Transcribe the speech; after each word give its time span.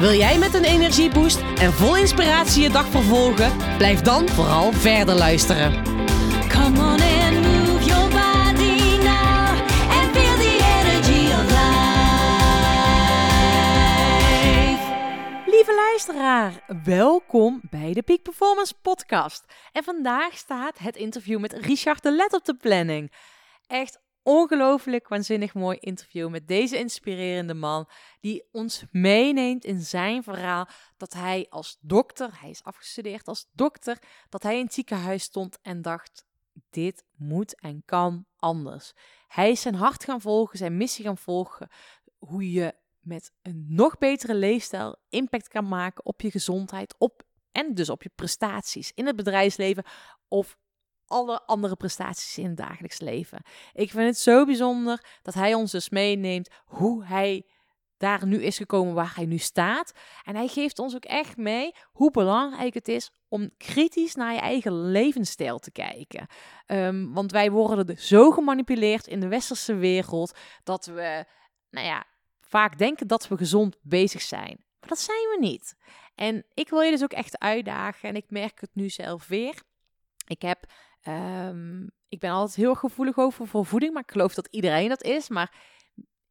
Wil 0.00 0.12
jij 0.12 0.38
met 0.38 0.54
een 0.54 0.64
energieboost 0.64 1.40
en 1.40 1.72
vol 1.72 1.96
inspiratie 1.96 2.62
je 2.62 2.70
dag 2.70 2.86
vervolgen? 2.86 3.76
Blijf 3.76 4.00
dan 4.00 4.28
vooral 4.28 4.72
verder 4.72 5.14
luisteren. 5.14 5.84
Come 6.48 6.78
on 6.78 7.00
and 7.00 7.40
move 7.40 7.84
your 7.84 8.08
body 8.10 8.96
now 9.02 9.48
and 9.90 10.16
feel 10.16 10.36
the 10.36 10.58
energy 10.80 11.32
of 11.32 11.44
life. 11.50 11.90
Lieve 15.50 15.74
luisteraar, 15.74 16.64
welkom 16.84 17.60
bij 17.70 17.92
de 17.92 18.02
Peak 18.02 18.22
Performance 18.22 18.74
Podcast. 18.82 19.44
En 19.72 19.84
vandaag 19.84 20.36
staat 20.36 20.78
het 20.78 20.96
interview 20.96 21.40
met 21.40 21.52
Richard 21.52 22.02
de 22.02 22.12
Let 22.12 22.32
op 22.32 22.44
de 22.44 22.54
planning. 22.54 23.12
Echt 23.66 23.98
ongelooflijk 24.22 25.08
waanzinnig 25.08 25.54
mooi 25.54 25.78
interview 25.78 26.28
met 26.28 26.48
deze 26.48 26.78
inspirerende 26.78 27.54
man 27.54 27.88
die 28.20 28.48
ons 28.52 28.84
meeneemt 28.90 29.64
in 29.64 29.80
zijn 29.80 30.22
verhaal 30.22 30.68
dat 30.96 31.12
hij 31.12 31.46
als 31.48 31.78
dokter, 31.80 32.40
hij 32.40 32.50
is 32.50 32.64
afgestudeerd 32.64 33.28
als 33.28 33.46
dokter, 33.52 33.98
dat 34.28 34.42
hij 34.42 34.58
in 34.58 34.64
het 34.64 34.74
ziekenhuis 34.74 35.22
stond 35.22 35.58
en 35.62 35.82
dacht 35.82 36.24
dit 36.70 37.04
moet 37.16 37.60
en 37.60 37.82
kan 37.84 38.26
anders. 38.36 38.92
Hij 39.28 39.50
is 39.50 39.60
zijn 39.60 39.74
hart 39.74 40.04
gaan 40.04 40.20
volgen, 40.20 40.58
zijn 40.58 40.76
missie 40.76 41.04
gaan 41.04 41.18
volgen, 41.18 41.68
hoe 42.18 42.52
je 42.52 42.74
met 43.00 43.32
een 43.42 43.64
nog 43.68 43.98
betere 43.98 44.34
leefstijl 44.34 44.96
impact 45.08 45.48
kan 45.48 45.68
maken 45.68 46.04
op 46.04 46.20
je 46.20 46.30
gezondheid, 46.30 46.94
op 46.98 47.22
en 47.52 47.74
dus 47.74 47.90
op 47.90 48.02
je 48.02 48.10
prestaties 48.14 48.92
in 48.94 49.06
het 49.06 49.16
bedrijfsleven 49.16 49.84
of 50.28 50.58
alle 51.10 51.42
andere 51.46 51.76
prestaties 51.76 52.38
in 52.38 52.46
het 52.46 52.56
dagelijks 52.56 53.00
leven. 53.00 53.42
Ik 53.72 53.90
vind 53.90 54.06
het 54.06 54.18
zo 54.18 54.44
bijzonder 54.44 55.04
dat 55.22 55.34
hij 55.34 55.54
ons 55.54 55.70
dus 55.70 55.88
meeneemt 55.88 56.50
hoe 56.64 57.04
hij 57.04 57.46
daar 57.96 58.26
nu 58.26 58.42
is 58.42 58.56
gekomen 58.56 58.94
waar 58.94 59.12
hij 59.14 59.26
nu 59.26 59.38
staat. 59.38 59.92
En 60.24 60.36
hij 60.36 60.48
geeft 60.48 60.78
ons 60.78 60.94
ook 60.94 61.04
echt 61.04 61.36
mee 61.36 61.72
hoe 61.92 62.10
belangrijk 62.10 62.74
het 62.74 62.88
is 62.88 63.10
om 63.28 63.50
kritisch 63.56 64.14
naar 64.14 64.32
je 64.32 64.40
eigen 64.40 64.90
levensstijl 64.90 65.58
te 65.58 65.70
kijken. 65.70 66.26
Um, 66.66 67.12
want 67.12 67.32
wij 67.32 67.50
worden 67.50 67.98
zo 67.98 68.30
gemanipuleerd 68.30 69.06
in 69.06 69.20
de 69.20 69.28
westerse 69.28 69.74
wereld 69.74 70.38
dat 70.62 70.86
we, 70.86 71.24
nou 71.70 71.86
ja, 71.86 72.04
vaak 72.40 72.78
denken 72.78 73.06
dat 73.06 73.28
we 73.28 73.36
gezond 73.36 73.76
bezig 73.82 74.22
zijn. 74.22 74.64
Maar 74.80 74.88
dat 74.88 74.98
zijn 74.98 75.28
we 75.28 75.36
niet. 75.40 75.74
En 76.14 76.46
ik 76.54 76.68
wil 76.68 76.80
je 76.80 76.90
dus 76.90 77.02
ook 77.02 77.12
echt 77.12 77.38
uitdagen 77.38 78.08
en 78.08 78.16
ik 78.16 78.30
merk 78.30 78.60
het 78.60 78.70
nu 78.72 78.88
zelf 78.88 79.26
weer. 79.26 79.62
Ik 80.26 80.42
heb 80.42 80.64
Um, 81.08 81.90
ik 82.08 82.18
ben 82.18 82.30
altijd 82.30 82.56
heel 82.56 82.74
gevoelig 82.74 83.18
over 83.18 83.46
voor 83.46 83.66
voeding, 83.66 83.92
maar 83.92 84.02
ik 84.02 84.10
geloof 84.10 84.34
dat 84.34 84.48
iedereen 84.50 84.88
dat 84.88 85.02
is. 85.02 85.28
Maar 85.28 85.54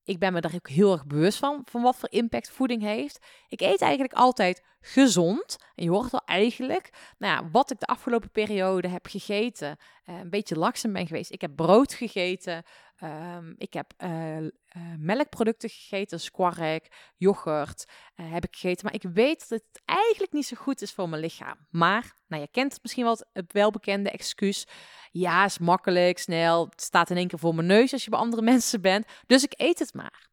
ik 0.03 0.19
ben 0.19 0.33
me 0.33 0.41
daar 0.41 0.55
ook 0.55 0.69
heel 0.69 0.91
erg 0.91 1.05
bewust 1.05 1.37
van, 1.37 1.61
van 1.65 1.81
wat 1.81 1.95
voor 1.95 2.11
impact 2.11 2.49
voeding 2.49 2.81
heeft. 2.81 3.25
Ik 3.47 3.61
eet 3.61 3.81
eigenlijk 3.81 4.13
altijd 4.13 4.63
gezond. 4.81 5.57
Je 5.75 5.89
hoort 5.89 6.11
wel 6.11 6.21
eigenlijk, 6.25 7.13
nou 7.17 7.33
ja, 7.33 7.49
wat 7.51 7.71
ik 7.71 7.79
de 7.79 7.85
afgelopen 7.85 8.31
periode 8.31 8.87
heb 8.87 9.07
gegeten, 9.07 9.77
uh, 10.05 10.19
een 10.19 10.29
beetje 10.29 10.55
laksen 10.55 10.93
ben 10.93 11.07
geweest. 11.07 11.31
Ik 11.31 11.41
heb 11.41 11.55
brood 11.55 11.93
gegeten, 11.93 12.63
um, 13.03 13.55
ik 13.57 13.73
heb 13.73 13.93
uh, 13.97 14.41
uh, 14.41 14.49
melkproducten 14.97 15.69
gegeten, 15.69 16.19
squark, 16.19 17.13
yoghurt 17.17 17.85
heb 18.15 18.45
ik 18.45 18.55
gegeten. 18.55 18.85
Maar 18.85 18.93
ik 18.93 19.11
weet 19.13 19.49
dat 19.49 19.49
het 19.49 19.81
eigenlijk 19.85 20.31
niet 20.31 20.45
zo 20.45 20.57
goed 20.59 20.81
is 20.81 20.91
voor 20.91 21.09
mijn 21.09 21.21
lichaam. 21.21 21.57
Maar, 21.69 22.15
nou, 22.27 22.41
je 22.41 22.47
kent 22.51 22.73
het 22.73 22.81
misschien 22.81 23.03
wel 23.03 23.17
het 23.33 23.53
welbekende 23.53 24.09
excuus. 24.09 24.67
Ja, 25.11 25.45
is 25.45 25.57
makkelijk, 25.57 26.19
snel, 26.19 26.65
het 26.69 26.81
staat 26.81 27.09
in 27.09 27.17
één 27.17 27.27
keer 27.27 27.39
voor 27.39 27.55
mijn 27.55 27.67
neus 27.67 27.93
als 27.93 28.03
je 28.03 28.09
bij 28.09 28.19
andere 28.19 28.41
mensen 28.51 28.81
bent. 28.81 29.05
Dus 29.27 29.43
ik 29.43 29.53
eet 29.57 29.79
het 29.79 29.93
maar. 29.93 30.27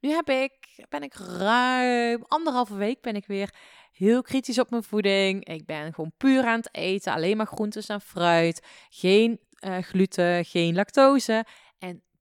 Nu 0.00 0.10
heb 0.10 0.28
ik, 0.30 0.84
ben 0.88 1.02
ik 1.02 1.14
ruim 1.14 2.24
anderhalve 2.28 2.74
week 2.74 3.00
ben 3.00 3.16
ik 3.16 3.26
weer 3.26 3.54
heel 3.92 4.22
kritisch 4.22 4.58
op 4.58 4.70
mijn 4.70 4.82
voeding. 4.82 5.44
Ik 5.44 5.66
ben 5.66 5.94
gewoon 5.94 6.12
puur 6.16 6.44
aan 6.44 6.58
het 6.58 6.74
eten, 6.74 7.12
alleen 7.12 7.36
maar 7.36 7.46
groentes 7.46 7.86
en 7.86 8.00
fruit, 8.00 8.66
geen 8.90 9.40
gluten, 9.80 10.44
geen 10.44 10.74
lactose. 10.74 11.44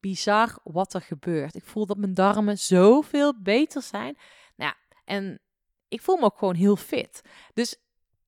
Bizar 0.05 0.57
wat 0.63 0.93
er 0.93 1.01
gebeurt. 1.01 1.55
Ik 1.55 1.66
voel 1.66 1.85
dat 1.85 1.97
mijn 1.97 2.13
darmen 2.13 2.57
zoveel 2.57 3.41
beter 3.41 3.81
zijn. 3.81 4.17
Nou 4.55 4.73
en 5.05 5.39
ik 5.88 6.01
voel 6.01 6.17
me 6.17 6.23
ook 6.23 6.38
gewoon 6.38 6.55
heel 6.55 6.75
fit. 6.75 7.21
Dus 7.53 7.75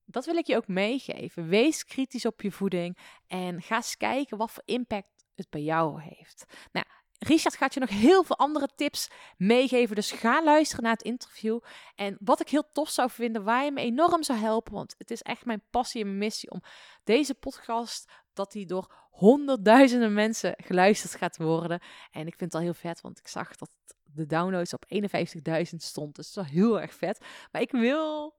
dat 0.05 0.25
wil 0.25 0.35
ik 0.35 0.47
je 0.47 0.55
ook 0.55 0.67
meegeven. 0.67 1.47
Wees 1.47 1.85
kritisch 1.85 2.25
op 2.25 2.41
je 2.41 2.51
voeding 2.51 2.97
en 3.27 3.61
ga 3.61 3.75
eens 3.75 3.97
kijken 3.97 4.38
wat 4.38 4.51
voor 4.51 4.63
impact 4.65 5.25
het 5.35 5.49
bij 5.49 5.61
jou 5.61 6.01
heeft. 6.01 6.45
Nou, 6.71 6.85
Richard 7.19 7.55
gaat 7.55 7.73
je 7.73 7.79
nog 7.79 7.89
heel 7.89 8.23
veel 8.23 8.38
andere 8.38 8.69
tips 8.75 9.09
meegeven. 9.38 9.95
Dus 9.95 10.11
ga 10.11 10.44
luisteren 10.44 10.83
naar 10.83 10.94
het 10.94 11.03
interview. 11.03 11.59
En 11.95 12.17
wat 12.19 12.41
ik 12.41 12.49
heel 12.49 12.71
tof 12.71 12.89
zou 12.89 13.09
vinden, 13.09 13.44
waar 13.44 13.63
je 13.63 13.71
me 13.71 13.81
enorm 13.81 14.23
zou 14.23 14.39
helpen. 14.39 14.73
Want 14.73 14.95
het 14.97 15.11
is 15.11 15.21
echt 15.21 15.45
mijn 15.45 15.63
passie 15.69 16.01
en 16.01 16.07
mijn 16.07 16.19
missie 16.19 16.51
om 16.51 16.61
deze 17.03 17.33
podcast, 17.33 18.11
dat 18.37 18.51
die 18.51 18.65
door 18.65 18.93
honderdduizenden 19.11 20.13
mensen 20.13 20.53
geluisterd 20.57 21.15
gaat 21.15 21.37
worden. 21.37 21.79
En 22.11 22.27
ik 22.27 22.35
vind 22.37 22.51
het 22.51 22.53
al 22.53 22.59
heel 22.59 22.73
vet, 22.73 23.01
want 23.01 23.19
ik 23.19 23.27
zag 23.27 23.55
dat 23.55 23.69
de 24.03 24.25
downloads 24.25 24.73
op 24.73 24.85
51.000 24.93 25.75
stond. 25.77 26.15
Dus 26.15 26.33
dat 26.33 26.45
is 26.45 26.51
wel 26.51 26.63
heel 26.63 26.81
erg 26.81 26.93
vet. 26.93 27.25
Maar 27.51 27.61
ik 27.61 27.71
wil 27.71 28.35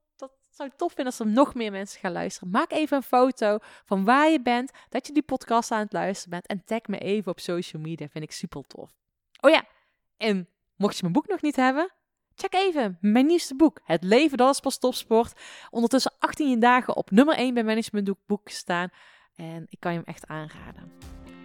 zou 0.58 0.68
het 0.68 0.78
tof 0.78 0.92
vinden 0.92 1.12
als 1.12 1.20
er 1.20 1.26
nog 1.26 1.54
meer 1.54 1.70
mensen 1.70 2.00
gaan 2.00 2.12
luisteren. 2.12 2.50
Maak 2.50 2.72
even 2.72 2.96
een 2.96 3.02
foto 3.02 3.58
van 3.84 4.04
waar 4.04 4.30
je 4.30 4.42
bent, 4.42 4.70
dat 4.88 5.06
je 5.06 5.12
die 5.12 5.22
podcast 5.22 5.70
aan 5.70 5.80
het 5.80 5.92
luisteren 5.92 6.30
bent. 6.30 6.46
En 6.46 6.64
tag 6.64 6.86
me 6.86 6.98
even 6.98 7.32
op 7.32 7.40
social 7.40 7.82
media. 7.82 8.08
Vind 8.08 8.24
ik 8.24 8.32
super 8.32 8.66
tof. 8.66 8.90
Oh 9.40 9.50
ja, 9.50 9.64
en 10.16 10.48
mocht 10.76 10.94
je 10.94 11.00
mijn 11.00 11.12
boek 11.12 11.26
nog 11.26 11.42
niet 11.42 11.56
hebben, 11.56 11.92
check 12.34 12.54
even 12.54 12.98
mijn 13.00 13.26
nieuwste 13.26 13.54
boek. 13.56 13.80
Het 13.84 14.04
leven 14.04 14.38
dat 14.38 14.54
is 14.54 14.60
pas 14.60 14.78
topsport. 14.78 15.40
Ondertussen 15.70 16.12
18 16.18 16.60
dagen 16.60 16.96
op 16.96 17.10
nummer 17.10 17.34
1 17.34 17.54
bij 17.54 17.64
Managementboek 17.64 18.48
staan. 18.48 18.90
En 19.38 19.66
ik 19.68 19.80
kan 19.80 19.92
je 19.92 19.98
hem 19.98 20.06
echt 20.06 20.26
aanraden. 20.26 20.92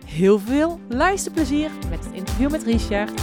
Heel 0.06 0.40
veel 0.40 0.80
luisterplezier 0.90 1.72
met 1.90 2.06
het 2.06 2.14
interview 2.14 2.52
met 2.52 2.64
Richard. 2.64 3.22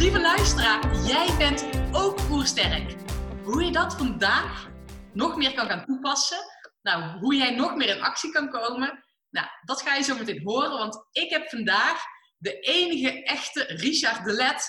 Lieve 0.00 0.20
luisteraar, 0.20 0.96
jij 1.06 1.36
bent 1.38 1.68
ook 1.92 2.20
voersterk. 2.20 2.94
Hoe 3.44 3.64
je 3.64 3.72
dat 3.72 3.94
vandaag 3.96 4.68
nog 5.12 5.36
meer 5.36 5.54
kan 5.54 5.66
gaan 5.66 5.84
toepassen, 5.84 6.38
nou, 6.82 7.18
hoe 7.18 7.34
jij 7.34 7.54
nog 7.54 7.76
meer 7.76 7.96
in 7.96 8.02
actie 8.02 8.32
kan 8.32 8.50
komen, 8.50 9.04
nou, 9.30 9.46
dat 9.64 9.82
ga 9.82 9.94
je 9.94 10.02
zo 10.02 10.16
meteen 10.16 10.42
horen, 10.42 10.78
want 10.78 11.06
ik 11.10 11.30
heb 11.30 11.48
vandaag 11.48 12.02
de 12.36 12.58
enige 12.58 13.22
echte 13.22 13.62
Richard 13.62 14.24
de 14.24 14.32
Let 14.32 14.68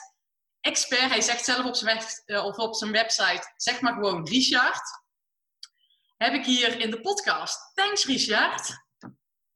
expert. 0.59 1.09
Hij 1.09 1.21
zegt 1.21 1.45
zelf 1.45 1.65
op 1.65 1.75
zijn, 1.75 2.03
uh, 2.25 2.45
of 2.45 2.57
op 2.57 2.75
zijn 2.75 2.91
website, 2.91 3.53
zeg 3.55 3.81
maar 3.81 3.93
gewoon 3.93 4.27
Richard. 4.27 5.02
Heb 6.23 6.33
ik 6.33 6.45
hier 6.45 6.79
in 6.79 6.91
de 6.91 6.99
podcast. 6.99 7.71
Thanks 7.73 8.05
Richard. 8.05 8.85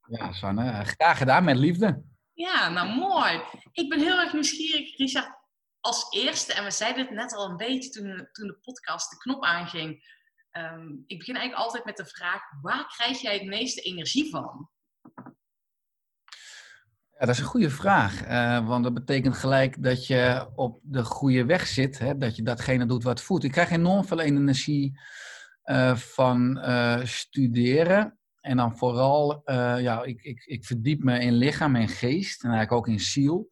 Ja, 0.08 0.32
Sanne, 0.32 0.84
graag 0.86 1.18
gedaan 1.18 1.44
met 1.44 1.58
liefde. 1.58 2.04
Ja, 2.34 2.70
nou 2.70 2.96
mooi. 2.96 3.42
Ik 3.72 3.90
ben 3.90 4.00
heel 4.00 4.20
erg 4.20 4.34
nieuwsgierig, 4.34 4.98
Richard 4.98 5.38
als 5.80 6.08
eerste, 6.10 6.54
en 6.54 6.64
we 6.64 6.72
zeiden 6.72 7.06
het 7.06 7.16
net 7.16 7.34
al 7.34 7.50
een 7.50 7.58
beetje 7.58 7.90
toen, 7.90 8.28
toen 8.32 8.48
de 8.48 8.58
podcast 8.62 9.10
de 9.10 9.18
knop 9.18 9.44
aanging. 9.44 10.16
Um, 10.52 11.04
ik 11.06 11.18
begin 11.18 11.36
eigenlijk 11.36 11.66
altijd 11.66 11.86
met 11.86 11.98
de 11.98 12.06
vraag: 12.06 12.42
waar 12.62 12.88
krijg 12.88 13.22
jij 13.22 13.34
het 13.34 13.48
meeste 13.48 13.82
energie 13.82 14.30
van? 14.30 14.70
Ja, 17.12 17.26
dat 17.26 17.30
is 17.30 17.40
een 17.40 17.46
goede 17.46 17.70
vraag. 17.70 18.28
Uh, 18.28 18.68
want 18.68 18.84
dat 18.84 18.94
betekent 18.94 19.38
gelijk 19.38 19.84
dat 19.84 20.08
je 20.08 20.50
op 20.56 20.80
de 20.84 21.04
goede 21.04 21.46
weg 21.46 21.68
zit. 21.68 22.00
Hè? 22.00 22.18
Dat 22.18 22.36
je 22.36 22.44
datgene 22.44 22.86
doet 22.86 23.04
wat 23.04 23.22
voelt. 23.22 23.44
Ik 23.44 23.52
krijg 23.52 23.70
enorm 23.70 24.06
veel 24.06 24.20
energie 24.20 25.00
van 25.96 26.58
uh, 26.58 27.00
studeren. 27.04 28.20
En 28.42 28.58
dan 28.58 28.78
vooral, 28.78 29.42
ja, 29.80 30.04
ik, 30.04 30.22
ik, 30.22 30.44
ik 30.46 30.66
verdiep 30.66 31.04
me 31.04 31.20
in 31.20 31.34
lichaam 31.34 31.76
en 31.76 31.88
geest. 31.88 32.44
En 32.44 32.50
eigenlijk 32.50 32.80
ook 32.80 32.94
in 32.94 33.00
ziel 33.00 33.50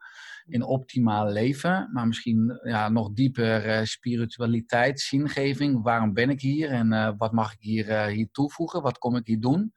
in 0.48 0.64
optimaal 0.64 1.32
leven, 1.32 1.90
maar 1.94 2.08
misschien 2.08 2.60
ja, 2.64 2.90
nog 2.90 3.14
dieper 3.14 3.88
spiritualiteit, 3.88 5.00
zingeving. 5.00 5.84
Waarom 5.84 6.14
ben 6.14 6.30
ik 6.30 6.42
hier 6.42 6.70
en 6.70 7.18
wat 7.18 7.32
mag 7.32 7.54
ik 7.54 7.60
hier, 7.60 8.06
hier 8.06 8.28
toevoegen? 8.32 8.82
Wat 8.82 8.98
kom 8.98 9.16
ik 9.16 9.28
hier 9.28 9.40
doen? 9.40 9.74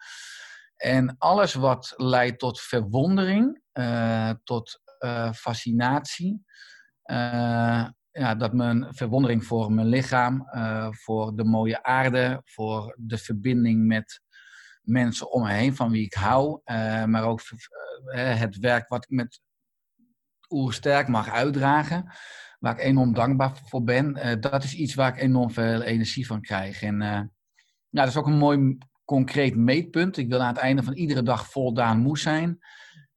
En 0.76 1.14
alles 1.18 1.54
wat 1.54 1.94
leidt 1.96 2.38
tot 2.38 2.60
verwondering, 2.60 3.62
tot 4.44 4.80
fascinatie, 5.34 6.44
ja, 8.18 8.34
dat 8.34 8.52
mijn 8.52 8.86
verwondering 8.90 9.44
voor 9.44 9.72
mijn 9.72 9.86
lichaam, 9.86 10.48
eh, 10.50 10.88
voor 10.90 11.36
de 11.36 11.44
mooie 11.44 11.82
aarde, 11.82 12.42
voor 12.44 12.94
de 12.98 13.18
verbinding 13.18 13.86
met 13.86 14.20
mensen 14.82 15.32
om 15.32 15.42
me 15.42 15.52
heen 15.52 15.76
van 15.76 15.90
wie 15.90 16.04
ik 16.04 16.14
hou, 16.14 16.60
eh, 16.64 17.04
maar 17.04 17.22
ook 17.22 17.40
eh, 18.04 18.38
het 18.38 18.58
werk 18.58 18.88
wat 18.88 19.04
ik 19.04 19.10
met 19.10 19.40
oersterk 20.48 21.08
mag 21.08 21.30
uitdragen, 21.30 22.12
waar 22.58 22.72
ik 22.72 22.84
enorm 22.84 23.14
dankbaar 23.14 23.60
voor 23.64 23.82
ben, 23.82 24.40
dat 24.40 24.64
is 24.64 24.74
iets 24.74 24.94
waar 24.94 25.14
ik 25.14 25.22
enorm 25.22 25.50
veel 25.50 25.82
energie 25.82 26.26
van 26.26 26.40
krijg. 26.40 26.82
En 26.82 27.00
ja, 27.00 27.28
dat 27.90 28.06
is 28.06 28.16
ook 28.16 28.26
een 28.26 28.38
mooi 28.38 28.78
concreet 29.04 29.56
meetpunt. 29.56 30.16
Ik 30.16 30.28
wil 30.28 30.40
aan 30.40 30.54
het 30.54 30.62
einde 30.62 30.82
van 30.82 30.92
iedere 30.92 31.22
dag 31.22 31.50
voldaan 31.50 31.98
moe 31.98 32.18
zijn 32.18 32.58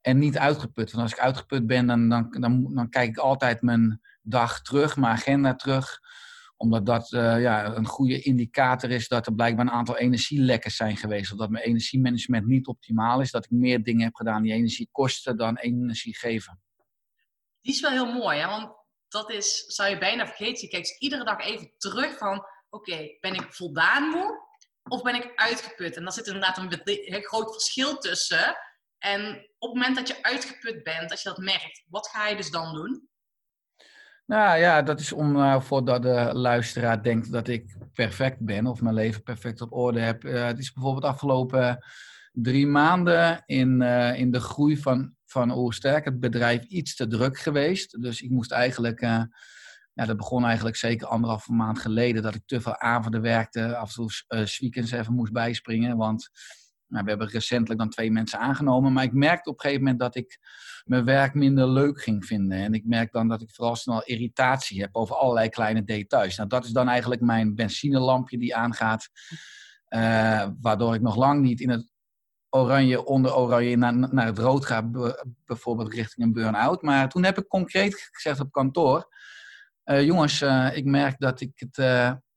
en 0.02 0.18
niet 0.18 0.38
uitgeput. 0.38 0.92
Want 0.92 1.04
als 1.04 1.14
ik 1.14 1.20
uitgeput 1.20 1.68
ben, 1.68 1.88
dan, 1.88 2.10
dan, 2.10 2.74
dan 2.74 2.90
kijk 2.90 3.10
ik 3.10 3.18
altijd 3.18 3.62
mijn 3.62 4.02
dag 4.22 4.62
terug, 4.62 4.98
mijn 4.98 5.14
agenda 5.14 5.56
terug 5.56 6.00
omdat 6.62 6.86
dat 6.86 7.14
eh, 7.14 7.42
ja, 7.42 7.66
een 7.66 7.86
goede 7.86 8.22
indicator 8.22 8.90
is 8.90 9.08
dat 9.08 9.26
er 9.26 9.34
blijkbaar 9.34 9.66
een 9.66 9.72
aantal 9.72 9.98
energielekkers 9.98 10.76
zijn 10.76 10.98
geweest. 10.98 11.32
Of 11.32 11.38
dat 11.38 11.50
mijn 11.50 11.64
energiemanagement 11.64 12.46
niet 12.46 12.68
optimaal 12.68 13.22
is. 13.22 13.32
Dat 13.32 13.46
ik 13.46 13.52
meer 13.52 13.84
dingen 13.84 14.04
heb 14.04 14.16
gedaan 14.16 14.44
die 14.44 14.54
energie 14.54 14.90
kosten 14.92 15.38
dan 15.38 15.58
energie 15.58 16.18
geven. 16.18 16.62
Die 17.62 17.74
is 17.74 17.82
wel 17.82 17.92
heel 17.92 18.14
mooi, 18.14 18.40
hè? 18.40 18.48
want 18.48 18.72
dat 19.08 19.32
is, 19.32 19.64
zou 19.68 19.90
je 19.90 19.98
bijna 19.98 20.26
vergeten. 20.26 20.62
Je 20.62 20.68
kijkt 20.68 21.02
iedere 21.02 21.24
dag 21.24 21.40
even 21.40 21.74
terug 21.78 22.18
van, 22.18 22.46
oké, 22.70 23.18
ben 23.20 23.34
ik 23.34 23.54
voldaan 23.54 24.10
moe 24.10 24.50
of 24.84 25.02
ben 25.02 25.16
ik 25.16 25.32
uitgeput? 25.36 25.96
En 25.96 26.04
daar 26.04 26.14
zit 26.14 26.28
inderdaad 26.28 26.58
een 26.58 26.82
heel 26.86 27.22
groot 27.22 27.52
verschil 27.52 27.98
tussen. 27.98 28.58
En 28.98 29.22
op 29.58 29.70
het 29.70 29.78
moment 29.78 29.96
dat 29.96 30.08
je 30.08 30.24
uitgeput 30.24 30.84
bent, 30.84 31.12
als 31.12 31.22
je 31.22 31.30
dat 31.30 31.38
merkt, 31.38 31.84
wat 31.88 32.08
ga 32.08 32.28
je 32.28 32.36
dus 32.36 32.50
dan 32.50 32.74
doen? 32.74 33.10
Nou 34.32 34.58
ja, 34.58 34.82
dat 34.82 35.00
is 35.00 35.12
om 35.12 35.36
uh, 35.36 35.62
voordat 35.62 36.02
de 36.02 36.30
luisteraar 36.34 37.04
denkt 37.04 37.32
dat 37.32 37.48
ik 37.48 37.76
perfect 37.94 38.40
ben 38.40 38.68
of 38.68 38.82
mijn 38.82 38.96
leven 38.96 39.24
perfect 39.24 39.62
op 39.62 39.74
orde 39.74 40.00
heb. 40.00 40.24
Uh, 40.24 40.46
het 40.46 40.60
is 40.60 40.74
bijvoorbeeld 40.74 41.06
afgelopen 41.06 41.86
drie 42.32 42.68
maanden 42.68 43.44
in, 43.46 43.82
uh, 43.82 44.20
in 44.20 44.32
de 44.32 44.40
groei 44.40 44.78
van, 44.78 45.14
van 45.26 45.58
Oersterk, 45.58 46.06
het 46.06 46.20
bedrijf, 46.20 46.64
iets 46.64 46.96
te 46.96 47.08
druk 47.08 47.38
geweest. 47.38 48.02
Dus 48.02 48.22
ik 48.22 48.30
moest 48.30 48.52
eigenlijk, 48.52 49.00
ja, 49.00 50.06
dat 50.06 50.18
begon 50.18 50.46
eigenlijk 50.46 50.76
zeker 50.76 51.08
anderhalve 51.08 51.54
maand 51.54 51.80
geleden, 51.80 52.24
dat 52.24 52.36
ik 52.36 52.44
te 52.46 52.62
veel 52.62 52.80
avonden 52.80 53.22
werkte, 53.22 53.76
af 53.76 53.98
en 53.98 54.08
toe 54.28 54.48
weekends 54.60 54.92
even 54.92 55.14
moest 55.14 55.34
bijspringen. 55.34 55.98
Want 55.98 56.30
nou, 56.88 57.04
we 57.04 57.10
hebben 57.10 57.28
recentelijk 57.28 57.80
dan 57.80 57.90
twee 57.90 58.12
mensen 58.12 58.40
aangenomen, 58.40 58.94
maar 58.94 59.04
ik 59.04 59.14
merkte 59.14 59.50
op 59.50 59.56
een 59.56 59.62
gegeven 59.62 59.84
moment 59.84 60.00
dat 60.00 60.16
ik 60.16 60.40
mijn 60.86 61.06
werk 61.06 61.34
minder 61.34 61.68
leuk 61.68 62.02
ging 62.02 62.26
vinden. 62.26 62.58
En 62.58 62.74
ik 62.74 62.86
merk 62.86 63.12
dan 63.12 63.28
dat 63.28 63.42
ik 63.42 63.52
vooral 63.52 63.76
snel 63.76 64.04
irritatie 64.04 64.82
heb 64.82 64.96
over 64.96 65.16
allerlei 65.16 65.50
kleine 65.50 65.84
details. 65.84 66.38
Nou, 66.38 66.50
dat 66.50 66.66
is 66.66 66.72
dan 66.72 66.88
eigenlijk 66.88 67.22
mijn 67.22 67.56
benzinelampje 67.56 68.38
die 68.38 68.56
aangaat, 68.56 69.10
uh, 69.90 70.48
waardoor 70.62 70.96
ik 70.96 71.02
nog 71.02 71.16
lang 71.16 71.42
niet 71.42 71.62
in 71.62 71.70
het 71.70 71.92
oranje 72.50 73.06
onder 73.06 73.36
oranje 73.36 73.76
naar, 73.76 73.94
naar 73.94 74.26
het 74.26 74.38
rood 74.38 74.66
ga, 74.66 74.90
bijvoorbeeld 75.46 75.94
richting 75.94 76.26
een 76.26 76.34
burn-out. 76.34 76.82
Maar 76.82 77.10
toen 77.10 77.24
heb 77.24 77.38
ik 77.38 77.48
concreet 77.48 78.10
gezegd 78.12 78.40
op 78.40 78.52
kantoor, 78.52 79.08
uh, 79.86 80.04
jongens, 80.04 80.42
uh, 80.42 80.78
ik 80.78 80.86
merk 80.86 81.20
dat 81.20 81.42
ik 81.42 81.52
het 81.56 81.76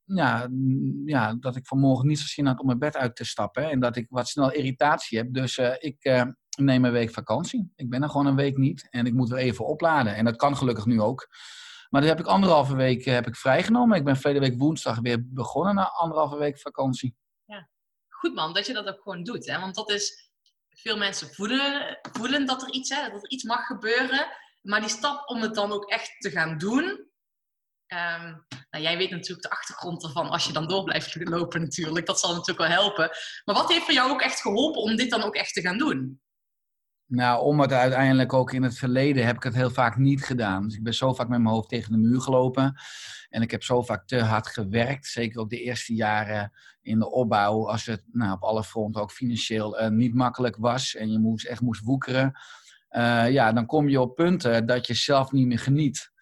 ja, 0.05 0.49
ja, 1.05 1.35
dat 1.39 1.55
ik 1.55 1.67
vanmorgen 1.67 2.07
niet 2.07 2.19
zo 2.19 2.27
zin 2.27 2.45
had 2.45 2.59
om 2.59 2.65
mijn 2.65 2.79
bed 2.79 2.97
uit 2.97 3.15
te 3.15 3.25
stappen. 3.25 3.69
En 3.69 3.79
dat 3.79 3.95
ik 3.95 4.05
wat 4.09 4.27
snel 4.27 4.51
irritatie 4.51 5.17
heb. 5.17 5.33
Dus 5.33 5.57
ik 5.77 6.25
neem 6.55 6.85
een 6.85 6.91
week 6.91 7.11
vakantie. 7.11 7.71
Ik 7.75 7.89
ben 7.89 8.03
er 8.03 8.09
gewoon 8.09 8.25
een 8.25 8.35
week 8.35 8.57
niet. 8.57 8.87
En 8.89 9.05
ik 9.05 9.13
moet 9.13 9.29
weer 9.29 9.39
even 9.39 9.65
opladen. 9.65 10.15
En 10.15 10.25
dat 10.25 10.35
kan 10.35 10.57
gelukkig 10.57 10.85
nu 10.85 11.01
ook. 11.01 11.27
Maar 11.89 12.01
dat 12.01 12.09
heb 12.09 12.19
ik 12.19 12.25
anderhalve 12.25 12.75
week 12.75 13.05
heb 13.05 13.27
ik 13.27 13.35
vrijgenomen. 13.35 13.97
Ik 13.97 14.03
ben 14.03 14.17
verleden 14.17 14.49
week 14.49 14.59
woensdag 14.59 14.99
weer 14.99 15.17
begonnen 15.33 15.75
na 15.75 15.89
anderhalve 15.89 16.37
week 16.37 16.59
vakantie. 16.59 17.15
Ja, 17.45 17.69
goed 18.09 18.33
man, 18.33 18.53
dat 18.53 18.65
je 18.65 18.73
dat 18.73 18.87
ook 18.87 19.01
gewoon 19.01 19.23
doet. 19.23 19.47
Hè? 19.47 19.59
Want 19.59 19.75
dat 19.75 19.89
is, 19.89 20.31
veel 20.69 20.97
mensen 20.97 21.33
voelen, 21.33 21.99
voelen 22.11 22.45
dat 22.45 22.61
er 22.61 22.71
iets, 22.71 22.89
hè, 22.89 23.09
dat 23.09 23.23
er 23.23 23.29
iets 23.29 23.43
mag 23.43 23.65
gebeuren. 23.65 24.27
Maar 24.61 24.79
die 24.79 24.89
stap 24.89 25.29
om 25.29 25.41
het 25.41 25.55
dan 25.55 25.71
ook 25.71 25.89
echt 25.89 26.15
te 26.19 26.29
gaan 26.29 26.57
doen, 26.57 27.13
Um, 27.93 28.45
nou, 28.69 28.83
jij 28.83 28.97
weet 28.97 29.09
natuurlijk 29.11 29.41
de 29.41 29.49
achtergrond 29.49 30.03
ervan 30.03 30.29
als 30.29 30.45
je 30.45 30.53
dan 30.53 30.67
door 30.67 30.83
blijft 30.83 31.29
lopen 31.29 31.61
natuurlijk. 31.61 32.05
Dat 32.05 32.19
zal 32.19 32.29
natuurlijk 32.29 32.67
wel 32.67 32.77
helpen. 32.77 33.09
Maar 33.45 33.55
wat 33.55 33.71
heeft 33.71 33.85
voor 33.85 33.93
jou 33.93 34.11
ook 34.11 34.21
echt 34.21 34.41
geholpen 34.41 34.81
om 34.81 34.95
dit 34.95 35.09
dan 35.09 35.23
ook 35.23 35.35
echt 35.35 35.53
te 35.53 35.61
gaan 35.61 35.77
doen? 35.77 36.21
Nou, 37.07 37.43
om 37.43 37.59
het 37.59 37.71
uiteindelijk 37.71 38.33
ook 38.33 38.53
in 38.53 38.63
het 38.63 38.77
verleden 38.77 39.25
heb 39.25 39.35
ik 39.35 39.43
het 39.43 39.55
heel 39.55 39.69
vaak 39.69 39.97
niet 39.97 40.23
gedaan. 40.23 40.63
Dus 40.63 40.75
ik 40.75 40.83
ben 40.83 40.93
zo 40.93 41.13
vaak 41.13 41.27
met 41.27 41.39
mijn 41.39 41.53
hoofd 41.53 41.69
tegen 41.69 41.91
de 41.91 41.97
muur 41.97 42.21
gelopen. 42.21 42.75
En 43.29 43.41
ik 43.41 43.51
heb 43.51 43.63
zo 43.63 43.81
vaak 43.81 44.07
te 44.07 44.21
hard 44.21 44.47
gewerkt. 44.47 45.05
Zeker 45.05 45.39
ook 45.39 45.49
de 45.49 45.61
eerste 45.61 45.93
jaren 45.93 46.51
in 46.81 46.99
de 46.99 47.11
opbouw. 47.11 47.69
Als 47.69 47.85
het 47.85 48.03
nou, 48.11 48.31
op 48.31 48.43
alle 48.43 48.63
fronten 48.63 49.01
ook 49.01 49.11
financieel 49.11 49.81
uh, 49.81 49.87
niet 49.87 50.13
makkelijk 50.13 50.55
was. 50.55 50.95
En 50.95 51.11
je 51.11 51.19
moest, 51.19 51.45
echt 51.45 51.61
moest 51.61 51.83
woekeren. 51.83 52.31
Uh, 52.91 53.31
ja, 53.31 53.53
dan 53.53 53.65
kom 53.65 53.89
je 53.89 54.01
op 54.01 54.15
punten 54.15 54.65
dat 54.65 54.87
je 54.87 54.93
zelf 54.93 55.31
niet 55.31 55.47
meer 55.47 55.59
geniet 55.59 56.13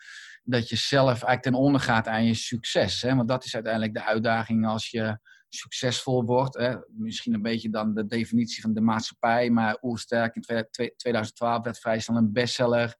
dat 0.44 0.70
je 0.70 0.76
zelf 0.76 1.08
eigenlijk 1.08 1.42
ten 1.42 1.54
onder 1.54 1.82
gaat 1.82 2.08
aan 2.08 2.26
je 2.26 2.34
succes. 2.34 3.02
Hè? 3.02 3.16
Want 3.16 3.28
dat 3.28 3.46
is 3.46 3.54
uiteindelijk 3.54 3.94
de 3.94 4.06
uitdaging 4.06 4.68
als 4.68 4.90
je 4.90 5.20
succesvol 5.56 6.24
wordt. 6.24 6.58
Hè? 6.58 6.76
Misschien 6.88 7.34
een 7.34 7.42
beetje 7.42 7.70
dan 7.70 7.94
de 7.94 8.06
definitie 8.06 8.62
van 8.62 8.74
de 8.74 8.82
maatschappij. 8.82 9.50
Maar 9.50 9.78
Oersterk 9.82 10.36
in 10.36 10.68
2012 10.96 11.64
werd 11.64 11.80
vrij 11.80 12.00
snel 12.00 12.18
een 12.18 12.34
bestseller. 12.34 12.96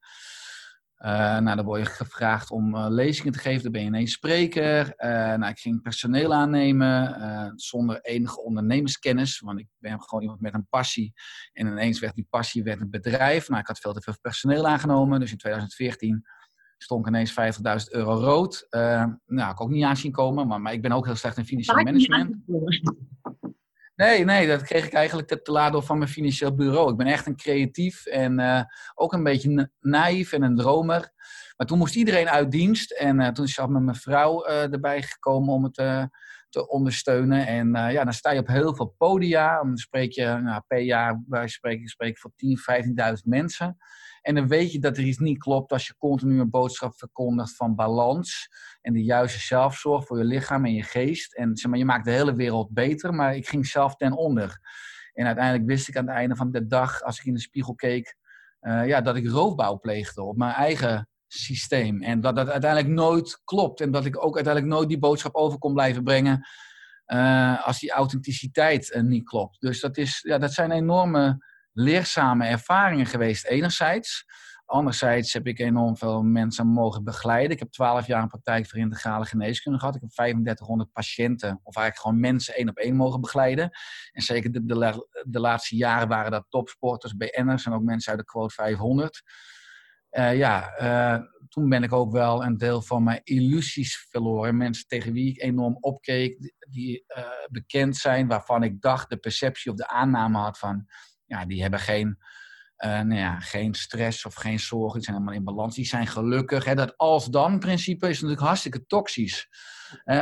Uh, 0.98 1.38
nou, 1.38 1.56
dan 1.56 1.64
word 1.64 1.80
je 1.80 1.86
gevraagd 1.86 2.50
om 2.50 2.74
uh, 2.74 2.86
lezingen 2.88 3.32
te 3.32 3.38
geven. 3.38 3.62
Dan 3.62 3.72
ben 3.72 3.80
je 3.80 3.86
ineens 3.86 4.12
spreker. 4.12 4.86
Uh, 4.96 5.08
nou, 5.10 5.46
ik 5.46 5.58
ging 5.58 5.82
personeel 5.82 6.34
aannemen 6.34 7.52
zonder 7.56 8.00
enige 8.00 8.42
ondernemerskennis. 8.42 9.40
Want 9.40 9.58
ik 9.58 9.68
ben 9.78 10.02
gewoon 10.02 10.22
iemand 10.22 10.40
met 10.40 10.54
een 10.54 10.68
passie. 10.68 11.12
En 11.52 11.66
ineens 11.66 12.00
werd 12.00 12.14
die 12.14 12.26
passie 12.30 12.62
werd 12.62 12.80
een 12.80 12.90
bedrijf. 12.90 13.48
Nou, 13.48 13.60
ik 13.60 13.66
had 13.66 13.78
veel 13.78 13.92
te 13.92 14.00
veel 14.00 14.18
personeel 14.20 14.66
aangenomen. 14.66 15.20
Dus 15.20 15.30
in 15.30 15.38
2014 15.38 16.24
stond 16.84 17.06
ineens 17.06 17.32
50.000 17.32 17.36
euro 17.90 18.14
rood. 18.14 18.66
Uh, 18.70 19.04
nou, 19.26 19.50
ik 19.50 19.60
ook 19.60 19.70
niet 19.70 19.84
aanzien 19.84 20.12
komen, 20.12 20.46
maar, 20.46 20.60
maar 20.60 20.72
ik 20.72 20.82
ben 20.82 20.92
ook 20.92 21.04
heel 21.04 21.14
slecht 21.14 21.36
in 21.36 21.44
financieel 21.44 21.82
management. 21.82 22.36
Nee, 23.96 24.24
nee, 24.24 24.46
dat 24.46 24.62
kreeg 24.62 24.86
ik 24.86 24.92
eigenlijk 24.92 25.28
te, 25.28 25.68
door 25.72 25.82
van 25.82 25.98
mijn 25.98 26.10
financieel 26.10 26.54
bureau. 26.54 26.90
Ik 26.90 26.96
ben 26.96 27.06
echt 27.06 27.26
een 27.26 27.36
creatief 27.36 28.06
en 28.06 28.40
uh, 28.40 28.62
ook 28.94 29.12
een 29.12 29.22
beetje 29.22 29.48
na 29.48 29.68
naïef 29.80 30.32
en 30.32 30.42
een 30.42 30.56
dromer. 30.56 31.12
Maar 31.56 31.66
toen 31.66 31.78
moest 31.78 31.94
iedereen 31.94 32.28
uit 32.28 32.50
dienst 32.50 32.92
en 32.92 33.20
uh, 33.20 33.28
toen 33.28 33.44
is 33.44 33.54
zelf 33.54 33.68
met 33.68 33.82
mijn 33.82 33.96
vrouw 33.96 34.44
erbij 34.44 35.02
gekomen 35.02 35.54
om 35.54 35.64
het 35.64 35.74
te 36.48 36.68
ondersteunen. 36.68 37.46
En 37.46 37.68
ja, 37.68 38.04
dan 38.04 38.12
sta 38.12 38.30
je 38.30 38.40
op 38.40 38.46
heel 38.46 38.74
veel 38.74 38.94
podia. 38.98 39.62
Dan 39.62 39.76
spreek 39.76 40.12
je 40.12 40.40
nou, 40.42 40.62
per 40.66 40.80
jaar, 40.80 41.22
wij 41.28 41.48
spreken, 41.48 41.88
spreek 41.88 42.18
voor 42.18 42.30
10.000, 42.30 42.84
15.000 42.86 43.12
mensen. 43.24 43.76
En 44.24 44.34
dan 44.34 44.48
weet 44.48 44.72
je 44.72 44.78
dat 44.78 44.96
er 44.96 45.04
iets 45.04 45.18
niet 45.18 45.38
klopt 45.38 45.72
als 45.72 45.86
je 45.86 45.96
continu 45.98 46.40
een 46.40 46.50
boodschap 46.50 46.94
verkondigt 46.96 47.56
van 47.56 47.74
balans 47.74 48.48
en 48.80 48.92
de 48.92 49.04
juiste 49.04 49.38
zelfzorg 49.38 50.06
voor 50.06 50.18
je 50.18 50.24
lichaam 50.24 50.64
en 50.64 50.74
je 50.74 50.82
geest. 50.82 51.34
En 51.34 51.56
zeg 51.56 51.70
maar, 51.70 51.78
je 51.78 51.84
maakt 51.84 52.04
de 52.04 52.10
hele 52.10 52.34
wereld 52.34 52.70
beter, 52.70 53.14
maar 53.14 53.36
ik 53.36 53.48
ging 53.48 53.66
zelf 53.66 53.96
ten 53.96 54.12
onder. 54.12 54.58
En 55.12 55.26
uiteindelijk 55.26 55.66
wist 55.66 55.88
ik 55.88 55.96
aan 55.96 56.06
het 56.06 56.16
einde 56.16 56.36
van 56.36 56.50
de 56.50 56.66
dag, 56.66 57.02
als 57.02 57.18
ik 57.18 57.24
in 57.24 57.34
de 57.34 57.40
spiegel 57.40 57.74
keek, 57.74 58.16
uh, 58.60 58.86
ja, 58.86 59.00
dat 59.00 59.16
ik 59.16 59.28
roofbouw 59.28 59.78
pleegde 59.78 60.22
op 60.22 60.36
mijn 60.36 60.52
eigen 60.52 61.08
systeem. 61.26 62.02
En 62.02 62.20
dat 62.20 62.36
dat 62.36 62.48
uiteindelijk 62.48 62.94
nooit 62.94 63.40
klopt. 63.44 63.80
En 63.80 63.90
dat 63.90 64.04
ik 64.04 64.24
ook 64.24 64.34
uiteindelijk 64.34 64.74
nooit 64.74 64.88
die 64.88 64.98
boodschap 64.98 65.34
over 65.34 65.58
kon 65.58 65.72
blijven 65.72 66.04
brengen 66.04 66.46
uh, 67.06 67.66
als 67.66 67.80
die 67.80 67.90
authenticiteit 67.90 68.94
uh, 68.94 69.02
niet 69.02 69.24
klopt. 69.24 69.60
Dus 69.60 69.80
dat, 69.80 69.96
is, 69.96 70.20
ja, 70.22 70.38
dat 70.38 70.52
zijn 70.52 70.70
enorme 70.70 71.44
leerzame 71.74 72.46
ervaringen 72.46 73.06
geweest 73.06 73.46
enerzijds. 73.46 74.24
Anderzijds 74.66 75.32
heb 75.32 75.46
ik 75.46 75.58
enorm 75.58 75.96
veel 75.96 76.22
mensen 76.22 76.66
mogen 76.66 77.04
begeleiden. 77.04 77.50
Ik 77.50 77.58
heb 77.58 77.70
12 77.70 78.06
jaar 78.06 78.22
een 78.22 78.28
praktijk 78.28 78.66
voor 78.66 78.78
integrale 78.78 79.24
geneeskunde 79.24 79.78
gehad. 79.78 79.94
Ik 79.94 80.00
heb 80.00 80.10
3500 80.10 80.92
patiënten, 80.92 81.60
of 81.62 81.76
eigenlijk 81.76 81.98
gewoon 81.98 82.20
mensen 82.20 82.54
één 82.54 82.68
op 82.68 82.76
één 82.76 82.96
mogen 82.96 83.20
begeleiden. 83.20 83.70
En 84.12 84.22
zeker 84.22 84.52
de, 84.52 84.64
de, 85.24 85.40
laatste 85.40 85.76
jaren 85.76 86.08
waren 86.08 86.30
dat 86.30 86.46
topsporters, 86.48 87.16
BN'ers 87.16 87.66
en 87.66 87.72
ook 87.72 87.82
mensen 87.82 88.10
uit 88.10 88.20
de 88.20 88.26
quote 88.26 88.54
500. 88.54 89.22
Uh, 90.10 90.36
ja, 90.36 90.80
uh, 90.80 91.26
toen 91.48 91.68
ben 91.68 91.82
ik 91.82 91.92
ook 91.92 92.12
wel 92.12 92.44
een 92.44 92.56
deel 92.56 92.82
van 92.82 93.02
mijn 93.02 93.20
illusies 93.24 94.06
verloren. 94.10 94.56
Mensen 94.56 94.86
tegen 94.86 95.12
wie 95.12 95.28
ik 95.28 95.42
enorm 95.42 95.76
opkeek, 95.80 96.52
die 96.68 97.04
uh, 97.16 97.24
bekend 97.50 97.96
zijn, 97.96 98.28
waarvan 98.28 98.62
ik 98.62 98.80
dacht 98.80 99.08
de 99.08 99.16
perceptie 99.16 99.70
of 99.70 99.76
de 99.76 99.88
aanname 99.88 100.38
had 100.38 100.58
van 100.58 100.86
ja, 101.26 101.46
die 101.46 101.62
hebben 101.62 101.80
geen, 101.80 102.18
uh, 102.84 102.90
nou 103.00 103.14
ja, 103.14 103.40
geen 103.40 103.74
stress 103.74 104.24
of 104.24 104.34
geen 104.34 104.60
zorgen. 104.60 104.92
Die 104.92 105.02
zijn 105.02 105.16
allemaal 105.16 105.34
in 105.34 105.44
balans. 105.44 105.74
Die 105.74 105.86
zijn 105.86 106.06
gelukkig. 106.06 106.64
Hè. 106.64 106.74
Dat 106.74 106.96
als-dan 106.96 107.58
principe 107.58 108.08
is 108.08 108.20
natuurlijk 108.20 108.46
hartstikke 108.46 108.86
toxisch. 108.86 109.48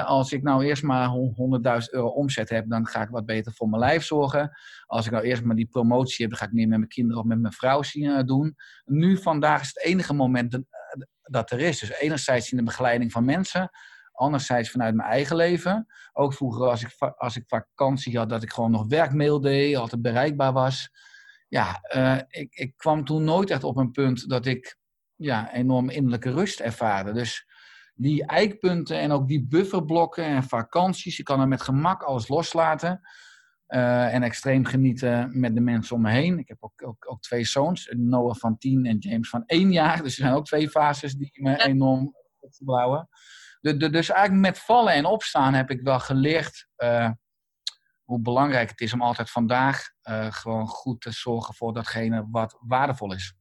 Als 0.05 0.33
ik 0.33 0.43
nou 0.43 0.65
eerst 0.65 0.83
maar 0.83 1.09
100.000 1.09 1.91
euro 1.91 2.09
omzet 2.09 2.49
heb, 2.49 2.69
dan 2.69 2.87
ga 2.87 3.03
ik 3.03 3.09
wat 3.09 3.27
beter 3.27 3.53
voor 3.53 3.69
mijn 3.69 3.83
lijf 3.83 4.05
zorgen. 4.05 4.51
Als 4.87 5.07
ik 5.07 5.13
nou 5.13 5.25
eerst 5.25 5.45
maar 5.45 5.57
die 5.57 5.67
promotie 5.67 6.21
heb, 6.21 6.31
dan 6.31 6.39
ga 6.39 6.45
ik 6.47 6.53
meer 6.53 6.69
met 6.69 6.79
mijn 6.79 6.91
kinderen 6.91 7.23
of 7.23 7.29
met 7.29 7.41
mijn 7.41 7.53
vrouw 7.53 7.83
zien, 7.83 8.05
uh, 8.05 8.23
doen. 8.23 8.57
Nu 8.85 9.19
vandaag 9.19 9.61
is 9.61 9.67
het 9.67 9.85
enige 9.85 10.15
moment 10.15 10.51
dat, 10.51 10.63
dat 11.23 11.51
er 11.51 11.61
is. 11.61 11.79
Dus 11.79 11.91
enerzijds 11.91 12.51
in 12.51 12.57
de 12.57 12.65
begeleiding 12.65 13.13
van 13.13 13.25
mensen, 13.25 13.71
anderzijds 14.13 14.71
vanuit 14.71 14.95
mijn 14.95 15.09
eigen 15.09 15.37
leven. 15.37 15.87
Ook 16.13 16.35
vroeger 16.35 16.69
als 16.69 16.83
ik, 16.83 17.13
als 17.17 17.37
ik 17.37 17.45
vakantie 17.47 18.19
had, 18.19 18.29
dat 18.29 18.43
ik 18.43 18.53
gewoon 18.53 18.71
nog 18.71 18.87
werkmail 18.87 19.41
deed, 19.41 19.77
altijd 19.77 20.03
bereikbaar 20.03 20.53
was. 20.53 20.91
Ja, 21.49 21.81
eh, 21.83 22.19
ik, 22.29 22.55
ik 22.55 22.77
kwam 22.77 23.05
toen 23.05 23.25
nooit 23.25 23.51
echt 23.51 23.65
op 23.65 23.77
een 23.77 23.91
punt 23.91 24.29
dat 24.29 24.47
ik 24.47 24.77
ja, 25.17 25.53
enorm 25.53 25.91
innerlijke 25.91 26.31
rust 26.31 26.61
ervaarde. 26.61 27.13
Dus 27.13 27.47
die 27.95 28.27
eikpunten 28.27 28.99
en 28.99 29.11
ook 29.11 29.29
die 29.29 29.47
bufferblokken 29.47 30.25
en 30.25 30.43
vakanties, 30.43 31.19
ik 31.19 31.25
kan 31.25 31.41
er 31.41 31.49
met 31.49 31.63
gemak 31.63 32.03
alles 32.03 32.29
loslaten. 32.29 33.01
Eh, 33.67 34.15
en 34.15 34.23
extreem 34.23 34.65
genieten 34.65 35.41
met 35.41 35.55
de 35.55 35.61
mensen 35.61 35.97
om 35.97 36.03
me 36.03 36.11
heen. 36.11 36.39
Ik 36.39 36.49
heb 36.49 36.57
ook, 36.61 36.87
ook, 36.87 37.11
ook 37.11 37.21
twee 37.21 37.45
zoons, 37.45 37.95
Noah 37.97 38.35
van 38.35 38.59
10 38.59 38.87
en 38.87 38.99
James 38.99 39.29
van 39.29 39.43
1 39.47 39.73
jaar. 39.73 39.97
Dus 39.97 40.19
er 40.19 40.25
zijn 40.25 40.35
ook 40.35 40.45
twee 40.45 40.71
fases 40.71 41.15
die 41.15 41.31
me 41.33 41.65
enorm 41.65 42.15
opbouwen. 42.41 43.09
De, 43.63 43.91
dus 43.91 44.09
eigenlijk 44.09 44.41
met 44.41 44.59
vallen 44.59 44.93
en 44.93 45.05
opstaan 45.05 45.55
heb 45.55 45.71
ik 45.71 45.81
wel 45.81 46.01
geleerd 46.01 46.67
eh, 46.77 47.11
hoe 48.05 48.21
belangrijk 48.21 48.71
het 48.71 48.81
is 48.81 48.93
om 48.93 49.03
altijd 49.03 49.31
vandaag 49.31 49.91
eh, 50.01 50.33
gewoon 50.33 50.67
goed 50.67 51.01
te 51.01 51.11
zorgen 51.11 51.55
voor 51.55 51.73
datgene 51.73 52.27
wat 52.31 52.59
waardevol 52.61 53.13
is. 53.13 53.35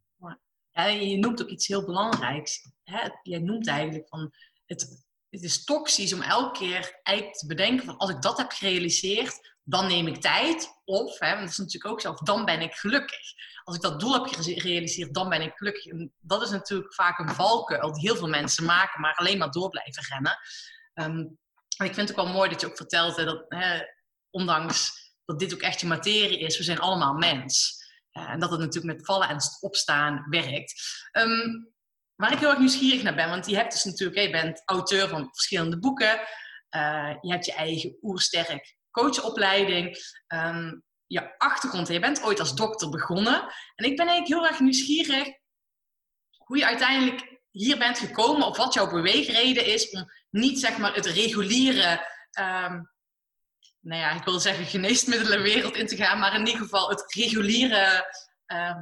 Ja, 0.72 0.86
je 0.86 1.18
noemt 1.18 1.42
ook 1.42 1.50
iets 1.50 1.68
heel 1.68 1.86
belangrijks. 1.86 2.72
Hè? 2.84 3.10
Jij 3.22 3.40
noemt 3.40 3.68
eigenlijk 3.68 4.08
van 4.08 4.32
het, 4.66 5.06
het 5.30 5.42
is 5.42 5.64
toxisch 5.64 6.14
om 6.14 6.22
elke 6.22 6.60
keer 6.60 7.00
eigenlijk 7.04 7.38
te 7.38 7.48
bedenken 7.48 7.86
van 7.86 7.98
als 7.98 8.10
ik 8.10 8.22
dat 8.22 8.38
heb 8.38 8.52
gerealiseerd, 8.52 9.56
dan 9.64 9.88
neem 9.88 10.08
ik 10.08 10.22
tijd. 10.22 10.82
Of, 10.84 11.20
hè, 11.20 11.40
dat 11.40 11.50
is 11.50 11.58
natuurlijk 11.58 11.94
ook 11.94 12.02
zo, 12.02 12.14
dan 12.14 12.46
ben 12.46 12.62
ik 12.62 12.74
gelukkig. 12.74 13.34
Als 13.64 13.76
ik 13.76 13.82
dat 13.82 14.00
doel 14.00 14.14
heb 14.14 14.26
gere- 14.26 14.60
gerealiseerd, 14.60 15.14
dan 15.14 15.30
ben 15.30 15.42
ik 15.42 15.52
gelukkig. 15.56 15.86
Dat 16.20 16.42
is 16.42 16.50
natuurlijk 16.50 16.94
vaak 16.94 17.20
een 17.20 17.30
valkuil 17.30 17.94
die 17.94 18.02
heel 18.02 18.16
veel 18.16 18.28
mensen 18.28 18.66
maken, 18.66 19.02
maar 19.02 19.16
alleen 19.16 19.38
maar 19.38 19.52
door 19.52 19.70
blijven 19.70 20.04
rennen. 20.04 20.38
Ehm, 20.94 21.26
en 21.78 21.86
ik 21.86 21.94
vind 21.94 22.10
het 22.10 22.20
ook 22.20 22.26
wel 22.26 22.34
mooi 22.34 22.50
dat 22.50 22.62
je 22.62 22.68
ook 22.68 22.78
vertelt 22.78 23.16
dat, 23.16 23.46
hè, 23.48 23.80
ondanks 24.30 25.00
dat 25.26 25.40
dit 25.40 25.54
ook 25.54 25.62
echt 25.62 25.82
je 25.82 25.88
materie 25.88 26.40
is, 26.40 26.58
we 26.58 26.64
zijn 26.64 26.80
allemaal 26.80 27.14
mens. 27.14 27.80
Eh, 28.12 28.30
en 28.30 28.40
dat 28.40 28.52
het 28.52 28.60
natuurlijk 28.60 28.98
met 28.98 29.06
vallen 29.06 29.30
en 29.30 29.38
opstaan 29.60 30.26
werkt. 30.30 30.74
Ehm, 31.12 31.50
waar 32.16 32.32
ik 32.32 32.40
heel 32.40 32.50
erg 32.50 32.60
nieuwsgierig 32.60 33.04
naar 33.04 33.16
ben, 33.16 33.30
want 33.30 33.50
je 33.50 33.56
hebt 33.56 33.72
dus 33.72 33.84
natuurlijk, 33.84 34.20
je 34.20 34.30
bent 34.30 34.62
auteur 34.66 35.08
van 35.08 35.30
verschillende 35.32 35.80
boeken. 35.80 36.20
Eh, 36.70 37.16
je 37.22 37.32
hebt 37.32 37.46
je 37.46 37.54
eigen 37.54 37.98
oersterk 38.02 38.76
coachopleiding. 38.92 39.98
Ehm, 40.28 40.80
je 41.12 41.38
achtergrond, 41.38 41.88
je 41.88 42.00
bent 42.00 42.24
ooit 42.24 42.40
als 42.40 42.56
dokter 42.56 42.90
begonnen. 42.90 43.54
En 43.76 43.86
ik 43.86 43.96
ben 43.98 44.08
eigenlijk 44.08 44.28
heel 44.28 44.48
erg 44.48 44.60
nieuwsgierig 44.60 45.28
hoe 46.38 46.58
je 46.58 46.66
uiteindelijk 46.66 47.42
hier 47.52 47.78
bent 47.78 48.00
gekomen, 48.00 48.48
of 48.48 48.58
wat 48.58 48.74
jouw 48.74 48.90
beweegreden 48.90 49.66
is 49.66 49.90
om 49.90 50.06
niet 50.30 50.60
zeg 50.60 50.78
maar 50.78 50.96
het 50.96 51.06
reguliere 51.06 52.08
ehm, 52.32 52.82
nou 53.82 54.02
ja, 54.02 54.12
ik 54.12 54.24
wil 54.24 54.40
zeggen 54.40 54.66
geneesmiddelenwereld 54.66 55.76
in 55.76 55.88
te 55.88 55.96
gaan, 55.96 56.20
maar 56.20 56.34
in 56.34 56.46
ieder 56.46 56.62
geval 56.62 56.90
het 56.90 57.14
reguliere, 57.14 58.14
eh, 58.46 58.76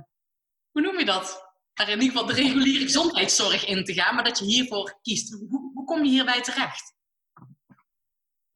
hoe 0.72 0.82
noem 0.82 1.00
je 1.00 1.06
dat? 1.06 1.48
Maar 1.74 1.90
in 1.90 2.02
ieder 2.02 2.18
geval 2.18 2.36
de 2.36 2.42
reguliere 2.42 2.84
gezondheidszorg 2.84 3.66
in 3.66 3.84
te 3.84 3.94
gaan, 3.94 4.16
maar 4.16 4.24
dat 4.24 4.40
je 4.40 4.46
hiervoor 4.46 5.00
kiest. 5.02 5.34
Hoe, 5.34 5.72
hoe 5.74 5.86
kom 5.86 6.04
je 6.04 6.10
hierbij 6.10 6.42
terecht? 6.42 6.94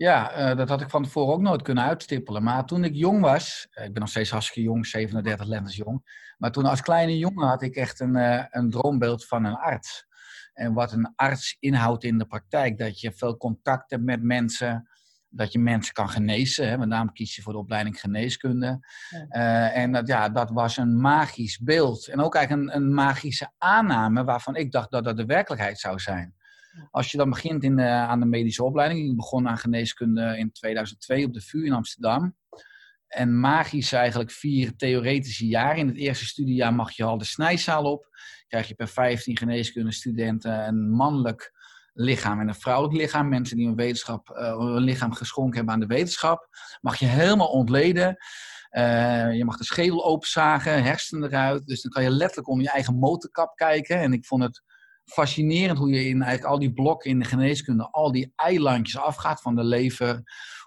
Ja, 0.03 0.31
eh, 0.31 0.57
dat 0.57 0.69
had 0.69 0.81
ik 0.81 0.89
van 0.89 1.03
tevoren 1.03 1.33
ook 1.33 1.41
nooit 1.41 1.61
kunnen 1.61 1.83
uitstippelen. 1.83 2.43
Maar 2.43 2.65
toen 2.65 2.83
ik 2.83 2.95
jong 2.95 3.21
was, 3.21 3.67
eh, 3.71 3.85
ik 3.85 3.91
ben 3.91 4.01
nog 4.01 4.09
steeds 4.09 4.29
hartstikke 4.29 4.69
jong, 4.69 4.85
37 4.85 5.47
lentes 5.47 5.75
jong. 5.75 6.31
Maar 6.37 6.51
toen 6.51 6.65
als 6.65 6.81
kleine 6.81 7.17
jongen 7.17 7.47
had 7.47 7.61
ik 7.61 7.75
echt 7.75 7.99
een, 7.99 8.15
eh, 8.15 8.45
een 8.49 8.69
droombeeld 8.69 9.25
van 9.25 9.45
een 9.45 9.55
arts. 9.55 10.05
En 10.53 10.73
wat 10.73 10.91
een 10.91 11.13
arts 11.15 11.57
inhoudt 11.59 12.03
in 12.03 12.17
de 12.17 12.25
praktijk, 12.25 12.77
dat 12.77 12.99
je 12.99 13.11
veel 13.11 13.37
contact 13.37 13.91
hebt 13.91 14.03
met 14.03 14.23
mensen, 14.23 14.89
dat 15.29 15.51
je 15.51 15.59
mensen 15.59 15.93
kan 15.93 16.09
genezen. 16.09 16.69
Hè. 16.69 16.77
Met 16.77 16.87
name 16.87 17.11
kies 17.11 17.35
je 17.35 17.41
voor 17.41 17.53
de 17.53 17.59
opleiding 17.59 17.99
geneeskunde. 17.99 18.79
Ja. 19.09 19.69
En 19.71 19.91
dat, 19.91 20.07
ja, 20.07 20.29
dat 20.29 20.49
was 20.49 20.77
een 20.77 21.01
magisch 21.01 21.59
beeld. 21.59 22.07
En 22.07 22.19
ook 22.19 22.35
eigenlijk 22.35 22.67
een, 22.67 22.75
een 22.75 22.93
magische 22.93 23.51
aanname 23.57 24.23
waarvan 24.23 24.55
ik 24.55 24.71
dacht 24.71 24.91
dat 24.91 25.03
dat 25.03 25.17
de 25.17 25.25
werkelijkheid 25.25 25.79
zou 25.79 25.99
zijn. 25.99 26.35
Als 26.91 27.11
je 27.11 27.17
dan 27.17 27.29
begint 27.29 27.63
in 27.63 27.79
aan 27.81 28.19
de 28.19 28.25
medische 28.25 28.63
opleiding, 28.63 29.09
ik 29.09 29.15
begon 29.15 29.47
aan 29.47 29.57
geneeskunde 29.57 30.37
in 30.37 30.51
2002 30.51 31.25
op 31.25 31.33
de 31.33 31.41
VU 31.41 31.65
in 31.65 31.73
Amsterdam. 31.73 32.35
En 33.13 33.39
magisch 33.39 33.91
eigenlijk 33.91 34.31
vier 34.31 34.75
theoretische 34.75 35.47
jaar. 35.47 35.77
In 35.77 35.87
het 35.87 35.97
eerste 35.97 36.25
studiejaar 36.25 36.73
mag 36.73 36.91
je 36.91 37.03
al 37.03 37.17
de 37.17 37.25
snijzaal 37.25 37.91
op. 37.91 38.07
Krijg 38.47 38.67
je 38.67 38.75
per 38.75 38.87
15 38.87 39.37
geneeskundestudenten 39.37 40.67
een 40.67 40.89
mannelijk 40.89 41.53
lichaam 41.93 42.39
en 42.39 42.47
een 42.47 42.55
vrouwelijk 42.55 42.97
lichaam. 42.97 43.29
Mensen 43.29 43.57
die 43.57 43.65
hun, 43.65 43.75
wetenschap, 43.75 44.29
eh, 44.29 44.57
hun 44.57 44.83
lichaam 44.83 45.13
geschonken 45.13 45.55
hebben 45.55 45.73
aan 45.73 45.79
de 45.79 45.85
wetenschap. 45.85 46.47
Mag 46.81 46.95
je 46.95 47.05
helemaal 47.05 47.47
ontleden. 47.47 48.17
Eh, 48.69 49.33
je 49.33 49.45
mag 49.45 49.57
de 49.57 49.63
schedel 49.63 50.05
openzagen, 50.05 50.83
hersenen 50.83 51.29
eruit. 51.29 51.65
Dus 51.65 51.81
dan 51.81 51.91
kan 51.91 52.03
je 52.03 52.09
letterlijk 52.09 52.47
om 52.47 52.61
je 52.61 52.69
eigen 52.69 52.95
motorkap 52.95 53.55
kijken. 53.55 53.99
En 53.99 54.13
ik 54.13 54.25
vond 54.25 54.43
het 54.43 54.63
fascinerend 55.05 55.77
hoe 55.77 55.89
je 55.89 56.07
in 56.07 56.21
eigenlijk 56.21 56.53
al 56.53 56.59
die 56.59 56.73
blokken 56.73 57.09
in 57.09 57.19
de 57.19 57.25
geneeskunde 57.25 57.87
al 57.91 58.11
die 58.11 58.33
eilandjes 58.35 58.97
afgaat 58.97 59.41
van 59.41 59.55
de 59.55 59.63
lever 59.63 60.21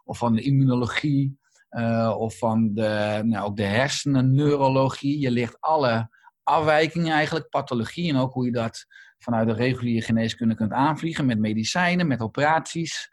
of 0.05 0.19
van 0.19 0.35
de 0.35 0.43
immunologie 0.43 1.39
eh, 1.69 2.15
of 2.19 2.39
van 2.39 2.75
de, 2.75 3.21
nou, 3.25 3.47
ook 3.47 3.57
de 3.57 3.65
hersenen, 3.65 4.35
neurologie. 4.35 5.21
Je 5.21 5.31
ligt 5.31 5.61
alle 5.61 6.09
afwijkingen 6.43 7.13
eigenlijk, 7.13 7.49
pathologie 7.49 8.11
en 8.11 8.17
ook 8.17 8.33
hoe 8.33 8.45
je 8.45 8.53
dat 8.53 8.87
vanuit 9.19 9.49
de 9.49 9.55
reguliere 9.55 10.05
geneeskunde 10.05 10.55
kunt 10.55 10.73
aanvliegen 10.73 11.27
met 11.27 11.39
medicijnen, 11.39 12.07
met 12.07 12.21
operaties. 12.21 13.11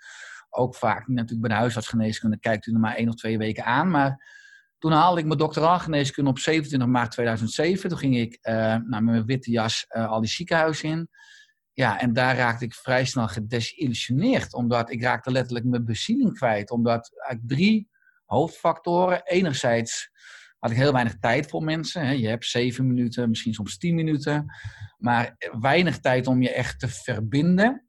Ook 0.50 0.75
vaak 0.75 1.08
natuurlijk 1.08 1.42
bij 1.42 1.50
de 1.50 1.56
huisartsgeneeskunde 1.56 2.39
kijkt 2.39 2.68
u 2.68 2.74
er 2.74 2.80
maar 2.80 2.96
één 2.96 3.10
of 3.10 3.15
twee 3.15 3.38
weken 3.38 3.65
aan, 3.65 3.89
maar 3.89 4.42
toen 4.83 4.91
haalde 4.91 5.19
ik 5.19 5.25
mijn 5.25 5.39
doctoraal 5.39 5.79
geneeskunde 5.79 6.29
op 6.29 6.39
27 6.39 6.87
maart 6.89 7.11
2007. 7.11 7.89
Toen 7.89 7.97
ging 7.97 8.17
ik 8.17 8.37
uh, 8.41 8.77
met 8.85 9.03
mijn 9.03 9.25
witte 9.25 9.51
jas 9.51 9.85
uh, 9.89 10.09
al 10.09 10.19
die 10.19 10.29
ziekenhuizen 10.29 10.89
in. 10.89 11.09
Ja, 11.73 11.99
en 11.99 12.13
daar 12.13 12.35
raakte 12.35 12.65
ik 12.65 12.73
vrij 12.73 13.05
snel 13.05 13.27
gedesillusioneerd. 13.27 14.53
Omdat 14.53 14.91
ik 14.91 15.01
raakte 15.01 15.31
letterlijk 15.31 15.65
mijn 15.65 15.85
bezieling 15.85 16.33
kwijt. 16.33 16.71
Omdat 16.71 17.11
eigenlijk 17.15 17.59
drie 17.59 17.89
hoofdfactoren. 18.25 19.21
Enerzijds 19.23 20.09
had 20.59 20.71
ik 20.71 20.77
heel 20.77 20.93
weinig 20.93 21.19
tijd 21.19 21.49
voor 21.49 21.63
mensen. 21.63 22.19
Je 22.19 22.27
hebt 22.27 22.45
zeven 22.45 22.87
minuten, 22.87 23.29
misschien 23.29 23.53
soms 23.53 23.77
tien 23.77 23.95
minuten. 23.95 24.45
Maar 24.97 25.35
weinig 25.59 25.99
tijd 25.99 26.27
om 26.27 26.41
je 26.41 26.53
echt 26.53 26.79
te 26.79 26.87
verbinden. 26.87 27.87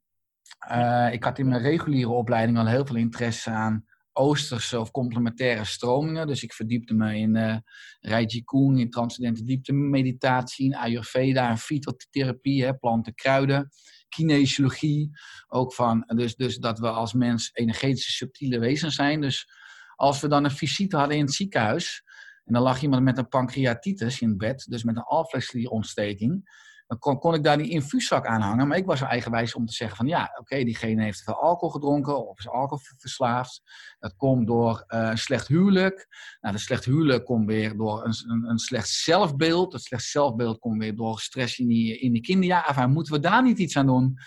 Uh, 0.71 1.07
ik 1.11 1.23
had 1.23 1.39
in 1.39 1.47
mijn 1.47 1.61
reguliere 1.61 2.11
opleiding 2.11 2.57
al 2.57 2.67
heel 2.67 2.85
veel 2.85 2.95
interesse 2.95 3.49
aan 3.49 3.85
Oosterse 4.17 4.79
of 4.79 4.91
complementaire 4.91 5.65
stromingen. 5.65 6.27
Dus 6.27 6.43
ik 6.43 6.53
verdiepte 6.53 6.93
me 6.93 7.17
in 7.17 7.35
uh, 7.35 7.57
Raiji 7.99 8.43
Koen, 8.43 8.77
in 8.77 8.89
transcendente 8.89 9.43
diepte 9.43 9.73
meditatie, 9.73 10.65
in 10.65 10.75
Ayurveda 10.75 11.49
en 11.49 11.57
fytotherapie, 11.57 12.63
hè, 12.63 12.77
planten, 12.77 13.15
kruiden, 13.15 13.69
kinesiologie. 14.09 15.09
Ook 15.47 15.73
van, 15.73 16.03
dus, 16.15 16.35
dus 16.35 16.57
dat 16.57 16.79
we 16.79 16.89
als 16.89 17.13
mens 17.13 17.49
energetische 17.53 18.11
subtiele 18.11 18.59
wezens 18.59 18.95
zijn. 18.95 19.21
Dus 19.21 19.49
als 19.95 20.21
we 20.21 20.27
dan 20.27 20.43
een 20.43 20.51
visite 20.51 20.97
hadden 20.97 21.17
in 21.17 21.25
het 21.25 21.33
ziekenhuis 21.33 22.03
en 22.45 22.53
dan 22.53 22.61
lag 22.61 22.81
iemand 22.81 23.03
met 23.03 23.17
een 23.17 23.27
pancreatitis 23.27 24.21
in 24.21 24.37
bed, 24.37 24.65
dus 24.69 24.83
met 24.83 24.95
een 24.95 25.03
alvleesklierontsteking. 25.03 26.63
Dan 26.87 26.99
kon, 26.99 27.19
kon, 27.19 27.33
ik 27.33 27.43
daar 27.43 27.57
die 27.57 27.69
infuuszak 27.69 28.25
aanhangen. 28.25 28.67
Maar 28.67 28.77
ik 28.77 28.85
was 28.85 29.01
eigenwijs 29.01 29.55
om 29.55 29.65
te 29.65 29.73
zeggen 29.73 29.97
van 29.97 30.07
ja, 30.07 30.35
oké, 30.39 30.63
diegene 30.63 31.03
heeft 31.03 31.23
veel 31.23 31.41
alcohol 31.41 31.69
gedronken 31.69 32.27
of 32.27 32.39
is 32.39 32.49
alcoholverslaafd. 32.49 33.61
Dat 33.99 34.15
komt 34.15 34.47
door 34.47 34.83
uh, 34.87 35.07
een 35.09 35.17
slecht 35.17 35.47
huwelijk. 35.47 36.07
Nou, 36.41 36.53
dat 36.53 36.63
slecht 36.63 36.85
huwelijk 36.85 37.25
komt 37.25 37.47
weer 37.47 37.77
door 37.77 38.05
een, 38.05 38.15
een, 38.27 38.49
een, 38.49 38.57
slecht 38.57 38.89
zelfbeeld. 38.89 39.71
Dat 39.71 39.81
slecht 39.81 40.03
zelfbeeld 40.03 40.59
komt 40.59 40.77
weer 40.77 40.95
door 40.95 41.19
stress 41.19 41.59
in 41.59 41.67
die, 41.67 41.99
in 41.99 42.11
die 42.11 42.21
kinderjaren. 42.21 42.91
Moeten 42.91 43.13
we 43.13 43.19
daar 43.19 43.43
niet 43.43 43.59
iets 43.59 43.77
aan 43.77 43.85
doen? 43.85 44.19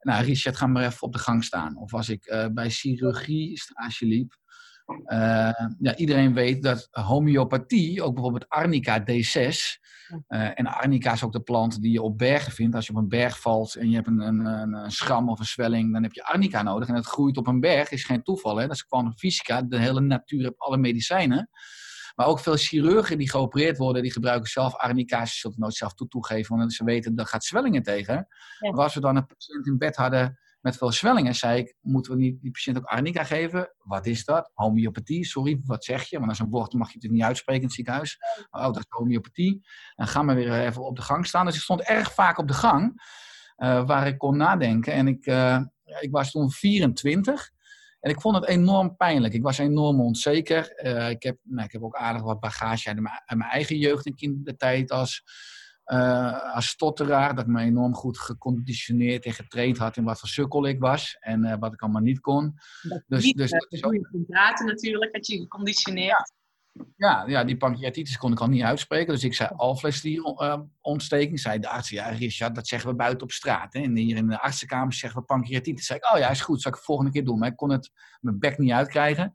Nou, 0.00 0.24
Richard, 0.24 0.56
ga 0.56 0.66
maar 0.66 0.84
even 0.84 1.02
op 1.02 1.12
de 1.12 1.18
gang 1.18 1.44
staan. 1.44 1.76
Of 1.76 1.94
als 1.94 2.08
ik 2.08 2.26
uh, 2.26 2.46
bij 2.52 2.70
chirurgie 2.70 3.58
stage 3.60 4.06
liep. 4.06 4.38
Uh, 4.86 5.50
ja, 5.78 5.96
iedereen 5.96 6.34
weet 6.34 6.62
dat 6.62 6.88
homeopathie, 6.90 8.02
ook 8.02 8.14
bijvoorbeeld 8.14 8.48
Arnica 8.48 9.00
D6, 9.00 9.04
uh, 10.28 10.58
en 10.58 10.66
Arnica 10.66 11.12
is 11.12 11.22
ook 11.22 11.32
de 11.32 11.40
plant 11.40 11.80
die 11.82 11.92
je 11.92 12.02
op 12.02 12.18
bergen 12.18 12.52
vindt. 12.52 12.74
Als 12.74 12.86
je 12.86 12.92
op 12.92 12.98
een 12.98 13.08
berg 13.08 13.40
valt 13.40 13.74
en 13.74 13.88
je 13.88 13.94
hebt 13.94 14.06
een, 14.06 14.20
een, 14.20 14.72
een 14.72 14.90
schram 14.90 15.28
of 15.28 15.38
een 15.38 15.44
zwelling, 15.44 15.92
dan 15.92 16.02
heb 16.02 16.12
je 16.12 16.24
Arnica 16.24 16.62
nodig. 16.62 16.88
En 16.88 16.94
het 16.94 17.06
groeit 17.06 17.36
op 17.36 17.46
een 17.46 17.60
berg, 17.60 17.90
is 17.90 18.04
geen 18.04 18.22
toeval. 18.22 18.56
Hè? 18.56 18.66
Dat 18.66 18.76
is 18.76 18.86
quantum 18.86 19.16
fysica. 19.16 19.62
De 19.62 19.78
hele 19.78 20.00
natuur 20.00 20.42
heeft 20.42 20.58
alle 20.58 20.78
medicijnen. 20.78 21.50
Maar 22.14 22.26
ook 22.26 22.40
veel 22.40 22.56
chirurgen 22.56 23.18
die 23.18 23.30
geopereerd 23.30 23.78
worden, 23.78 24.02
die 24.02 24.12
gebruiken 24.12 24.50
zelf 24.50 24.74
Arnica. 24.74 25.26
Ze 25.26 25.34
zullen 25.34 25.56
het 25.56 25.64
nooit 25.64 25.76
zelf 25.76 25.94
toe 25.94 26.08
toegeven, 26.08 26.56
want 26.56 26.72
ze 26.72 26.84
weten 26.84 27.14
dat 27.14 27.28
gaat 27.28 27.44
zwellingen 27.44 27.82
tegen. 27.82 28.26
Ja. 28.58 28.70
Maar 28.70 28.82
als 28.82 28.94
we 28.94 29.00
dan 29.00 29.16
een 29.16 29.26
patiënt 29.26 29.66
in 29.66 29.78
bed 29.78 29.96
hadden 29.96 30.38
met 30.66 30.76
veel 30.76 30.92
zwellingen, 30.92 31.34
zei 31.34 31.58
ik, 31.60 31.74
moeten 31.80 32.12
we 32.12 32.18
niet 32.18 32.40
die 32.40 32.50
patiënt 32.50 32.76
ook 32.76 32.84
arnica 32.84 33.24
geven? 33.24 33.74
Wat 33.78 34.06
is 34.06 34.24
dat? 34.24 34.50
Homeopathie, 34.54 35.24
sorry, 35.24 35.60
wat 35.64 35.84
zeg 35.84 36.04
je? 36.04 36.18
Want 36.18 36.28
als 36.28 36.38
een 36.38 36.50
woord 36.50 36.72
mag 36.72 36.92
je 36.92 36.98
het 37.00 37.10
niet 37.10 37.22
uitspreken 37.22 37.60
in 37.60 37.66
het 37.66 37.76
ziekenhuis. 37.76 38.18
Oh, 38.50 38.62
dat 38.62 38.76
is 38.76 38.84
homeopathie. 38.88 39.66
Dan 39.94 40.06
gaan 40.06 40.26
we 40.26 40.34
weer 40.34 40.66
even 40.66 40.84
op 40.84 40.96
de 40.96 41.02
gang 41.02 41.26
staan. 41.26 41.46
Dus 41.46 41.54
ik 41.54 41.60
stond 41.60 41.82
erg 41.82 42.14
vaak 42.14 42.38
op 42.38 42.48
de 42.48 42.54
gang. 42.54 43.02
eh, 43.56 43.86
waar 43.86 44.06
ik 44.06 44.18
kon 44.18 44.36
nadenken. 44.36 44.92
En 44.92 45.08
ik, 45.08 45.26
eh, 45.26 45.60
ik 46.00 46.10
was 46.10 46.30
toen 46.30 46.50
24. 46.50 47.50
En 48.00 48.10
ik 48.10 48.20
vond 48.20 48.36
het 48.36 48.46
enorm 48.46 48.96
pijnlijk. 48.96 49.34
Ik 49.34 49.42
was 49.42 49.58
enorm 49.58 50.00
onzeker. 50.00 50.70
Eh, 50.70 51.10
ik, 51.10 51.22
heb, 51.22 51.38
nou, 51.42 51.64
ik 51.64 51.72
heb 51.72 51.82
ook 51.82 51.96
aardig 51.96 52.22
wat 52.22 52.40
bagage 52.40 52.88
uit 52.88 53.00
mijn, 53.00 53.22
uit 53.24 53.38
mijn 53.38 53.50
eigen 53.50 53.76
jeugd 53.78 54.06
en 54.06 54.14
kindertijd 54.14 54.90
als, 54.90 55.22
eh, 55.86 56.54
als 56.54 56.66
stotteraar. 56.68 57.34
Dat 57.34 57.44
ik 57.44 57.50
me 57.50 57.60
enorm 57.62 57.94
goed 57.94 58.18
geconditioneerd 58.18 59.24
en 59.24 59.32
getraind 59.32 59.78
had 59.78 59.96
in 59.96 60.04
wat 60.04 60.18
voor 60.20 60.28
sukkel 60.28 60.66
ik 60.66 60.80
was. 60.80 61.16
En 61.20 61.44
eh, 61.44 61.56
wat 61.58 61.72
ik 61.72 61.80
allemaal 61.82 62.02
niet 62.02 62.20
kon. 62.20 62.54
Dus, 63.06 63.24
Niet, 63.24 63.36
dus 63.36 63.50
eh, 63.50 63.58
dat 63.58 63.72
is 63.72 63.82
ook- 63.84 63.92
je 63.92 64.24
praten 64.28 64.66
natuurlijk, 64.66 65.14
had 65.14 65.26
je 65.26 65.38
geconditioneerd. 65.38 66.32
ja, 66.96 67.24
ja, 67.26 67.44
die 67.44 67.56
pancreatitis 67.56 68.16
kon 68.18 68.32
ik 68.32 68.40
al 68.40 68.46
niet 68.48 68.62
uitspreken. 68.62 69.12
Dus 69.14 69.24
ik 69.24 69.34
zei 69.34 69.50
alvleesklierontsteking. 69.56 71.40
Zei 71.40 71.58
de 71.58 71.68
arts, 71.68 71.88
ja 71.88 72.08
Richard, 72.08 72.54
dat 72.54 72.66
zeggen 72.68 72.90
we 72.90 72.96
buiten 72.96 73.22
op 73.22 73.30
straat. 73.32 73.72
Hè? 73.72 73.80
En 73.80 73.96
hier 73.96 74.16
in 74.16 74.26
de 74.28 74.40
artsenkamer 74.40 74.92
zeggen 74.92 75.20
we 75.20 75.26
pancreatitis. 75.26 75.86
Zei 75.86 75.98
ik, 75.98 76.12
oh 76.14 76.18
ja, 76.18 76.30
is 76.30 76.40
goed, 76.40 76.62
zal 76.62 76.70
ik 76.70 76.76
het 76.76 76.86
volgende 76.86 77.10
keer 77.12 77.24
doen. 77.24 77.38
Maar 77.38 77.48
ik 77.48 77.56
kon 77.56 77.70
het 77.70 77.90
mijn 78.20 78.38
bek 78.38 78.58
niet 78.58 78.72
uitkrijgen. 78.72 79.32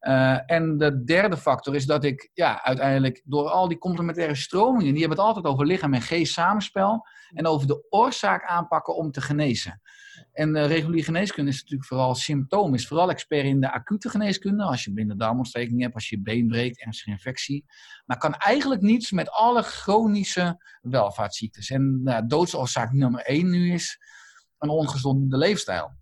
Eh, 0.00 0.50
en 0.50 0.78
de 0.78 1.04
derde 1.04 1.36
factor 1.36 1.74
is 1.74 1.86
dat 1.86 2.04
ik 2.04 2.30
ja, 2.34 2.62
uiteindelijk 2.62 3.22
door 3.24 3.48
al 3.48 3.68
die 3.68 3.78
complementaire 3.78 4.34
stromingen, 4.34 4.92
die 4.92 5.00
hebben 5.00 5.18
het 5.18 5.26
altijd 5.26 5.46
over 5.46 5.66
lichaam 5.66 5.94
en 5.94 6.02
geest 6.02 6.32
samenspel 6.32 7.06
en 7.32 7.46
over 7.46 7.66
de 7.66 7.86
oorzaak 7.90 8.44
aanpakken 8.44 8.96
om 8.96 9.10
te 9.10 9.20
genezen. 9.20 9.80
En 10.32 10.52
de 10.52 10.66
reguliere 10.66 11.04
geneeskunde 11.04 11.50
is 11.50 11.60
natuurlijk 11.60 11.88
vooral 11.88 12.14
symptoom, 12.14 12.74
is 12.74 12.86
vooral 12.86 13.10
expert 13.10 13.44
in 13.44 13.60
de 13.60 13.72
acute 13.72 14.08
geneeskunde, 14.08 14.64
als 14.64 14.84
je 14.84 15.14
darmontsteking 15.16 15.80
hebt, 15.80 15.94
als 15.94 16.08
je 16.08 16.20
been 16.20 16.46
breekt, 16.48 16.80
ernstige 16.80 17.10
infectie. 17.10 17.64
Maar 18.04 18.18
kan 18.18 18.34
eigenlijk 18.34 18.80
niets 18.80 19.10
met 19.10 19.30
alle 19.30 19.62
chronische 19.62 20.64
welvaartsziektes. 20.80 21.70
En 21.70 22.02
nou, 22.02 22.26
doodsoorzaak 22.26 22.92
nummer 22.92 23.20
één 23.20 23.50
nu 23.50 23.72
is 23.72 23.98
een 24.58 24.68
ongezonde 24.68 25.36
leefstijl. 25.36 25.98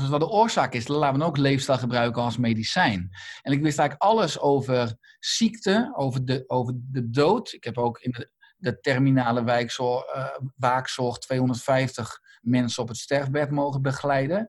Dus 0.00 0.08
wat 0.08 0.20
de 0.20 0.28
oorzaak 0.28 0.72
is, 0.74 0.84
dan 0.84 0.96
laten 0.96 1.18
we 1.18 1.24
ook 1.24 1.36
leefstijl 1.36 1.78
gebruiken 1.78 2.22
als 2.22 2.36
medicijn. 2.36 3.10
En 3.42 3.52
ik 3.52 3.62
wist 3.62 3.78
eigenlijk 3.78 4.10
alles 4.10 4.38
over 4.38 4.96
ziekte, 5.18 5.92
over 5.94 6.24
de, 6.24 6.44
over 6.46 6.74
de 6.76 7.10
dood. 7.10 7.52
Ik 7.52 7.64
heb 7.64 7.78
ook 7.78 7.98
in 7.98 8.10
de, 8.10 8.30
de 8.56 8.80
terminale 8.80 9.44
wijkzorg, 9.44 10.04
eh, 10.04 10.26
waakzorg 10.56 11.18
250 11.18 12.20
mensen 12.40 12.82
op 12.82 12.88
het 12.88 12.96
sterfbed 12.96 13.50
mogen 13.50 13.82
begeleiden. 13.82 14.48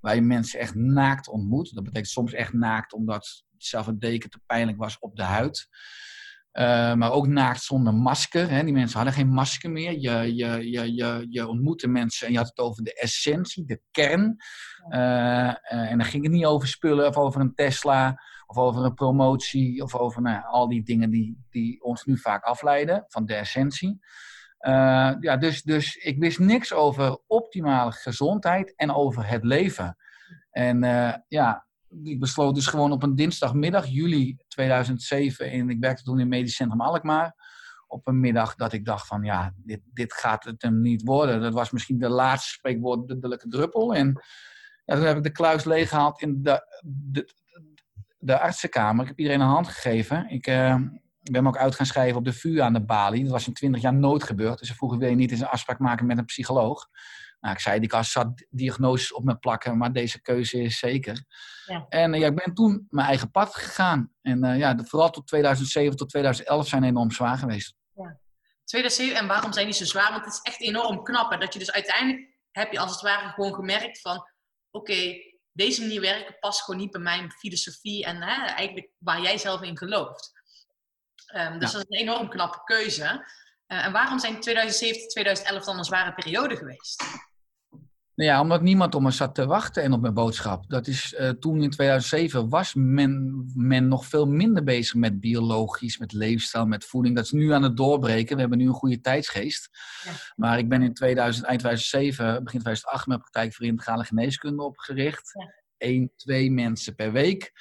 Waar 0.00 0.14
je 0.14 0.20
mensen 0.20 0.60
echt 0.60 0.74
naakt 0.74 1.28
ontmoet. 1.28 1.74
Dat 1.74 1.84
betekent 1.84 2.10
soms 2.10 2.32
echt 2.32 2.52
naakt 2.52 2.92
omdat 2.92 3.44
zelf 3.56 3.86
een 3.86 3.98
deken 3.98 4.30
te 4.30 4.40
pijnlijk 4.46 4.78
was 4.78 4.98
op 4.98 5.16
de 5.16 5.22
huid. 5.22 5.68
Uh, 6.58 6.94
maar 6.94 7.12
ook 7.12 7.26
naakt 7.26 7.62
zonder 7.62 7.94
masker. 7.94 8.50
Hè. 8.50 8.64
Die 8.64 8.72
mensen 8.72 8.96
hadden 8.96 9.14
geen 9.14 9.28
masker 9.28 9.70
meer. 9.70 9.92
Je, 9.92 10.34
je, 10.34 10.70
je, 10.70 10.94
je, 10.94 11.26
je 11.28 11.48
ontmoette 11.48 11.88
mensen 11.88 12.26
en 12.26 12.32
je 12.32 12.38
had 12.38 12.48
het 12.48 12.58
over 12.58 12.84
de 12.84 12.94
essentie, 12.94 13.64
de 13.64 13.80
kern. 13.90 14.36
Uh, 14.88 14.98
uh, 14.98 15.54
en 15.68 15.98
dan 15.98 16.06
ging 16.06 16.22
het 16.22 16.32
niet 16.32 16.44
over 16.44 16.68
spullen 16.68 17.08
of 17.08 17.16
over 17.16 17.40
een 17.40 17.54
Tesla 17.54 18.22
of 18.46 18.56
over 18.56 18.84
een 18.84 18.94
promotie 18.94 19.82
of 19.82 19.94
over 19.94 20.22
nou, 20.22 20.44
al 20.44 20.68
die 20.68 20.82
dingen 20.82 21.10
die, 21.10 21.44
die 21.50 21.82
ons 21.82 22.04
nu 22.04 22.18
vaak 22.18 22.44
afleiden 22.44 23.04
van 23.08 23.26
de 23.26 23.34
essentie. 23.34 23.98
Ja, 25.20 25.36
dus, 25.36 25.62
dus 25.62 25.96
ik 25.96 26.18
wist 26.18 26.38
niks 26.38 26.72
over 26.72 27.18
optimale 27.26 27.92
gezondheid 27.92 28.76
en 28.76 28.94
over 28.94 29.28
het 29.28 29.44
leven. 29.44 29.96
En 30.50 30.78
ja, 31.28 31.65
ik 32.02 32.20
besloot 32.20 32.54
dus 32.54 32.66
gewoon 32.66 32.92
op 32.92 33.02
een 33.02 33.14
dinsdagmiddag, 33.14 33.86
juli 33.86 34.36
2007, 34.48 35.50
en 35.50 35.70
ik 35.70 35.80
werkte 35.80 36.02
toen 36.02 36.20
in 36.20 36.28
Medisch 36.28 36.54
Centrum 36.54 36.80
Alkmaar, 36.80 37.34
op 37.86 38.06
een 38.06 38.20
middag 38.20 38.54
dat 38.54 38.72
ik 38.72 38.84
dacht 38.84 39.06
van 39.06 39.22
ja, 39.22 39.54
dit, 39.56 39.80
dit 39.84 40.12
gaat 40.12 40.44
het 40.44 40.62
hem 40.62 40.80
niet 40.80 41.02
worden. 41.02 41.40
Dat 41.40 41.52
was 41.52 41.70
misschien 41.70 41.98
de 41.98 42.08
laatste 42.08 42.52
spreekwoordelijke 42.52 43.48
druppel. 43.48 43.94
En 43.94 44.22
ja, 44.84 44.94
toen 44.94 45.04
heb 45.04 45.16
ik 45.16 45.22
de 45.22 45.30
kluis 45.30 45.64
leeggehaald 45.64 46.22
in 46.22 46.42
de, 46.42 46.80
de, 46.84 47.32
de 48.18 48.38
artsenkamer. 48.38 49.02
Ik 49.02 49.08
heb 49.08 49.18
iedereen 49.18 49.40
een 49.40 49.46
hand 49.46 49.68
gegeven. 49.68 50.30
Ik, 50.30 50.46
ik 51.26 51.32
ben 51.32 51.42
me 51.42 51.48
ook 51.48 51.56
uit 51.56 51.74
gaan 51.74 51.86
schrijven 51.86 52.16
op 52.16 52.24
de 52.24 52.32
VU 52.32 52.58
aan 52.58 52.72
de 52.72 52.84
balie. 52.84 53.22
Dat 53.22 53.32
was 53.32 53.46
in 53.46 53.52
20 53.52 53.82
jaar 53.82 53.94
nooit 53.94 54.22
gebeurd. 54.22 54.58
Dus 54.58 54.68
ze 54.68 54.74
vroegen, 54.74 54.98
wil 54.98 55.08
je 55.08 55.14
niet 55.14 55.30
eens 55.30 55.40
een 55.40 55.46
afspraak 55.46 55.78
maken 55.78 56.06
met 56.06 56.18
een 56.18 56.24
psycholoog? 56.24 56.88
Nou, 57.46 57.58
ik 57.58 57.64
zei, 57.64 57.80
die 57.80 57.88
kan 57.88 58.04
zat 58.04 58.46
diagnoses 58.50 59.12
op 59.12 59.24
me 59.24 59.36
plakken, 59.36 59.76
maar 59.76 59.92
deze 59.92 60.20
keuze 60.20 60.62
is 60.62 60.78
zeker. 60.78 61.24
Ja. 61.66 61.86
En 61.88 62.14
uh, 62.14 62.20
ja, 62.20 62.26
ik 62.26 62.34
ben 62.34 62.54
toen 62.54 62.86
mijn 62.90 63.06
eigen 63.06 63.30
pad 63.30 63.54
gegaan. 63.54 64.12
En 64.22 64.44
uh, 64.44 64.58
ja, 64.58 64.76
vooral 64.84 65.10
tot 65.10 65.26
2007 65.26 65.96
tot 65.96 66.08
2011 66.08 66.68
zijn 66.68 66.84
enorm 66.84 67.10
zwaar 67.10 67.38
geweest. 67.38 67.74
Ja. 67.94 68.20
2007, 68.64 69.16
en 69.16 69.26
waarom 69.26 69.52
zijn 69.52 69.66
die 69.66 69.74
zo 69.74 69.84
zwaar? 69.84 70.10
Want 70.12 70.24
het 70.24 70.34
is 70.34 70.40
echt 70.42 70.60
enorm 70.60 71.02
knap. 71.02 71.30
Hè? 71.30 71.38
Dat 71.38 71.52
je 71.52 71.58
dus 71.58 71.72
uiteindelijk, 71.72 72.38
heb 72.50 72.72
je 72.72 72.78
als 72.78 72.90
het 72.90 73.00
ware 73.00 73.28
gewoon 73.28 73.54
gemerkt 73.54 74.00
van... 74.00 74.16
Oké, 74.70 74.92
okay, 74.92 75.38
deze 75.52 75.80
manier 75.80 76.00
werken 76.00 76.38
past 76.38 76.62
gewoon 76.62 76.80
niet 76.80 76.90
bij 76.90 77.00
mijn 77.00 77.30
filosofie 77.30 78.04
en 78.04 78.22
hè, 78.22 78.46
eigenlijk 78.46 78.90
waar 78.98 79.20
jij 79.20 79.38
zelf 79.38 79.62
in 79.62 79.78
gelooft. 79.78 80.32
Um, 81.34 81.58
dus 81.58 81.72
ja. 81.72 81.78
dat 81.78 81.88
is 81.90 81.98
een 81.98 82.08
enorm 82.08 82.28
knappe 82.28 82.64
keuze. 82.64 83.26
Uh, 83.66 83.84
en 83.84 83.92
waarom 83.92 84.18
zijn 84.18 84.40
2007 84.40 85.08
2011 85.08 85.64
dan 85.64 85.78
een 85.78 85.84
zware 85.84 86.14
periode 86.14 86.56
geweest? 86.56 87.04
Nou 88.16 88.30
ja, 88.30 88.40
omdat 88.40 88.62
niemand 88.62 88.94
op 88.94 89.02
me 89.02 89.10
zat 89.10 89.34
te 89.34 89.46
wachten 89.46 89.82
en 89.82 89.92
op 89.92 90.00
mijn 90.00 90.14
boodschap. 90.14 90.64
Dat 90.68 90.86
is, 90.86 91.14
uh, 91.18 91.28
toen 91.28 91.62
in 91.62 91.70
2007 91.70 92.48
was 92.48 92.74
men, 92.74 93.44
men 93.54 93.88
nog 93.88 94.06
veel 94.06 94.26
minder 94.26 94.64
bezig 94.64 94.94
met 94.94 95.20
biologisch, 95.20 95.98
met 95.98 96.12
leefstijl, 96.12 96.66
met 96.66 96.84
voeding. 96.84 97.16
Dat 97.16 97.24
is 97.24 97.30
nu 97.30 97.52
aan 97.52 97.62
het 97.62 97.76
doorbreken. 97.76 98.34
We 98.34 98.40
hebben 98.40 98.58
nu 98.58 98.66
een 98.66 98.72
goede 98.72 99.00
tijdsgeest. 99.00 99.68
Ja. 100.04 100.10
Maar 100.36 100.58
ik 100.58 100.68
ben 100.68 100.82
in 100.82 100.94
2000, 100.94 101.46
eind 101.46 101.60
2007, 101.60 102.44
begin 102.44 102.60
2008 102.60 103.06
mijn 103.06 103.18
praktijk 103.18 103.54
voor 103.54 103.66
integrale 103.66 104.04
geneeskunde 104.04 104.62
opgericht. 104.62 105.30
Ja. 105.32 105.64
Eén, 105.78 106.12
twee 106.16 106.50
mensen 106.50 106.94
per 106.94 107.12
week. 107.12 107.52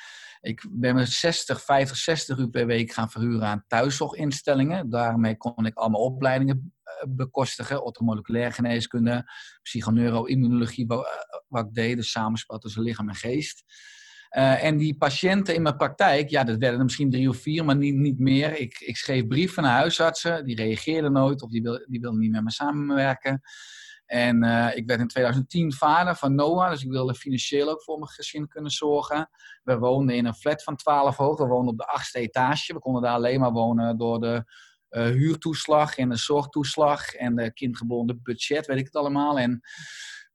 Ik 0.41 0.65
ben 0.71 0.95
me 0.95 1.06
60, 1.06 1.63
50, 1.63 1.97
60 1.97 2.38
uur 2.38 2.49
per 2.49 2.65
week 2.65 2.91
gaan 2.91 3.10
verhuren 3.10 3.47
aan 3.47 3.63
thuiszorginstellingen. 3.67 4.89
Daarmee 4.89 5.38
kon 5.38 5.65
ik 5.65 5.78
allemaal 5.78 6.01
opleidingen 6.01 6.73
bekostigen. 7.10 7.84
Orthomoleculaire 7.84 8.51
geneeskunde, 8.51 9.32
psychoneuroimmunologie, 9.62 10.86
wat 11.47 11.65
ik 11.65 11.73
deed. 11.73 11.95
Dus 11.95 12.12
samenspel 12.12 12.58
tussen 12.58 12.82
lichaam 12.82 13.10
en 13.10 13.15
geest. 13.15 13.63
Uh, 14.38 14.63
en 14.63 14.78
die 14.78 14.97
patiënten 14.97 15.56
in 15.56 15.62
mijn 15.62 15.78
praktijk, 15.78 16.30
ja, 16.30 16.43
dat 16.43 16.58
werden 16.58 16.80
er 16.80 16.86
misschien 16.86 17.10
drie 17.10 17.30
of 17.30 17.38
vier, 17.38 17.65
maar 17.65 17.75
niet, 17.75 17.95
niet 17.95 18.19
meer. 18.19 18.60
Ik, 18.60 18.80
ik 18.80 18.97
schreef 18.97 19.28
brieven 19.28 19.63
naar 19.63 19.78
huisartsen, 19.78 20.45
die 20.45 20.56
reageerden 20.56 21.12
nooit 21.12 21.41
of 21.41 21.49
die, 21.49 21.62
wil, 21.62 21.86
die 21.88 21.99
wilden 21.99 22.19
niet 22.19 22.32
met 22.32 22.43
me 22.43 22.51
samenwerken. 22.51 23.41
En 24.06 24.44
uh, 24.44 24.76
ik 24.76 24.88
werd 24.88 25.00
in 25.00 25.08
2010 25.08 25.74
vader 25.74 26.15
van 26.15 26.36
Noah, 26.36 26.70
dus 26.70 26.84
ik 26.84 26.89
wilde 26.91 27.15
financieel 27.15 27.70
ook 27.70 27.84
voor 27.84 27.98
mijn 28.00 28.12
gezin 28.12 28.48
kunnen 28.48 28.72
zorgen. 28.72 29.30
We 29.63 29.78
woonden 29.78 30.15
in 30.15 30.26
een 30.26 30.36
flat 30.36 30.63
van 30.63 30.76
12 30.76 31.18
hoog, 31.18 31.38
we 31.38 31.46
woonden 31.46 31.72
op 31.72 31.78
de 31.78 31.88
achtste 31.88 32.20
etage. 32.20 32.74
We 32.74 32.80
konden 32.80 33.02
daar 33.02 33.13
alleen 33.13 33.39
maar 33.39 33.52
wonen 33.52 33.98
door 33.98 34.20
de 34.20 34.44
uh, 34.89 35.04
huurtoeslag 35.04 35.98
en 35.98 36.10
de 36.10 36.18
zorgtoeslag 36.18 37.13
en 37.13 37.36
de 37.36 37.54
kindgebonden 37.54 38.20
budget, 38.24 38.65
weet 38.65 38.78
ik 38.78 38.86
het 38.86 38.96
allemaal. 38.96 39.39
En 39.39 39.62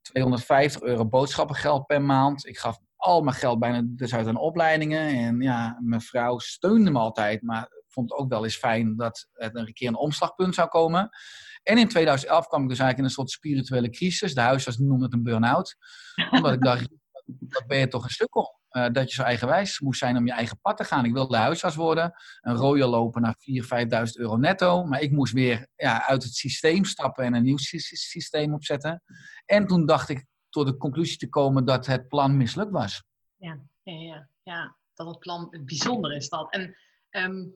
250 0.01 0.81
euro 0.81 1.07
boodschappengeld 1.07 1.85
per 1.85 2.01
maand. 2.01 2.45
Ik 2.45 2.57
gaf 2.57 2.79
al 2.95 3.21
mijn 3.21 3.35
geld 3.35 3.59
bijna 3.59 3.81
dus 3.85 4.13
uit 4.13 4.27
aan 4.27 4.37
opleidingen. 4.37 5.07
En 5.07 5.41
ja, 5.41 5.77
mijn 5.79 6.01
vrouw 6.01 6.39
steunde 6.39 6.91
me 6.91 6.99
altijd, 6.99 7.41
maar 7.41 7.69
vond 7.87 8.09
het 8.09 8.19
ook 8.19 8.29
wel 8.29 8.43
eens 8.43 8.57
fijn 8.57 8.95
dat 8.95 9.29
er 9.33 9.55
een 9.55 9.73
keer 9.73 9.87
een 9.87 9.95
omslagpunt 9.95 10.55
zou 10.55 10.67
komen. 10.67 11.09
En 11.63 11.77
in 11.77 11.87
2011 11.87 12.47
kwam 12.47 12.63
ik 12.63 12.69
dus 12.69 12.79
eigenlijk 12.79 12.97
in 12.97 13.03
een 13.03 13.25
soort 13.25 13.29
spirituele 13.29 13.89
crisis. 13.89 14.33
De 14.33 14.41
huisarts 14.41 14.77
noemde 14.77 15.03
het 15.03 15.13
een 15.13 15.23
burn-out. 15.23 15.75
Omdat 16.31 16.53
ik 16.53 16.61
dacht, 16.61 16.87
dat 17.53 17.67
ben 17.67 17.77
je 17.77 17.87
toch 17.87 18.03
een 18.03 18.09
stukkel. 18.09 18.59
Uh, 18.71 18.89
dat 18.91 19.09
je 19.09 19.15
zo 19.15 19.23
eigenwijs 19.23 19.79
moest 19.79 19.99
zijn 19.99 20.17
om 20.17 20.25
je 20.25 20.31
eigen 20.31 20.59
pad 20.61 20.77
te 20.77 20.83
gaan. 20.83 21.05
Ik 21.05 21.13
wilde 21.13 21.37
huisarts 21.37 21.75
worden. 21.75 22.13
Een 22.41 22.55
rooier 22.55 22.87
lopen 22.87 23.21
naar 23.21 23.35
4.000, 23.35 24.07
5.000 24.07 24.11
euro 24.13 24.37
netto. 24.37 24.83
Maar 24.83 25.01
ik 25.01 25.11
moest 25.11 25.33
weer 25.33 25.67
ja, 25.75 26.07
uit 26.07 26.23
het 26.23 26.33
systeem 26.33 26.85
stappen 26.85 27.23
en 27.23 27.33
een 27.33 27.43
nieuw 27.43 27.57
systeem 27.57 28.53
opzetten. 28.53 29.03
En 29.45 29.67
toen 29.67 29.85
dacht 29.85 30.09
ik 30.09 30.25
tot 30.49 30.67
de 30.67 30.77
conclusie 30.77 31.17
te 31.17 31.29
komen 31.29 31.65
dat 31.65 31.85
het 31.85 32.07
plan 32.07 32.37
mislukt 32.37 32.71
was. 32.71 33.03
Ja, 33.37 33.59
ja, 33.83 34.27
ja, 34.43 34.75
dat 34.93 35.07
het 35.07 35.19
plan 35.19 35.57
bijzonder 35.65 36.15
is 36.15 36.29
dat. 36.29 36.53
En 36.53 36.75
um, 37.09 37.55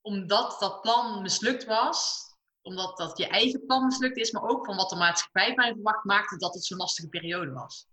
omdat 0.00 0.56
dat 0.60 0.80
plan 0.80 1.22
mislukt 1.22 1.64
was, 1.64 2.23
omdat 2.64 2.96
dat 2.96 3.18
je 3.18 3.26
eigen 3.26 3.66
plan 3.66 3.84
mislukt 3.84 4.16
is, 4.16 4.32
maar 4.32 4.42
ook 4.42 4.64
van 4.64 4.76
wat 4.76 4.90
de 4.90 4.96
maatschappij 4.96 5.52
mij 5.54 5.72
verwacht, 5.72 6.04
maakte 6.04 6.36
dat 6.36 6.54
het 6.54 6.64
zo'n 6.64 6.78
lastige 6.78 7.08
periode 7.08 7.52
was. 7.52 7.86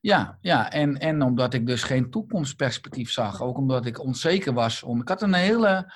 Ja, 0.00 0.38
ja. 0.40 0.70
En, 0.70 0.98
en 0.98 1.22
omdat 1.22 1.54
ik 1.54 1.66
dus 1.66 1.82
geen 1.82 2.10
toekomstperspectief 2.10 3.10
zag. 3.10 3.42
Ook 3.42 3.56
omdat 3.56 3.86
ik 3.86 4.00
onzeker 4.00 4.52
was. 4.52 4.82
Ik 4.82 5.08
had 5.08 5.22
een 5.22 5.34
hele 5.34 5.94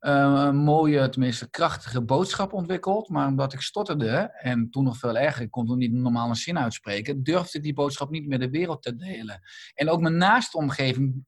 uh, 0.00 0.50
mooie, 0.50 1.08
tenminste 1.08 1.50
krachtige 1.50 2.02
boodschap 2.02 2.52
ontwikkeld. 2.52 3.08
Maar 3.08 3.26
omdat 3.26 3.52
ik 3.52 3.60
stotterde, 3.60 4.32
en 4.40 4.70
toen 4.70 4.84
nog 4.84 4.96
veel 4.96 5.18
erger, 5.18 5.42
ik 5.42 5.50
kon 5.50 5.66
toen 5.66 5.78
niet 5.78 5.92
normaal 5.92 6.28
een 6.28 6.34
zin 6.34 6.58
uitspreken, 6.58 7.22
durfde 7.22 7.58
ik 7.58 7.64
die 7.64 7.74
boodschap 7.74 8.10
niet 8.10 8.26
met 8.26 8.40
de 8.40 8.50
wereld 8.50 8.82
te 8.82 8.96
delen. 8.96 9.40
En 9.74 9.90
ook 9.90 10.00
mijn 10.00 10.16
naaste 10.16 10.56
omgeving 10.56 11.24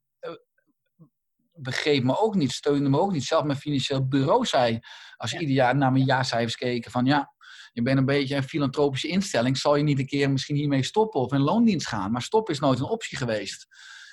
begreep 1.55 2.03
me 2.03 2.19
ook 2.21 2.35
niet, 2.35 2.53
steunde 2.53 2.89
me 2.89 2.99
ook 2.99 3.13
niet. 3.13 3.25
Zelfs 3.25 3.47
mijn 3.47 3.59
financieel 3.59 4.07
bureau 4.07 4.47
zei, 4.47 4.79
als 5.17 5.31
ja. 5.31 5.39
ieder 5.41 5.55
jaar 5.55 5.77
naar 5.77 5.93
mijn 5.93 6.05
jaarcijfers 6.05 6.57
keken, 6.57 6.91
van 6.91 7.05
ja, 7.05 7.33
je 7.73 7.83
bent 7.83 7.99
een 7.99 8.05
beetje 8.05 8.37
een 8.37 8.43
filantropische 8.43 9.09
instelling, 9.09 9.59
zal 9.59 9.77
je 9.77 9.83
niet 9.83 9.99
een 9.99 10.07
keer 10.07 10.31
misschien 10.31 10.57
hiermee 10.57 10.83
stoppen 10.83 11.21
of 11.21 11.33
in 11.33 11.41
loondienst 11.41 11.87
gaan. 11.87 12.13
Maar 12.13 12.23
stoppen 12.23 12.55
is 12.55 12.61
nooit 12.61 12.79
een 12.79 12.85
optie 12.85 13.17
geweest. 13.17 13.67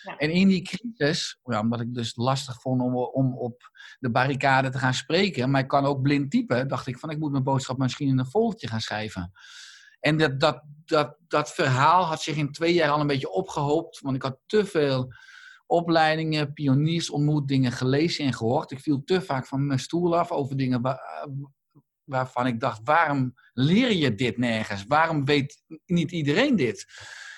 Ja. 0.03 0.17
En 0.17 0.31
in 0.31 0.47
die 0.47 0.61
crisis, 0.61 1.39
ja, 1.43 1.59
omdat 1.59 1.79
ik 1.79 1.93
dus 1.93 2.15
lastig 2.15 2.61
vond 2.61 2.81
om, 2.81 2.95
om 2.95 3.37
op 3.37 3.71
de 3.99 4.11
barricade 4.11 4.69
te 4.69 4.77
gaan 4.77 4.93
spreken, 4.93 5.51
maar 5.51 5.61
ik 5.61 5.67
kan 5.67 5.85
ook 5.85 6.01
blind 6.01 6.31
typen, 6.31 6.67
dacht 6.67 6.87
ik 6.87 6.99
van 6.99 7.09
ik 7.09 7.19
moet 7.19 7.31
mijn 7.31 7.43
boodschap 7.43 7.77
misschien 7.77 8.07
in 8.07 8.19
een 8.19 8.25
foldertje 8.25 8.67
gaan 8.67 8.81
schrijven. 8.81 9.31
En 9.99 10.17
dat, 10.17 10.39
dat, 10.39 10.61
dat, 10.85 11.15
dat 11.27 11.51
verhaal 11.51 12.03
had 12.03 12.21
zich 12.21 12.35
in 12.35 12.51
twee 12.51 12.73
jaar 12.73 12.89
al 12.89 12.99
een 12.99 13.07
beetje 13.07 13.31
opgehoopt, 13.31 13.99
want 13.99 14.15
ik 14.15 14.21
had 14.21 14.37
te 14.45 14.65
veel 14.65 15.13
opleidingen, 15.69 16.53
pioniersontmoetingen 16.53 17.71
gelezen 17.71 18.25
en 18.25 18.33
gehoord. 18.33 18.71
Ik 18.71 18.79
viel 18.79 19.03
te 19.03 19.21
vaak 19.21 19.47
van 19.47 19.65
mijn 19.65 19.79
stoel 19.79 20.17
af 20.17 20.31
over 20.31 20.57
dingen 20.57 20.81
waar- 20.81 21.27
waarvan 22.03 22.47
ik 22.47 22.59
dacht, 22.59 22.81
waarom 22.83 23.33
leer 23.53 23.91
je 23.91 24.15
dit 24.15 24.37
nergens? 24.37 24.85
Waarom 24.87 25.25
weet 25.25 25.63
niet 25.85 26.11
iedereen 26.11 26.55
dit? 26.55 26.85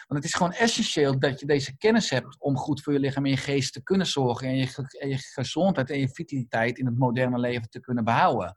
Want 0.08 0.24
het 0.24 0.32
is 0.32 0.38
gewoon 0.38 0.52
essentieel 0.54 1.20
dat 1.20 1.40
je 1.40 1.46
deze 1.46 1.78
kennis 1.78 2.10
hebt 2.10 2.40
om 2.40 2.58
goed 2.58 2.82
voor 2.82 2.94
je 2.94 3.00
lichaam 3.00 3.26
en 3.26 3.32
je 3.32 3.38
geest 3.38 3.74
te 3.74 3.84
kunnen 3.84 4.08
zorgen 4.08 4.48
en 4.48 4.56
je, 4.58 4.68
ge- 4.68 5.00
en 5.00 5.10
je 5.10 5.18
gezondheid 5.18 5.90
en 5.90 6.00
je 6.00 6.10
vitaliteit 6.10 6.78
in 6.78 6.86
het 6.86 6.98
moderne 6.98 7.40
leven 7.40 7.70
te 7.70 7.80
kunnen 7.80 8.04
behouden. 8.04 8.56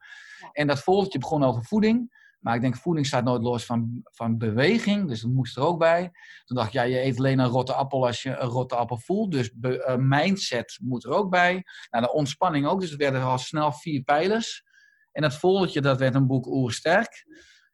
En 0.53 0.67
dat 0.67 0.83
volgetje 0.83 1.19
begon 1.19 1.45
over 1.45 1.65
voeding. 1.65 2.23
Maar 2.45 2.55
ik 2.55 2.61
denk, 2.61 2.77
voeding 2.77 3.07
staat 3.07 3.25
nooit 3.25 3.43
los 3.43 3.65
van, 3.65 4.01
van 4.03 4.39
beweging. 4.39 5.09
Dus 5.09 5.21
dat 5.21 5.31
moest 5.31 5.57
er 5.57 5.63
ook 5.63 5.79
bij. 5.79 6.11
Toen 6.45 6.57
dacht 6.57 6.69
ik, 6.69 6.75
ja, 6.75 6.83
je 6.83 7.01
eet 7.01 7.19
alleen 7.19 7.39
een 7.39 7.49
rotte 7.49 7.73
appel 7.73 8.07
als 8.07 8.23
je 8.23 8.31
een 8.31 8.49
rotte 8.49 8.75
appel 8.75 8.99
voelt. 8.99 9.33
Dus 9.33 9.51
eh, 9.61 9.97
mindset 9.97 10.79
moet 10.83 11.05
er 11.05 11.11
ook 11.11 11.31
bij. 11.31 11.65
Nou, 11.91 12.05
de 12.05 12.13
ontspanning 12.13 12.67
ook. 12.67 12.81
Dus 12.81 12.91
het 12.91 12.99
werden 12.99 13.23
al 13.23 13.39
snel 13.39 13.73
vier 13.73 14.03
pijlers. 14.03 14.65
En 15.13 15.23
dat 15.23 15.35
foldertje, 15.35 15.81
dat 15.81 15.99
werd 15.99 16.15
een 16.15 16.27
boek 16.27 16.47
Oersterk. 16.47 17.27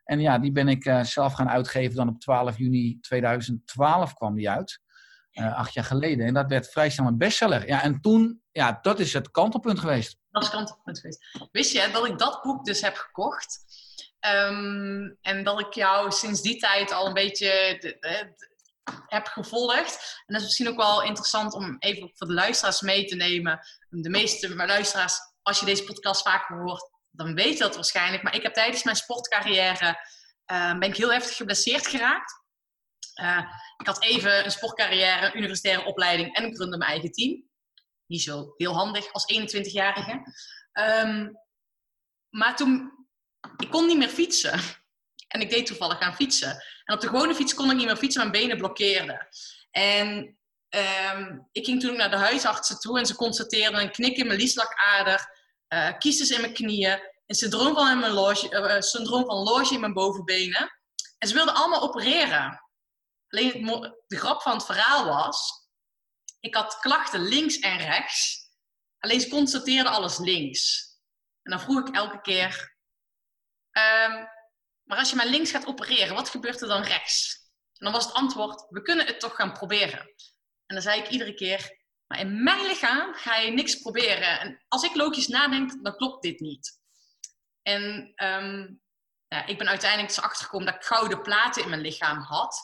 En 0.05 0.21
ja, 0.21 0.39
die 0.39 0.53
ben 0.53 0.69
ik 0.69 0.85
eh, 0.85 1.03
zelf 1.03 1.33
gaan 1.33 1.49
uitgeven. 1.49 1.97
Dan 1.97 2.09
op 2.09 2.21
12 2.21 2.59
juni 2.59 2.99
2012 3.01 4.15
kwam 4.15 4.35
die 4.35 4.51
uit. 4.51 4.81
Eh, 5.31 5.57
acht 5.57 5.75
jaar 5.75 5.85
geleden. 5.85 6.27
En 6.27 6.35
dat 6.35 6.49
werd 6.49 6.71
vrij 6.71 6.91
snel 6.91 7.07
een 7.07 7.19
bestseller. 7.19 7.67
Ja, 7.67 7.83
en 7.83 8.01
toen, 8.01 8.43
ja, 8.53 8.79
dat 8.83 8.99
is 8.99 9.13
het 9.13 9.31
kantelpunt 9.31 9.79
geweest. 9.79 10.19
Dat 10.31 10.43
is 10.43 10.51
kantelpunt 10.51 10.99
geweest. 10.99 11.49
Wist 11.53 11.73
je 11.73 11.91
dat 11.93 12.07
ik 12.07 12.19
dat 12.19 12.41
boek 12.43 12.65
dus 12.65 12.81
heb 12.81 12.95
gekocht? 12.95 13.65
Ehm, 14.21 15.11
en 15.21 15.45
dat 15.45 15.61
ik 15.61 15.75
jou 15.75 16.13
sinds 16.13 16.43
die 16.43 16.57
tijd 16.57 16.93
al 16.93 17.07
een 17.07 17.13
beetje 17.15 17.77
de- 17.81 17.99
heb 19.07 19.27
gevolgd. 19.27 20.23
En 20.27 20.33
dat 20.35 20.37
is 20.37 20.43
misschien 20.43 20.69
ook 20.69 20.77
wel 20.77 21.03
interessant 21.03 21.53
om 21.55 21.77
even 21.79 22.11
voor 22.15 22.27
de 22.27 22.33
luisteraars 22.33 22.81
mee 22.81 23.05
te 23.05 23.15
nemen. 23.17 23.61
De 23.89 24.09
meeste 24.09 24.55
luisteraars, 24.55 25.19
als 25.43 25.61
je 25.61 25.67
deze 25.67 25.85
podcast 25.85 26.23
vaker 26.23 26.63
hoort, 26.63 26.91
dan 27.11 27.35
weet 27.35 27.53
je 27.53 27.59
dat 27.59 27.75
waarschijnlijk. 27.75 28.23
Maar 28.23 28.35
ik 28.35 28.43
heb 28.43 28.55
tijdens 28.55 28.83
mijn 28.83 28.97
sportcarrière 28.97 30.09
eh, 30.45 30.79
ben 30.79 30.89
ik 30.89 30.97
heel 30.97 31.13
heftig 31.13 31.37
geblesseerd 31.37 31.87
geraakt. 31.87 32.33
Eh, 33.15 33.39
ik 33.77 33.87
had 33.87 34.03
even 34.03 34.45
een 34.45 34.51
sportcarrière, 34.51 35.35
universitaire 35.35 35.85
opleiding 35.85 36.37
en 36.37 36.45
ik 36.45 36.57
runde 36.57 36.77
mijn 36.77 36.91
eigen 36.91 37.13
team. 37.13 37.49
Niet 38.07 38.23
zo 38.23 38.55
heel 38.57 38.75
handig 38.75 39.13
als 39.13 39.25
21-jarige. 39.33 40.23
Ehm, 40.73 41.29
maar 42.29 42.57
toen, 42.57 43.00
ik 43.57 43.71
kon 43.71 43.87
niet 43.87 43.99
meer 43.99 44.09
fietsen. 44.09 44.61
En 45.29 45.41
ik 45.41 45.51
deed 45.51 45.67
toevallig 45.67 46.01
aan 46.01 46.15
fietsen. 46.15 46.65
En 46.85 46.95
op 46.95 47.01
de 47.01 47.07
gewone 47.07 47.35
fiets 47.35 47.55
kon 47.55 47.71
ik 47.71 47.77
niet 47.77 47.87
meer 47.87 47.97
fietsen, 47.97 48.21
mijn 48.21 48.43
benen 48.43 48.57
blokkeerden. 48.57 49.29
En 49.71 50.39
ehm, 50.69 51.39
ik 51.53 51.65
ging 51.65 51.81
toen 51.81 51.97
naar 51.97 52.11
de 52.11 52.17
huisartsen 52.17 52.79
toe 52.79 52.99
en 52.99 53.07
ze 53.07 53.15
constateerden 53.15 53.81
een 53.81 53.91
knik 53.91 54.17
in 54.17 54.27
mijn 54.27 54.39
liesslagader, 54.39 55.27
eh 55.69 55.99
kiestes 55.99 56.31
in 56.31 56.41
mijn 56.41 56.53
knieën, 56.53 57.01
een 57.27 57.35
syndroom 57.35 57.75
van, 57.75 57.99
mijn 57.99 58.13
loge, 58.13 58.49
eh, 58.49 58.81
syndroom 58.81 59.25
van 59.25 59.37
loge 59.37 59.75
in 59.75 59.81
mijn 59.81 59.93
bovenbenen. 59.93 60.81
En 61.19 61.29
ze 61.29 61.35
wilden 61.35 61.55
allemaal 61.55 61.83
opereren. 61.83 62.65
Alleen 63.29 63.67
de 64.07 64.17
grap 64.17 64.43
van 64.43 64.53
het 64.53 64.65
verhaal 64.65 65.05
was, 65.05 65.69
ik 66.41 66.55
had 66.55 66.79
klachten 66.81 67.21
links 67.21 67.59
en 67.59 67.79
rechts. 67.79 68.49
Alleen 68.99 69.21
ze 69.21 69.29
constateerden 69.29 69.93
alles 69.93 70.19
links. 70.19 70.91
En 71.43 71.51
dan 71.51 71.61
vroeg 71.61 71.89
ik 71.89 71.95
elke 71.95 72.21
keer, 72.21 72.79
ehm, 73.71 74.25
maar 74.83 74.99
als 74.99 75.11
je 75.11 75.17
maar 75.17 75.27
links 75.27 75.51
gaat 75.51 75.67
opereren, 75.67 76.15
wat 76.15 76.29
gebeurt 76.29 76.61
er 76.61 76.69
dan 76.69 76.83
rechts? 76.83 77.39
En 77.73 77.85
dan 77.87 77.93
was 77.93 78.05
het 78.05 78.15
antwoord, 78.15 78.67
we 78.69 78.83
kunnen 78.83 79.07
het 79.07 79.21
toch 79.21 79.35
gaan 79.35 79.53
proberen. 79.53 80.01
En 80.67 80.75
dan 80.75 80.83
zei 80.83 81.01
ik 81.01 81.09
iedere 81.09 81.35
keer, 81.35 81.79
maar 82.07 82.19
in 82.19 82.43
mijn 82.43 82.67
lichaam 82.67 83.15
ga 83.15 83.37
je 83.37 83.51
niks 83.51 83.75
proberen. 83.75 84.41
En 84.41 84.65
als 84.69 84.83
ik 84.83 84.95
logisch 84.95 85.29
nadenk, 85.29 85.85
dan 85.85 85.97
klopt 85.97 86.23
dit 86.23 86.41
niet. 86.41 86.81
En 87.63 88.13
ehm, 88.15 88.75
ja, 89.29 89.47
ik 89.47 89.59
ben 89.59 89.69
uiteindelijk 89.69 90.15
dus 90.15 90.25
achtergekomen 90.25 90.67
dat 90.67 90.75
ik 90.75 90.85
gouden 90.85 91.23
platen 91.23 91.63
in 91.63 91.69
mijn 91.69 91.81
lichaam 91.81 92.19
had. 92.19 92.61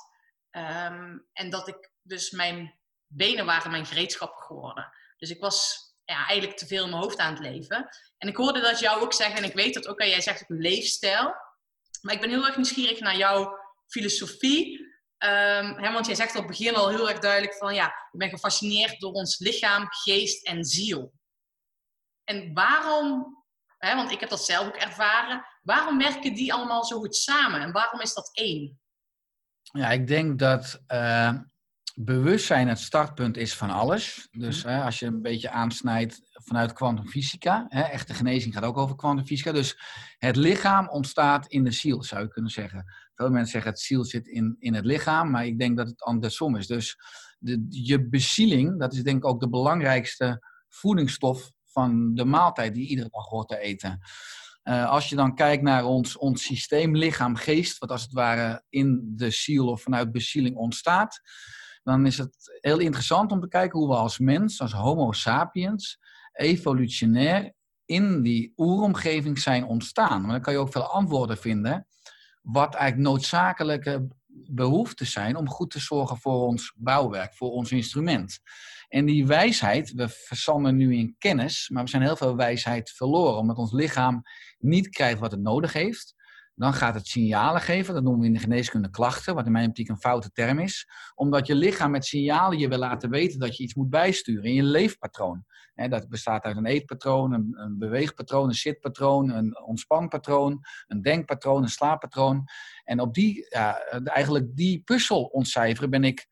Ehm, 0.50 1.18
en 1.32 1.50
dat 1.50 1.68
ik 1.68 1.90
dus 2.02 2.30
mijn 2.30 2.78
benen 3.06 3.46
waren 3.46 3.70
mijn 3.70 3.86
gereedschappen 3.86 4.42
geworden. 4.42 4.92
Dus 5.16 5.30
ik 5.30 5.40
was 5.40 5.85
ja, 6.06 6.26
eigenlijk 6.26 6.58
te 6.58 6.66
veel 6.66 6.84
in 6.84 6.90
mijn 6.90 7.02
hoofd 7.02 7.18
aan 7.18 7.32
het 7.32 7.42
leven. 7.42 7.88
En 8.18 8.28
ik 8.28 8.36
hoorde 8.36 8.60
dat 8.60 8.78
jou 8.78 9.02
ook 9.02 9.12
zeggen, 9.12 9.36
en 9.36 9.44
ik 9.44 9.54
weet 9.54 9.74
dat 9.74 9.86
ook, 9.86 10.02
jij 10.02 10.20
zegt 10.20 10.42
ook 10.42 10.48
een 10.48 10.60
leefstijl. 10.60 11.34
Maar 12.02 12.14
ik 12.14 12.20
ben 12.20 12.30
heel 12.30 12.46
erg 12.46 12.56
nieuwsgierig 12.56 13.00
naar 13.00 13.16
jouw 13.16 13.58
filosofie. 13.86 14.94
Ehm, 15.18 15.74
hè, 15.74 15.92
want 15.92 16.06
jij 16.06 16.14
zegt 16.14 16.30
op 16.30 16.36
het 16.36 16.46
begin 16.46 16.74
al 16.74 16.88
heel 16.88 17.08
erg 17.08 17.18
duidelijk 17.18 17.54
van, 17.54 17.74
ja, 17.74 17.86
ik 17.86 18.18
ben 18.18 18.28
gefascineerd 18.28 19.00
door 19.00 19.12
ons 19.12 19.38
lichaam, 19.38 19.86
geest 19.88 20.46
en 20.46 20.64
ziel. 20.64 21.12
En 22.24 22.54
waarom, 22.54 23.36
hè, 23.78 23.94
want 23.94 24.10
ik 24.10 24.20
heb 24.20 24.28
dat 24.28 24.44
zelf 24.44 24.66
ook 24.66 24.76
ervaren, 24.76 25.46
waarom 25.62 25.98
werken 25.98 26.34
die 26.34 26.52
allemaal 26.52 26.84
zo 26.84 26.98
goed 26.98 27.16
samen? 27.16 27.60
En 27.60 27.72
waarom 27.72 28.00
is 28.00 28.14
dat 28.14 28.30
één? 28.32 28.80
Ja, 29.62 29.90
ik 29.90 30.06
denk 30.06 30.38
dat 30.38 30.82
eh, 30.86 31.34
bewustzijn 31.98 32.68
het 32.68 32.78
startpunt 32.78 33.36
is 33.36 33.54
van 33.54 33.70
alles. 33.70 34.28
Dus 34.30 34.62
hè, 34.62 34.82
als 34.82 34.98
je 34.98 35.06
een 35.06 35.22
beetje 35.22 35.50
aansnijdt 35.50 36.20
vanuit 36.32 36.72
kwantumfysica, 36.72 37.68
echte 37.68 38.14
genezing 38.14 38.54
gaat 38.54 38.64
ook 38.64 38.76
over 38.76 38.96
kwantumfysica. 38.96 39.52
Dus 39.52 39.78
het 40.18 40.36
lichaam 40.36 40.88
ontstaat 40.88 41.46
in 41.46 41.64
de 41.64 41.70
ziel, 41.70 42.02
zou 42.02 42.22
je 42.22 42.28
kunnen 42.28 42.50
zeggen. 42.50 42.84
Veel 43.14 43.30
mensen 43.30 43.50
zeggen 43.50 43.70
het 43.70 43.80
ziel 43.80 44.04
zit 44.04 44.26
in, 44.26 44.56
in 44.58 44.74
het 44.74 44.84
lichaam, 44.84 45.30
maar 45.30 45.46
ik 45.46 45.58
denk 45.58 45.76
dat 45.76 45.88
het 45.88 46.02
andersom 46.02 46.56
is. 46.56 46.66
Dus 46.66 46.98
de, 47.38 47.66
je 47.68 48.08
bezieling, 48.08 48.78
dat 48.78 48.92
is 48.92 49.02
denk 49.02 49.16
ik 49.16 49.26
ook 49.26 49.40
de 49.40 49.48
belangrijkste 49.48 50.46
voedingsstof 50.68 51.50
van 51.64 52.14
de 52.14 52.24
maaltijd 52.24 52.74
die 52.74 52.88
iedere 52.88 53.08
dag 53.10 53.26
hoort 53.26 53.48
te 53.48 53.58
eten. 53.58 54.00
Eh, 54.62 54.90
als 54.90 55.08
je 55.08 55.16
dan 55.16 55.34
kijkt 55.34 55.62
naar 55.62 55.84
ons, 55.84 56.16
ons 56.16 56.44
systeem 56.44 56.96
lichaam-geest, 56.96 57.78
wat 57.78 57.90
als 57.90 58.02
het 58.02 58.12
ware 58.12 58.62
in 58.68 59.12
de 59.16 59.30
ziel 59.30 59.68
of 59.68 59.82
vanuit 59.82 60.12
bezieling 60.12 60.56
ontstaat, 60.56 61.20
dan 61.86 62.06
is 62.06 62.18
het 62.18 62.58
heel 62.60 62.78
interessant 62.78 63.32
om 63.32 63.40
te 63.40 63.48
kijken 63.48 63.78
hoe 63.78 63.88
we 63.88 63.94
als 63.94 64.18
mens, 64.18 64.60
als 64.60 64.72
Homo 64.72 65.12
sapiens, 65.12 65.98
evolutionair 66.32 67.52
in 67.84 68.22
die 68.22 68.52
oeromgeving 68.56 69.38
zijn 69.38 69.64
ontstaan. 69.64 70.20
Maar 70.22 70.30
dan 70.30 70.40
kan 70.40 70.52
je 70.52 70.58
ook 70.58 70.72
veel 70.72 70.86
antwoorden 70.86 71.38
vinden, 71.38 71.86
wat 72.42 72.74
eigenlijk 72.74 73.08
noodzakelijke 73.08 74.08
behoeften 74.50 75.06
zijn 75.06 75.36
om 75.36 75.48
goed 75.48 75.70
te 75.70 75.80
zorgen 75.80 76.16
voor 76.16 76.46
ons 76.46 76.72
bouwwerk, 76.76 77.34
voor 77.34 77.50
ons 77.50 77.72
instrument. 77.72 78.38
En 78.88 79.04
die 79.06 79.26
wijsheid, 79.26 79.92
we 79.92 80.08
verzanden 80.08 80.76
nu 80.76 80.96
in 80.96 81.14
kennis, 81.18 81.68
maar 81.68 81.84
we 81.84 81.90
zijn 81.90 82.02
heel 82.02 82.16
veel 82.16 82.36
wijsheid 82.36 82.90
verloren, 82.90 83.38
omdat 83.38 83.56
ons 83.56 83.72
lichaam 83.72 84.22
niet 84.58 84.88
krijgt 84.88 85.18
wat 85.18 85.30
het 85.30 85.40
nodig 85.40 85.72
heeft. 85.72 86.14
Dan 86.56 86.74
gaat 86.74 86.94
het 86.94 87.06
signalen 87.06 87.60
geven, 87.60 87.94
dat 87.94 88.02
noemen 88.02 88.20
we 88.20 88.26
in 88.26 88.32
de 88.32 88.38
geneeskunde 88.38 88.90
klachten, 88.90 89.34
wat 89.34 89.46
in 89.46 89.52
mijn 89.52 89.68
optiek 89.68 89.88
een 89.88 89.98
foute 89.98 90.30
term 90.32 90.58
is. 90.58 90.88
Omdat 91.14 91.46
je 91.46 91.54
lichaam 91.54 91.90
met 91.90 92.04
signalen 92.04 92.58
je 92.58 92.68
wil 92.68 92.78
laten 92.78 93.10
weten 93.10 93.38
dat 93.38 93.56
je 93.56 93.62
iets 93.62 93.74
moet 93.74 93.90
bijsturen 93.90 94.44
in 94.44 94.54
je 94.54 94.62
leefpatroon. 94.62 95.44
Dat 95.74 96.08
bestaat 96.08 96.44
uit 96.44 96.56
een 96.56 96.66
eetpatroon, 96.66 97.32
een, 97.32 97.54
een 97.58 97.78
beweegpatroon, 97.78 98.48
een 98.48 98.54
zitpatroon, 98.54 99.30
een 99.30 99.60
ontspanpatroon, 99.62 100.60
een 100.86 101.02
denkpatroon, 101.02 101.62
een 101.62 101.68
slaappatroon. 101.68 102.44
En 102.84 103.00
op 103.00 103.14
die, 103.14 103.46
ja, 103.48 103.78
eigenlijk 104.04 104.56
die 104.56 104.82
puzzel 104.84 105.24
ontcijferen 105.24 105.90
ben 105.90 106.04
ik 106.04 106.26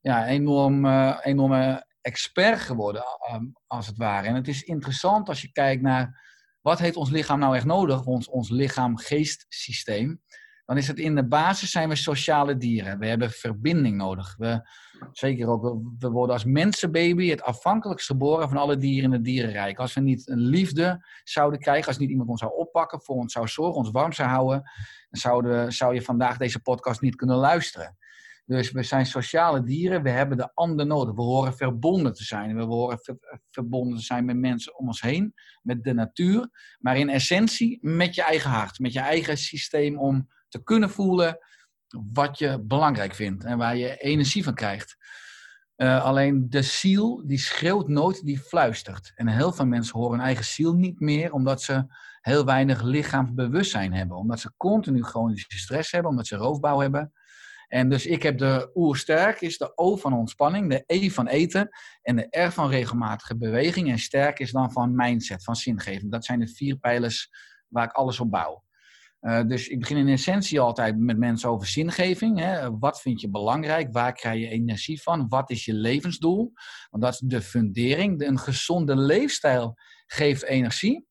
ja, 0.00 0.26
enorm, 0.26 0.86
eh, 0.86 1.18
enorme 1.22 1.86
expert 2.00 2.60
geworden, 2.60 3.02
eh, 3.02 3.38
als 3.66 3.86
het 3.86 3.96
ware. 3.96 4.26
En 4.26 4.34
het 4.34 4.48
is 4.48 4.62
interessant 4.62 5.28
als 5.28 5.40
je 5.40 5.52
kijkt 5.52 5.82
naar 5.82 6.25
wat 6.66 6.78
heeft 6.78 6.96
ons 6.96 7.10
lichaam 7.10 7.38
nou 7.38 7.56
echt 7.56 7.64
nodig, 7.64 8.04
ons, 8.04 8.28
ons 8.28 8.50
lichaam-geest-systeem. 8.50 10.20
Dan 10.64 10.76
is 10.76 10.88
het 10.88 10.98
in 10.98 11.14
de 11.14 11.26
basis 11.26 11.70
zijn 11.70 11.88
we 11.88 11.96
sociale 11.96 12.56
dieren. 12.56 12.98
We 12.98 13.06
hebben 13.06 13.30
verbinding 13.30 13.96
nodig. 13.96 14.34
We, 14.38 14.68
zeker 15.12 15.48
ook, 15.48 15.82
we- 15.98 16.08
worden 16.08 16.34
als 16.34 16.44
mensenbaby 16.44 17.28
het 17.28 17.42
afhankelijkst 17.42 18.06
geboren 18.06 18.48
van 18.48 18.58
alle 18.58 18.76
dieren 18.76 19.04
in 19.04 19.12
het 19.12 19.24
dierenrijk. 19.24 19.78
Als 19.78 19.94
we 19.94 20.00
niet 20.00 20.28
een 20.28 20.38
liefde 20.38 21.06
zouden 21.24 21.60
krijgen, 21.60 21.86
als 21.86 21.98
niet 21.98 22.10
iemand 22.10 22.28
ons 22.28 22.40
zou 22.40 22.52
oppakken, 22.52 23.02
voor 23.02 23.16
ons 23.16 23.32
zou 23.32 23.48
zorgen, 23.48 23.74
ons 23.74 23.90
warm 23.90 24.12
zou 24.12 24.28
houden, 24.28 24.62
dan 25.10 25.20
zouden, 25.20 25.72
zou 25.72 25.94
je 25.94 26.02
vandaag 26.02 26.36
deze 26.36 26.60
podcast 26.60 27.00
niet 27.00 27.16
kunnen 27.16 27.36
luisteren. 27.36 27.96
Dus 28.46 28.70
we 28.70 28.82
zijn 28.82 29.06
sociale 29.06 29.62
dieren, 29.62 30.02
we 30.02 30.10
hebben 30.10 30.36
de 30.36 30.50
ander 30.54 30.86
nodig. 30.86 31.14
We 31.14 31.22
horen 31.22 31.56
verbonden 31.56 32.12
te 32.12 32.24
zijn. 32.24 32.56
We 32.56 32.62
horen 32.62 32.98
ver- 32.98 33.40
verbonden 33.50 33.98
te 33.98 34.04
zijn 34.04 34.24
met 34.24 34.36
mensen 34.36 34.78
om 34.78 34.86
ons 34.86 35.00
heen, 35.00 35.34
met 35.62 35.84
de 35.84 35.92
natuur. 35.92 36.48
Maar 36.78 36.96
in 36.96 37.08
essentie 37.08 37.78
met 37.80 38.14
je 38.14 38.22
eigen 38.22 38.50
hart, 38.50 38.78
met 38.78 38.92
je 38.92 39.00
eigen 39.00 39.38
systeem 39.38 39.98
om 39.98 40.28
te 40.48 40.62
kunnen 40.62 40.90
voelen 40.90 41.38
wat 42.12 42.38
je 42.38 42.62
belangrijk 42.62 43.14
vindt 43.14 43.44
en 43.44 43.58
waar 43.58 43.76
je 43.76 43.96
energie 43.96 44.44
van 44.44 44.54
krijgt. 44.54 44.96
Eh, 45.76 46.04
alleen 46.04 46.50
de 46.50 46.62
ziel, 46.62 47.22
die 47.26 47.38
schreeuwt 47.38 47.88
nooit, 47.88 48.24
die 48.24 48.38
fluistert. 48.38 49.12
En 49.14 49.28
heel 49.28 49.52
veel 49.52 49.66
mensen 49.66 49.98
horen 49.98 50.16
hun 50.16 50.26
eigen 50.26 50.44
ziel 50.44 50.74
niet 50.74 51.00
meer, 51.00 51.32
omdat 51.32 51.62
ze 51.62 51.86
heel 52.20 52.44
weinig 52.44 52.82
lichaamsbewustzijn 52.82 53.92
hebben. 53.92 54.16
Omdat 54.16 54.40
ze 54.40 54.52
continu 54.56 55.02
chronische 55.02 55.58
stress 55.58 55.90
hebben, 55.90 56.10
omdat 56.10 56.26
ze 56.26 56.36
roofbouw 56.36 56.80
hebben. 56.80 57.12
En 57.68 57.88
dus 57.88 58.06
ik 58.06 58.22
heb 58.22 58.38
de 58.38 58.70
oersterk, 58.74 59.40
is 59.40 59.58
de 59.58 59.76
O 59.76 59.96
van 59.96 60.12
ontspanning, 60.12 60.70
de 60.70 60.82
E 60.86 61.10
van 61.10 61.26
eten 61.26 61.68
en 62.02 62.16
de 62.16 62.26
R 62.30 62.50
van 62.50 62.68
regelmatige 62.68 63.36
beweging. 63.36 63.90
En 63.90 63.98
sterk 63.98 64.38
is 64.38 64.50
dan 64.50 64.72
van 64.72 64.94
mindset, 64.94 65.44
van 65.44 65.56
zingeving. 65.56 66.10
Dat 66.10 66.24
zijn 66.24 66.40
de 66.40 66.48
vier 66.48 66.76
pijlers 66.76 67.30
waar 67.68 67.84
ik 67.84 67.92
alles 67.92 68.20
op 68.20 68.30
bouw. 68.30 68.64
Uh, 69.20 69.42
dus 69.42 69.68
ik 69.68 69.78
begin 69.78 69.96
in 69.96 70.08
essentie 70.08 70.60
altijd 70.60 70.98
met 70.98 71.18
mensen 71.18 71.48
over 71.48 71.66
zingeving. 71.66 72.38
Hè. 72.38 72.78
Wat 72.78 73.00
vind 73.00 73.20
je 73.20 73.30
belangrijk? 73.30 73.92
Waar 73.92 74.12
krijg 74.12 74.40
je 74.40 74.48
energie 74.48 75.02
van? 75.02 75.28
Wat 75.28 75.50
is 75.50 75.64
je 75.64 75.74
levensdoel? 75.74 76.52
Want 76.90 77.02
dat 77.02 77.12
is 77.12 77.18
de 77.18 77.42
fundering. 77.42 78.26
Een 78.26 78.38
gezonde 78.38 78.96
leefstijl 78.96 79.78
geeft 80.06 80.44
energie. 80.44 81.06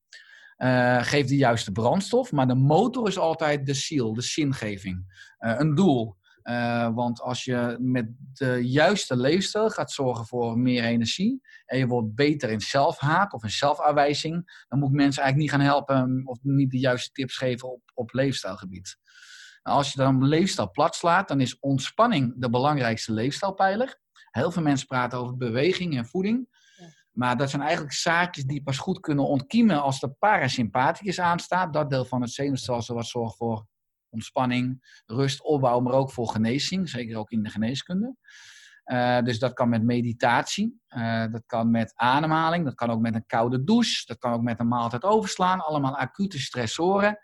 Uh, 0.58 1.02
geeft 1.02 1.28
de 1.28 1.36
juiste 1.36 1.72
brandstof. 1.72 2.32
Maar 2.32 2.48
de 2.48 2.54
motor 2.54 3.08
is 3.08 3.18
altijd 3.18 3.66
de 3.66 3.74
ziel, 3.74 4.14
de 4.14 4.22
zingeving. 4.22 5.26
Uh, 5.38 5.54
een 5.58 5.74
doel. 5.74 6.16
Uh, 6.48 6.94
want 6.94 7.20
als 7.20 7.44
je 7.44 7.76
met 7.80 8.06
de 8.32 8.68
juiste 8.68 9.16
leefstijl 9.16 9.70
gaat 9.70 9.92
zorgen 9.92 10.26
voor 10.26 10.58
meer 10.58 10.84
energie 10.84 11.40
en 11.64 11.78
je 11.78 11.86
wordt 11.86 12.14
beter 12.14 12.50
in 12.50 12.60
zelfhaat 12.60 13.32
of 13.32 13.42
in 13.42 13.50
zelfafwijzing, 13.50 14.64
dan 14.68 14.78
moet 14.78 14.88
ik 14.88 14.94
mensen 14.94 15.22
eigenlijk 15.22 15.52
niet 15.52 15.60
gaan 15.60 15.70
helpen 15.70 16.22
of 16.24 16.38
niet 16.42 16.70
de 16.70 16.78
juiste 16.78 17.12
tips 17.12 17.36
geven 17.36 17.72
op, 17.72 17.82
op 17.94 18.12
leefstijlgebied. 18.12 18.96
Nou, 19.62 19.78
als 19.78 19.92
je 19.92 19.98
dan 19.98 20.24
leefstijl 20.24 20.70
plat 20.70 20.94
slaat, 20.94 21.28
dan 21.28 21.40
is 21.40 21.58
ontspanning 21.58 22.34
de 22.36 22.50
belangrijkste 22.50 23.12
leefstijlpijler. 23.12 23.98
Heel 24.30 24.50
veel 24.50 24.62
mensen 24.62 24.86
praten 24.86 25.18
over 25.18 25.36
beweging 25.36 25.96
en 25.96 26.06
voeding. 26.06 26.48
Maar 27.12 27.36
dat 27.36 27.50
zijn 27.50 27.62
eigenlijk 27.62 27.94
zaakjes 27.94 28.44
die 28.44 28.62
pas 28.62 28.78
goed 28.78 29.00
kunnen 29.00 29.26
ontkiemen 29.26 29.82
als 29.82 30.00
de 30.00 30.10
parasympathicus 30.10 31.20
aanstaat. 31.20 31.72
Dat 31.72 31.90
deel 31.90 32.04
van 32.04 32.20
het 32.20 32.30
zenuwstelsel 32.30 32.94
wat 32.94 33.06
zorgt 33.06 33.36
voor 33.36 33.66
ontspanning, 34.10 35.00
rust, 35.06 35.42
opbouw, 35.42 35.80
maar 35.80 35.92
ook 35.92 36.10
voor 36.10 36.28
genezing, 36.28 36.88
zeker 36.88 37.16
ook 37.16 37.30
in 37.30 37.42
de 37.42 37.50
geneeskunde. 37.50 38.16
Uh, 38.86 39.20
dus 39.20 39.38
dat 39.38 39.52
kan 39.52 39.68
met 39.68 39.82
meditatie, 39.82 40.80
uh, 40.88 41.24
dat 41.30 41.42
kan 41.46 41.70
met 41.70 41.92
ademhaling, 41.94 42.64
dat 42.64 42.74
kan 42.74 42.90
ook 42.90 43.00
met 43.00 43.14
een 43.14 43.26
koude 43.26 43.64
douche, 43.64 44.06
dat 44.06 44.18
kan 44.18 44.32
ook 44.32 44.42
met 44.42 44.60
een 44.60 44.68
maaltijd 44.68 45.04
overslaan. 45.04 45.60
Allemaal 45.60 45.96
acute 45.96 46.38
stressoren. 46.38 47.18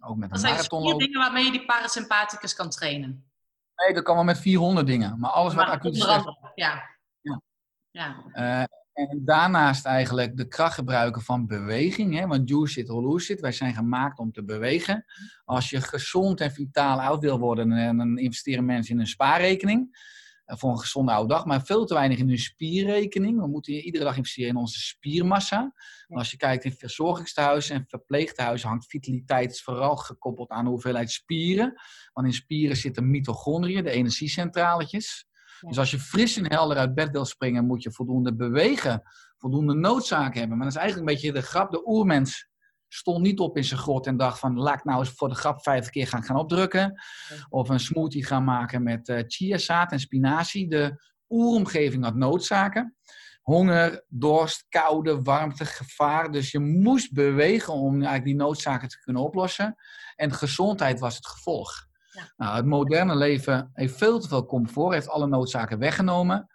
Ook 0.00 0.16
met 0.16 0.30
Dat 0.30 0.38
een 0.42 0.48
zijn 0.48 0.82
vier 0.82 0.98
dingen 0.98 1.20
waarmee 1.20 1.44
je 1.44 1.50
die 1.50 1.64
parasympathicus 1.64 2.54
kan 2.54 2.70
trainen. 2.70 3.30
Nee, 3.76 3.94
dat 3.94 4.02
kan 4.02 4.14
wel 4.14 4.24
met 4.24 4.38
400 4.38 4.86
dingen. 4.86 5.18
Maar 5.18 5.30
alles 5.30 5.54
wat 5.54 5.66
acute 5.66 5.98
stress 5.98 6.24
ja. 6.54 6.98
Ja. 7.20 7.42
Ja. 7.90 8.24
Eh, 8.32 8.64
en 8.98 9.24
daarnaast 9.24 9.84
eigenlijk 9.84 10.36
de 10.36 10.48
kracht 10.48 10.74
gebruiken 10.74 11.22
van 11.22 11.46
beweging. 11.46 12.14
Hè? 12.18 12.26
Want 12.26 12.48
juice 12.48 12.80
it 12.80 12.90
or 12.90 13.02
lose 13.02 13.32
it. 13.32 13.40
Wij 13.40 13.52
zijn 13.52 13.74
gemaakt 13.74 14.18
om 14.18 14.32
te 14.32 14.44
bewegen. 14.44 15.04
Als 15.44 15.70
je 15.70 15.80
gezond 15.80 16.40
en 16.40 16.52
vitaal 16.52 17.00
oud 17.00 17.20
wil 17.20 17.38
worden, 17.38 17.96
dan 17.96 18.18
investeren 18.18 18.64
mensen 18.64 18.94
in 18.94 19.00
een 19.00 19.06
spaarrekening. 19.06 20.06
eh, 20.44 20.56
Voor 20.56 20.70
een 20.70 20.78
gezonde 20.78 21.12
oude 21.12 21.34
dag, 21.34 21.44
maar 21.44 21.64
veel 21.64 21.84
te 21.84 21.94
weinig 21.94 22.18
in 22.18 22.28
hun 22.28 22.38
spierrekening. 22.38 23.40
We 23.40 23.46
moeten 23.46 23.72
iedere 23.74 24.04
dag 24.04 24.16
investeren 24.16 24.50
in 24.50 24.56
onze 24.56 24.80
spiermassa. 24.80 25.72
Maar 26.08 26.18
als 26.18 26.30
je 26.30 26.36
kijkt 26.36 26.64
in 26.64 26.72
verzorgingstehuizen 26.72 27.74
en 27.76 27.84
verpleegtehuizen, 27.88 28.68
hangt 28.68 28.86
vitaliteit 28.86 29.60
vooral 29.60 29.96
gekoppeld 29.96 30.50
aan 30.50 30.64
de 30.64 30.70
hoeveelheid 30.70 31.10
spieren. 31.10 31.80
Want 32.12 32.26
in 32.26 32.32
spieren 32.32 32.76
zitten 32.76 33.10
mitochondriën, 33.10 33.84
de 33.84 33.90
energiecentraletjes. 33.90 35.27
Dus 35.60 35.78
als 35.78 35.90
je 35.90 35.98
fris 35.98 36.36
en 36.36 36.52
helder 36.52 36.76
uit 36.76 36.94
bed 36.94 37.10
wil 37.10 37.24
springen, 37.24 37.66
moet 37.66 37.82
je 37.82 37.92
voldoende 37.92 38.34
bewegen, 38.34 39.02
voldoende 39.36 39.74
noodzaak 39.74 40.34
hebben. 40.34 40.56
Maar 40.56 40.66
dat 40.66 40.76
is 40.76 40.82
eigenlijk 40.82 41.10
een 41.10 41.14
beetje 41.14 41.32
de 41.32 41.46
grap. 41.46 41.70
De 41.70 41.88
oermens 41.88 42.48
stond 42.88 43.22
niet 43.22 43.38
op 43.38 43.56
in 43.56 43.64
zijn 43.64 43.80
grot 43.80 44.06
en 44.06 44.16
dacht 44.16 44.38
van, 44.38 44.58
laat 44.58 44.78
ik 44.78 44.84
nou 44.84 44.98
eens 44.98 45.10
voor 45.10 45.28
de 45.28 45.34
grap 45.34 45.62
50 45.62 45.92
keer 45.92 46.06
gaan, 46.06 46.22
gaan 46.22 46.36
opdrukken. 46.36 47.00
Of 47.48 47.68
een 47.68 47.80
smoothie 47.80 48.24
gaan 48.24 48.44
maken 48.44 48.82
met 48.82 49.08
eh 49.08 49.22
chiazaad 49.26 49.92
en 49.92 50.00
spinazie. 50.00 50.68
De 50.68 51.02
oeromgeving 51.28 52.04
had 52.04 52.14
noodzaken. 52.14 52.96
Honger, 53.42 54.04
dorst, 54.08 54.66
koude, 54.68 55.22
warmte, 55.22 55.64
gevaar. 55.64 56.30
Dus 56.30 56.50
je 56.50 56.58
moest 56.58 57.12
bewegen 57.12 57.72
om 57.72 57.92
eigenlijk 57.92 58.24
die 58.24 58.36
noodzaken 58.36 58.88
te 58.88 59.00
kunnen 59.00 59.22
oplossen. 59.22 59.74
En 60.16 60.32
gezondheid 60.32 61.00
was 61.00 61.16
het 61.16 61.26
gevolg. 61.26 61.87
Ja. 62.10 62.32
Nou, 62.36 62.56
het 62.56 62.66
moderne 62.66 63.16
leven 63.16 63.70
heeft 63.72 63.96
veel 63.96 64.20
te 64.20 64.28
veel 64.28 64.46
comfort, 64.46 64.92
heeft 64.92 65.08
alle 65.08 65.26
noodzaken 65.26 65.78
weggenomen. 65.78 66.46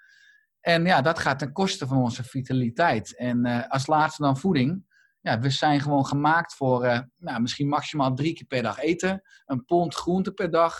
En 0.59 0.85
ja, 0.85 1.01
dat 1.01 1.19
gaat 1.19 1.39
ten 1.39 1.51
koste 1.51 1.87
van 1.87 1.97
onze 1.97 2.23
vitaliteit. 2.23 3.15
En 3.15 3.45
eh, 3.45 3.69
als 3.69 3.87
laatste 3.87 4.21
dan 4.21 4.37
voeding. 4.37 4.91
Ja, 5.21 5.39
we 5.39 5.49
zijn 5.49 5.81
gewoon 5.81 6.05
gemaakt 6.05 6.53
voor 6.53 6.83
eh, 6.83 6.99
nou, 7.17 7.41
misschien 7.41 7.67
maximaal 7.67 8.13
drie 8.13 8.33
keer 8.33 8.45
per 8.45 8.63
dag 8.63 8.79
eten. 8.79 9.21
Een 9.45 9.65
pond 9.65 9.95
groente 9.95 10.31
per 10.31 10.51
dag. 10.51 10.77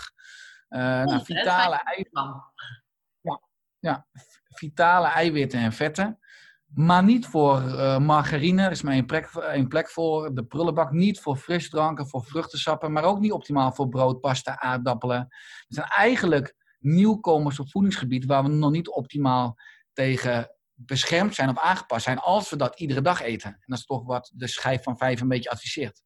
Eh, 0.68 0.80
nou, 0.80 1.24
vitale, 1.26 1.80
Vijf 1.84 1.98
ei, 1.98 2.06
gram. 2.12 2.52
ja, 3.80 4.08
vitale 4.48 5.08
eiwitten 5.08 5.60
en 5.60 5.74
vetten. 5.74 6.20
Maar 6.76 7.04
niet 7.04 7.26
voor 7.26 7.58
eh, 7.58 7.98
margarine, 7.98 8.64
er 8.64 8.72
is 8.72 8.82
maar 8.82 8.94
één 8.94 9.68
plek, 9.68 9.90
voor. 9.90 10.36
De 10.36 10.46
prullenbak 10.46 10.92
niet 10.92 11.20
voor 11.20 11.36
frisdranken, 11.36 12.08
voor 12.08 12.24
vruchtensappen. 12.24 12.92
Maar 12.92 13.04
ook 13.04 13.20
niet 13.20 13.32
optimaal 13.32 13.72
voor 13.72 13.90
brood, 13.90 14.20
pasta, 14.20 14.60
aardappelen. 14.60 15.20
Het 15.20 15.66
zijn 15.68 15.88
eigenlijk 15.88 16.56
nieuwkomers 16.80 17.60
op 17.60 17.70
voedingsgebied 17.70 18.26
waar 18.26 18.44
we 18.44 18.50
nog 18.50 18.72
niet 18.72 18.90
optimaal 18.90 19.58
tegen 19.94 20.56
beschermd 20.74 21.36
zijn 21.36 21.50
of 21.50 21.60
aangepast 21.60 22.04
zijn. 22.04 22.20
Als 22.20 22.50
we 22.50 22.56
dat 22.56 22.80
iedere 22.80 23.02
dag 23.02 23.22
eten. 23.22 23.50
En 23.50 23.64
dat 23.66 23.80
is 23.80 23.86
toch 23.86 24.04
wat 24.06 24.32
de 24.34 24.48
schijf 24.48 24.84
van 24.84 24.98
vijf 24.98 25.22
een 25.22 25.28
beetje 25.28 25.50
adviseert. 25.50 26.04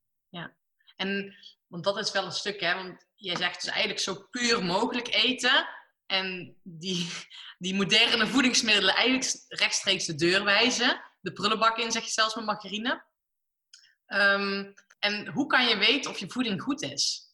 En, 0.95 1.35
want 1.67 1.83
dat 1.83 1.97
is 1.97 2.11
wel 2.11 2.25
een 2.25 2.31
stuk, 2.31 2.59
hè. 2.59 2.73
Want 2.73 3.05
jij 3.15 3.35
zegt 3.35 3.61
dus 3.61 3.69
eigenlijk 3.69 3.99
zo 3.99 4.27
puur 4.29 4.65
mogelijk 4.65 5.13
eten. 5.13 5.67
En 6.07 6.55
die, 6.63 7.07
die 7.65 7.75
moderne 7.75 8.27
voedingsmiddelen 8.27 8.95
eigenlijk 8.95 9.45
rechtstreeks 9.47 10.05
de 10.05 10.15
deur 10.15 10.43
wijzen. 10.43 11.01
De 11.21 11.31
prullenbak 11.31 11.77
in, 11.77 11.91
zeg 11.91 12.03
je 12.03 12.11
zelfs 12.11 12.35
met 12.35 12.45
margarine. 12.45 13.05
Ehm, 14.05 14.71
en 14.99 15.27
hoe 15.27 15.47
kan 15.47 15.67
je 15.67 15.77
weten 15.77 16.11
of 16.11 16.17
je 16.17 16.29
voeding 16.29 16.61
goed 16.61 16.81
is? 16.81 17.25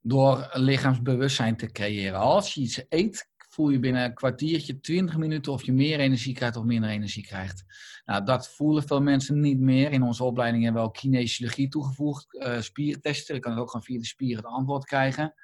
Door 0.00 0.48
lichaamsbewustzijn 0.52 1.56
te 1.56 1.66
creëren. 1.66 2.20
Als 2.20 2.54
je 2.54 2.60
iets 2.60 2.84
eet, 2.88 3.32
voel 3.54 3.70
je 3.70 3.78
binnen 3.78 4.04
een 4.04 4.14
kwartiertje, 4.14 4.80
20 4.80 5.16
minuten 5.16 5.52
of 5.52 5.64
je 5.64 5.72
meer 5.72 5.98
energie 5.98 6.34
krijgt 6.34 6.56
of 6.56 6.64
minder 6.64 6.90
energie 6.90 7.26
krijgt. 7.26 7.64
Nou, 8.04 8.24
dat 8.24 8.48
voelen 8.48 8.86
veel 8.86 9.00
mensen 9.00 9.40
niet 9.40 9.58
meer. 9.58 9.90
In 9.92 10.02
onze 10.02 10.24
opleiding 10.24 10.64
hebben 10.64 10.82
we 10.82 10.88
ook 10.88 10.94
kinesiologie 10.94 11.68
toegevoegd, 11.68 12.38
eh 12.38 12.60
spiertesten. 12.60 13.34
Je 13.34 13.40
kan 13.40 13.58
ook 13.58 13.70
gewoon 13.70 13.86
via 13.86 13.98
de 13.98 14.06
spieren 14.06 14.44
het 14.44 14.52
antwoord 14.52 14.84
krijgen. 14.84 15.34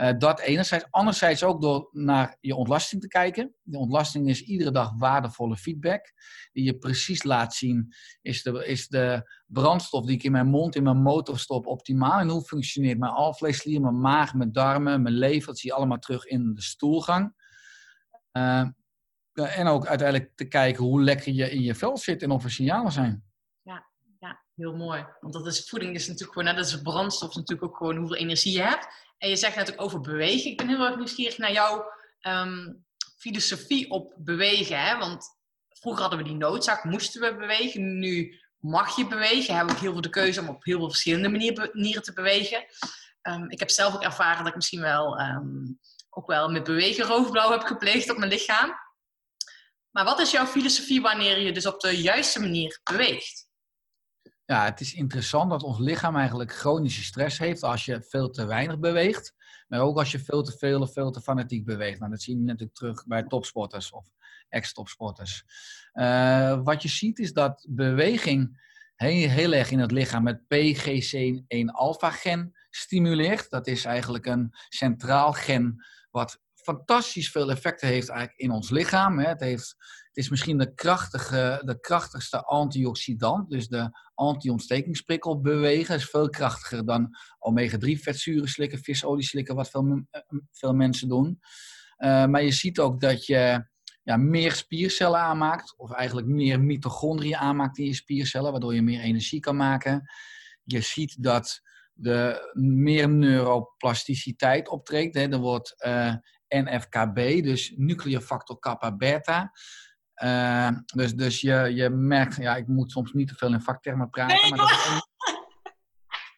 Eh, 0.00 0.18
dat 0.18 0.40
enerzijds. 0.40 0.86
Anderzijds 0.90 1.44
ook 1.44 1.60
door 1.60 1.88
naar 1.92 2.36
je 2.40 2.54
ontlasting 2.54 3.02
te 3.02 3.08
kijken. 3.08 3.54
De 3.62 3.78
ontlasting 3.78 4.28
is 4.28 4.42
iedere 4.42 4.70
dag 4.70 4.92
waardevolle 4.98 5.56
feedback. 5.56 6.12
Die 6.52 6.64
je 6.64 6.78
precies 6.78 7.22
laat 7.22 7.54
zien, 7.54 7.94
is 8.22 8.42
de, 8.42 8.66
is 8.66 8.88
de 8.88 9.30
brandstof 9.46 10.04
die 10.06 10.14
ik 10.14 10.22
in 10.22 10.32
mijn 10.32 10.46
mond, 10.46 10.76
in 10.76 10.82
mijn 10.82 11.02
motor 11.02 11.38
stop, 11.38 11.66
optimaal? 11.66 12.20
En 12.20 12.28
hoe 12.28 12.42
functioneert 12.42 12.98
mijn 12.98 13.12
alvleesklier, 13.12 13.80
mijn 13.80 14.00
maag, 14.00 14.34
mijn 14.34 14.52
darmen, 14.52 15.02
mijn 15.02 15.14
lever? 15.14 15.46
Dat 15.46 15.58
zie 15.58 15.70
je 15.70 15.76
allemaal 15.76 15.98
terug 15.98 16.24
in 16.24 16.54
de 16.54 16.62
stoelgang. 16.62 17.34
Eh, 18.30 18.66
en 19.32 19.66
ook 19.66 19.86
uiteindelijk 19.86 20.32
te 20.36 20.44
kijken 20.44 20.84
hoe 20.84 21.02
lekker 21.02 21.32
je 21.32 21.50
in 21.50 21.62
je 21.62 21.74
vel 21.74 21.96
zit 21.96 22.22
en 22.22 22.30
of 22.30 22.44
er 22.44 22.50
signalen 22.50 22.92
zijn. 22.92 23.29
Heel 24.60 24.76
mooi. 24.76 25.06
Want 25.20 25.32
dat 25.32 25.46
is, 25.46 25.68
voeding 25.68 25.94
is 25.94 26.06
natuurlijk 26.06 26.32
gewoon, 26.32 26.54
net 26.54 26.58
als 26.58 26.82
brandstof, 26.82 27.34
natuurlijk 27.34 27.70
ook 27.70 27.76
gewoon 27.76 27.96
hoeveel 27.96 28.16
energie 28.16 28.52
je 28.52 28.62
hebt. 28.62 28.88
En 29.18 29.28
je 29.28 29.36
zegt 29.36 29.56
natuurlijk 29.56 29.82
over 29.82 30.00
bewegen. 30.00 30.50
Ik 30.50 30.56
ben 30.56 30.68
heel 30.68 30.86
erg 30.86 30.96
nieuwsgierig 30.96 31.38
naar 31.38 31.52
jouw 31.52 31.92
ehm, 32.20 32.72
filosofie 33.18 33.90
op 33.90 34.14
bewegen. 34.16 34.80
Hè? 34.80 34.98
Want 34.98 35.26
vroeger 35.68 36.00
hadden 36.00 36.18
we 36.18 36.24
die 36.24 36.36
noodzaak, 36.36 36.84
moesten 36.84 37.20
we 37.20 37.36
bewegen. 37.36 37.98
Nu 37.98 38.40
mag 38.58 38.96
je 38.96 39.06
bewegen. 39.06 39.54
Hebben 39.54 39.66
we 39.66 39.78
ook 39.78 39.84
heel 39.84 39.92
veel 39.92 40.00
de 40.00 40.10
keuze 40.10 40.40
om 40.40 40.48
op 40.48 40.64
heel 40.64 40.78
veel 40.78 40.90
verschillende 40.90 41.28
manier- 41.28 41.70
manieren 41.72 42.02
te 42.02 42.12
bewegen. 42.12 42.64
Ehm, 43.22 43.44
ik 43.48 43.58
heb 43.58 43.70
zelf 43.70 43.94
ook 43.94 44.02
ervaren 44.02 44.38
dat 44.38 44.48
ik 44.48 44.56
misschien 44.56 44.80
wel 44.80 45.18
ehm, 45.18 45.66
ook 46.10 46.26
wel 46.26 46.48
met 46.48 46.64
bewegen 46.64 47.04
roofblauw 47.04 47.50
heb 47.50 47.62
gepleegd 47.62 48.10
op 48.10 48.16
mijn 48.16 48.30
lichaam. 48.30 48.74
Maar 49.90 50.04
wat 50.04 50.20
is 50.20 50.30
jouw 50.30 50.46
filosofie 50.46 51.00
wanneer 51.00 51.38
je 51.38 51.52
dus 51.52 51.66
op 51.66 51.80
de 51.80 52.00
juiste 52.00 52.40
manier 52.40 52.80
beweegt? 52.82 53.49
Ja, 54.50 54.64
het 54.64 54.80
is 54.80 54.94
interessant 54.94 55.50
dat 55.50 55.62
ons 55.62 55.78
lichaam 55.78 56.16
eigenlijk 56.16 56.52
chronische 56.52 57.02
stress 57.02 57.38
heeft 57.38 57.62
als 57.62 57.84
je 57.84 58.02
veel 58.02 58.30
te 58.30 58.44
weinig 58.44 58.78
beweegt. 58.78 59.34
Maar 59.68 59.80
ook 59.80 59.98
als 59.98 60.12
je 60.12 60.18
veel 60.18 60.42
te 60.42 60.58
veel 60.58 60.80
of 60.80 60.92
veel 60.92 61.10
te 61.10 61.20
fanatiek 61.20 61.64
beweegt. 61.64 61.98
Nou, 61.98 62.10
dat 62.10 62.22
zien 62.22 62.38
we 62.38 62.44
natuurlijk 62.44 62.74
terug 62.74 63.06
bij 63.06 63.22
topsporters 63.22 63.90
of 63.90 64.06
ex-topsporters. 64.48 65.44
Eh, 65.92 66.60
wat 66.62 66.82
je 66.82 66.88
ziet 66.88 67.18
is 67.18 67.32
dat 67.32 67.66
beweging 67.68 68.60
heel, 68.94 69.28
heel 69.28 69.52
erg 69.52 69.70
in 69.70 69.78
het 69.78 69.90
lichaam 69.90 70.26
het 70.26 70.40
PGC1-alpha-gen 70.40 72.56
stimuleert. 72.70 73.50
Dat 73.50 73.66
is 73.66 73.84
eigenlijk 73.84 74.26
een 74.26 74.54
centraal 74.68 75.32
gen 75.32 75.84
wat 76.10 76.40
fantastisch 76.62 77.30
veel 77.30 77.50
effecten 77.50 77.88
heeft 77.88 78.08
eigenlijk 78.08 78.40
in 78.40 78.50
ons 78.50 78.70
lichaam. 78.70 79.18
Hè. 79.18 79.28
Het, 79.28 79.40
heeft, 79.40 79.76
is 80.12 80.28
misschien 80.28 80.58
de, 80.58 80.74
krachtige, 80.74 81.62
de 81.64 81.80
krachtigste 81.80 82.44
antioxidant, 82.44 83.50
dus 83.50 83.68
de 83.68 83.90
anti-ontstekingsprikkel 84.14 85.40
bewegen. 85.40 85.94
is 85.94 86.10
veel 86.10 86.28
krachtiger 86.28 86.86
dan 86.86 87.16
omega-3 87.38 88.02
vetzuren 88.02 88.48
slikken, 88.48 88.78
visolie 88.78 89.24
slikken, 89.24 89.54
wat 89.54 89.70
veel, 89.70 90.02
eh, 90.10 90.20
veel 90.52 90.74
mensen 90.74 91.08
doen. 91.08 91.40
Eh, 91.96 92.26
maar 92.26 92.42
je 92.42 92.52
ziet 92.52 92.78
ook 92.78 93.00
dat 93.00 93.26
je 93.26 93.68
ja, 94.02 94.16
meer 94.16 94.52
spiercellen 94.52 95.20
aanmaakt, 95.20 95.74
of 95.76 95.92
eigenlijk 95.92 96.26
meer 96.26 96.60
mitochondriën 96.60 97.36
aanmaakt 97.36 97.78
in 97.78 97.84
je 97.84 97.94
spiercellen, 97.94 98.50
waardoor 98.50 98.74
je 98.74 98.82
meer 98.82 99.00
energie 99.00 99.40
kan 99.40 99.56
maken. 99.56 100.10
Je 100.62 100.80
ziet 100.80 101.22
dat 101.22 101.60
er 102.02 102.50
meer 102.52 103.08
neuroplasticiteit 103.08 104.68
optreedt. 104.68 105.14
Hè. 105.14 105.28
Er 105.28 105.38
wordt 105.38 105.82
eh, 105.82 106.14
NFKB, 106.54 107.42
dus 107.42 107.72
nuclear 107.76 108.20
factor 108.20 108.58
kappa 108.58 108.96
beta. 108.96 109.52
Eh, 110.14 110.70
dus 110.94 111.14
dus 111.14 111.40
je, 111.40 111.72
je 111.74 111.90
merkt, 111.90 112.36
ja, 112.36 112.56
ik 112.56 112.66
moet 112.66 112.90
soms 112.90 113.12
niet 113.12 113.28
te 113.28 113.34
veel 113.34 113.52
in 113.52 113.60
vaktermen 113.60 114.10
praten, 114.10 114.36
Nee, 114.40 114.50
maar 114.50 114.58
dat 114.58 114.70
eh, 114.70 115.00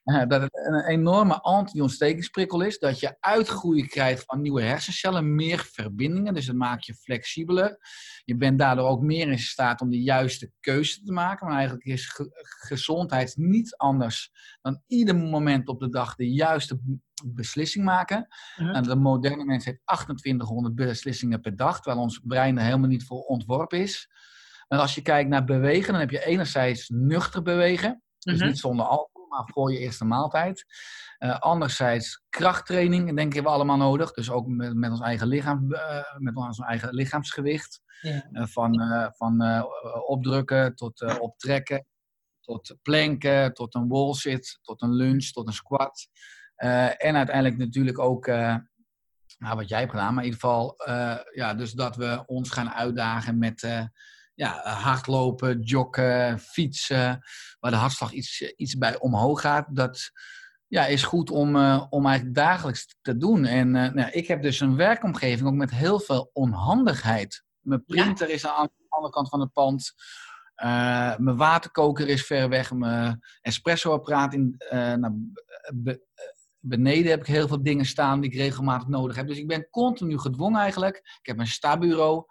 dat 0.04 0.42
het 0.42 0.50
een 0.66 0.84
enorme 0.86 1.40
anti-ontstekingsprikkel 1.40 2.60
is. 2.60 2.78
Dat 2.78 3.00
je 3.00 3.16
uitgroei 3.20 3.86
krijgt 3.86 4.24
van 4.24 4.40
nieuwe 4.40 4.62
hersencellen, 4.62 5.34
meer 5.34 5.58
verbindingen, 5.72 6.34
dus 6.34 6.46
dat 6.46 6.56
maakt 6.56 6.86
je 6.86 6.94
flexibeler. 6.94 7.78
Je 8.24 8.36
bent 8.36 8.58
daardoor 8.58 8.88
ook 8.88 9.00
meer 9.02 9.28
in 9.28 9.38
staat 9.38 9.80
om 9.80 9.90
de 9.90 10.02
juiste 10.02 10.50
keuze 10.60 11.02
te 11.02 11.12
maken. 11.12 11.46
Maar 11.46 11.56
eigenlijk 11.56 11.86
is 11.86 12.06
ge- 12.08 12.30
gezondheid 12.66 13.34
niet 13.36 13.76
anders 13.76 14.32
dan 14.60 14.82
ieder 14.86 15.16
moment 15.16 15.68
op 15.68 15.80
de 15.80 15.88
dag 15.88 16.14
de 16.14 16.30
juiste 16.32 16.78
beslissing 17.26 17.84
maken. 17.84 18.26
En 18.56 18.82
de 18.82 18.96
moderne 18.96 19.44
mens 19.44 19.64
heeft 19.64 19.80
2800 19.84 20.74
beslissingen 20.74 21.40
per 21.40 21.56
dag, 21.56 21.80
terwijl 21.80 22.02
ons 22.02 22.20
brein 22.24 22.58
er 22.58 22.64
helemaal 22.64 22.88
niet 22.88 23.04
voor 23.04 23.20
ontworpen 23.22 23.78
is. 23.80 24.10
En 24.68 24.78
als 24.78 24.94
je 24.94 25.02
kijkt 25.02 25.30
naar 25.30 25.44
bewegen, 25.44 25.90
dan 25.92 26.00
heb 26.00 26.10
je 26.10 26.24
enerzijds 26.24 26.88
nuchter 26.88 27.42
bewegen, 27.42 28.02
dus 28.18 28.38
Mhm. 28.38 28.46
niet 28.46 28.58
zonder 28.58 28.86
alcohol, 28.86 29.21
maar 29.33 29.51
voor 29.53 29.73
je 29.73 29.79
eerste 29.79 30.05
maaltijd. 30.05 30.64
Eh, 31.18 31.38
anderzijds 31.38 32.23
krachttraining, 32.29 33.16
denk 33.16 33.35
ik, 33.35 33.42
we 33.42 33.49
allemaal 33.49 33.77
nodig. 33.77 34.12
Dus 34.12 34.31
ook 34.31 34.47
met, 34.47 34.75
met 34.75 34.90
ons 34.90 35.01
eigen 35.01 35.27
lichaam, 35.27 35.73
eh, 35.73 36.16
met 36.18 36.37
ons 36.37 36.59
eigen 36.59 36.95
lichaamsgewicht. 36.95 37.81
Ja. 38.01 38.29
Eh, 38.33 38.47
van 38.47 38.75
van 39.16 39.64
opdrukken 40.07 40.75
tot 40.75 41.18
optrekken, 41.18 41.87
tot 42.40 42.77
planken, 42.83 43.55
tot 43.55 43.75
een 43.75 43.88
wall-sit, 43.88 44.59
tot 44.62 44.83
een 44.83 44.92
lunge, 44.92 45.31
tot 45.33 45.47
een 45.47 45.53
squat. 45.53 46.09
En 46.97 47.16
uiteindelijk 47.16 47.57
natuurlijk 47.57 47.99
ook, 47.99 48.27
nou, 48.27 49.57
wat 49.57 49.68
jij 49.68 49.79
hebt 49.79 49.90
gedaan, 49.90 50.14
maar 50.14 50.25
in 50.25 50.31
ieder 50.31 50.40
geval, 50.40 50.75
ja, 51.35 51.55
dus 51.55 51.73
dat 51.73 51.97
we 51.97 52.23
ons 52.27 52.51
gaan 52.51 52.71
uitdagen 52.71 53.38
met 53.38 53.90
ja, 54.35 54.61
hardlopen, 54.64 55.61
joggen, 55.61 56.38
fietsen, 56.38 57.21
waar 57.61 57.71
de 57.71 57.77
hartslag 57.77 58.12
iets, 58.12 58.40
iets 58.57 58.77
bij 58.79 58.99
omhoog 58.99 59.40
gaat. 59.40 59.66
Dat 59.71 60.11
ja, 60.66 60.87
is 60.87 61.03
goed 61.03 61.31
om, 61.31 61.57
eh, 61.57 61.87
om 61.90 62.07
eigenlijk 62.07 62.37
dagelijks 62.37 62.95
te 63.03 63.16
doen. 63.16 63.45
En 63.45 63.77
eh, 63.77 63.92
nou, 63.92 64.11
ik 64.11 64.27
heb 64.27 64.42
dus 64.42 64.61
een 64.61 64.77
werkomgeving 64.77 65.49
ook 65.49 65.55
met 65.55 65.71
heel 65.71 66.01
veel 66.01 66.31
onhandigheid. 66.33 67.42
Mijn 67.61 67.83
Ja. 67.87 68.03
printer 68.03 68.31
is 68.31 68.47
aan 68.47 68.66
de 68.77 68.87
andere 68.88 69.12
kant 69.12 69.29
van 69.29 69.40
het 69.40 69.53
pand. 69.53 69.92
Eh, 70.55 71.16
mijn 71.16 71.37
waterkoker 71.37 72.09
is 72.09 72.27
ver 72.27 72.49
weg. 72.49 72.73
Mijn 72.73 73.21
espressoapparaat 73.40 74.35
in, 74.35 74.55
nou, 74.71 75.33
be- 75.75 76.03
beneden 76.59 77.11
heb 77.11 77.21
ik 77.21 77.27
heel 77.27 77.49
veel 77.49 77.62
dingen 77.62 77.85
staan 77.85 78.21
die 78.21 78.31
ik 78.31 78.37
regelmatig 78.37 78.88
nodig 78.88 79.16
heb. 79.16 79.27
Dus 79.27 79.38
ik 79.38 79.47
ben 79.47 79.68
continu 79.71 80.18
gedwongen 80.18 80.61
eigenlijk. 80.61 80.97
Ik 80.97 81.27
heb 81.27 81.38
een 81.38 81.47
stabureau 81.47 82.25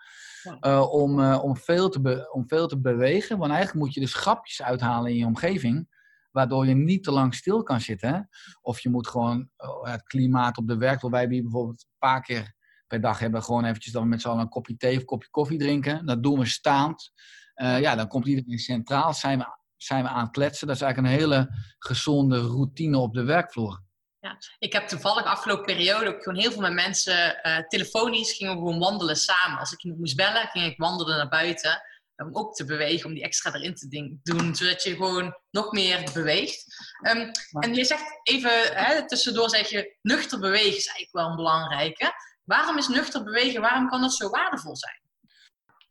Eh, 0.59 0.91
om, 0.91 1.19
eh, 1.19 1.43
om, 1.43 1.57
veel 1.57 1.89
te 1.89 2.29
om 2.31 2.47
veel 2.47 2.67
te 2.67 2.79
bewegen. 2.79 3.37
Want 3.37 3.51
eigenlijk 3.51 3.85
moet 3.85 3.93
je 3.93 3.99
dus 3.99 4.13
grapjes 4.13 4.61
uithalen 4.61 5.11
in 5.11 5.17
je 5.17 5.25
omgeving. 5.25 5.99
Waardoor 6.31 6.67
je 6.67 6.75
niet 6.75 7.03
te 7.03 7.11
lang 7.11 7.35
stil 7.35 7.63
kan 7.63 7.81
zitten. 7.81 8.29
Of 8.61 8.79
je 8.79 8.89
moet 8.89 9.07
gewoon 9.07 9.49
oh, 9.57 9.85
het 9.85 10.03
klimaat 10.03 10.57
op 10.57 10.67
de 10.67 10.77
werkvloer. 10.77 11.11
Wij 11.11 11.19
hebben 11.19 11.41
bijvoorbeeld 11.41 11.81
een 11.81 11.97
paar 11.97 12.21
keer 12.21 12.53
per 12.87 13.01
dag 13.01 13.19
hebben 13.19 13.43
gewoon 13.43 13.65
eventjes 13.65 13.93
we 13.93 14.05
met 14.05 14.21
z'n 14.21 14.27
allen 14.27 14.41
een 14.41 14.49
kopje 14.49 14.77
thee 14.77 14.93
of 14.93 14.99
een 14.99 15.05
kopje 15.05 15.29
koffie 15.29 15.57
drinken. 15.57 16.05
Dat 16.05 16.23
doen 16.23 16.39
we 16.39 16.45
staand. 16.45 17.11
Eh, 17.53 17.79
ja, 17.79 17.95
dan 17.95 18.07
komt 18.07 18.25
iedereen 18.25 18.59
centraal. 18.59 19.13
Zijn 19.13 19.39
we, 19.39 19.45
zijn 19.77 20.03
we 20.03 20.09
aan 20.09 20.23
het 20.23 20.31
kletsen. 20.31 20.67
Dat 20.67 20.75
is 20.75 20.81
eigenlijk 20.81 21.13
een 21.13 21.19
hele 21.19 21.55
gezonde 21.79 22.39
routine 22.39 22.97
op 22.97 23.13
de 23.13 23.23
werkvloer. 23.23 23.81
Ik 24.59 24.73
heb 24.73 24.87
toevallig 24.87 25.23
afgelopen 25.23 25.65
periode 25.65 26.15
ook 26.15 26.23
gewoon 26.23 26.39
heel 26.39 26.51
veel 26.51 26.61
met 26.61 26.73
mensen 26.73 27.43
eh, 27.43 27.57
telefonisch 27.67 28.33
gingen 28.33 28.53
we 28.53 28.59
gewoon 28.59 28.79
wandelen 28.79 29.15
samen. 29.15 29.59
Als 29.59 29.71
ik 29.71 29.83
moest 29.97 30.15
bellen, 30.15 30.47
ging 30.47 30.65
ik 30.65 30.77
wandelen 30.77 31.17
naar 31.17 31.29
buiten. 31.29 31.81
Om 32.15 32.35
ook 32.35 32.55
te 32.55 32.65
bewegen, 32.65 33.05
om 33.05 33.13
die 33.13 33.23
extra 33.23 33.53
erin 33.53 33.75
te 33.75 34.19
doen. 34.23 34.55
Zodat 34.55 34.83
je 34.83 34.95
gewoon 34.95 35.37
nog 35.49 35.71
meer 35.71 36.09
beweegt. 36.13 36.65
Ehm, 37.01 37.31
En 37.59 37.73
je 37.73 37.85
zegt 37.85 38.19
even, 38.23 38.51
hè, 38.73 39.07
tussendoor 39.07 39.49
zeg 39.49 39.69
je, 39.69 39.97
nuchter 40.01 40.39
bewegen 40.39 40.77
is 40.77 40.87
eigenlijk 40.87 41.11
wel 41.11 41.27
een 41.29 41.35
belangrijke. 41.35 42.13
Waarom 42.43 42.77
is 42.77 42.87
nuchter 42.87 43.23
bewegen, 43.23 43.61
waarom 43.61 43.89
kan 43.89 44.01
dat 44.01 44.13
zo 44.13 44.29
waardevol 44.29 44.75
zijn? 44.75 45.01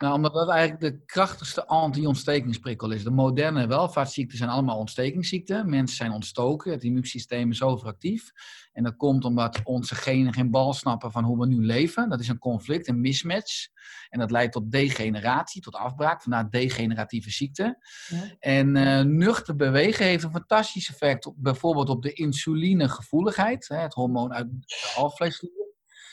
Nou, 0.00 0.14
omdat 0.14 0.34
dat 0.34 0.48
eigenlijk 0.48 0.80
de 0.80 1.04
krachtigste 1.04 1.66
anti-ontstekingsprikkel 1.66 2.90
is. 2.90 3.04
De 3.04 3.10
moderne 3.10 3.66
welvaartsziekten 3.66 4.38
zijn 4.38 4.50
allemaal 4.50 4.78
ontstekingsziekten. 4.78 5.68
Mensen 5.68 5.96
zijn 5.96 6.12
ontstoken, 6.12 6.72
het 6.72 6.84
immuunsysteem 6.84 7.50
is 7.50 7.62
overactief. 7.62 8.30
En 8.72 8.82
dat 8.82 8.96
komt 8.96 9.24
omdat 9.24 9.60
onze 9.64 9.94
genen 9.94 10.32
geen 10.32 10.50
bal 10.50 10.72
snappen 10.72 11.12
van 11.12 11.24
hoe 11.24 11.38
we 11.38 11.46
nu 11.46 11.64
leven. 11.64 12.08
Dat 12.08 12.20
is 12.20 12.28
een 12.28 12.38
conflict, 12.38 12.88
een 12.88 13.00
mismatch. 13.00 13.68
En 14.08 14.18
dat 14.18 14.30
leidt 14.30 14.52
tot 14.52 14.72
degeneratie, 14.72 15.62
tot 15.62 15.74
afbraak, 15.74 16.22
vandaar 16.22 16.50
degeneratieve 16.50 17.30
ziekten. 17.30 17.78
Ja. 18.08 18.36
En 18.38 18.76
eh, 18.76 19.04
nuchter 19.04 19.56
bewegen 19.56 20.04
heeft 20.04 20.24
een 20.24 20.30
fantastisch 20.30 20.88
effect, 20.88 21.26
op, 21.26 21.34
bijvoorbeeld 21.38 21.88
op 21.88 22.02
de 22.02 22.12
insulinegevoeligheid, 22.12 23.68
hè, 23.68 23.76
het 23.76 23.94
hormoon 23.94 24.32
uit 24.32 24.48
de 24.50 25.60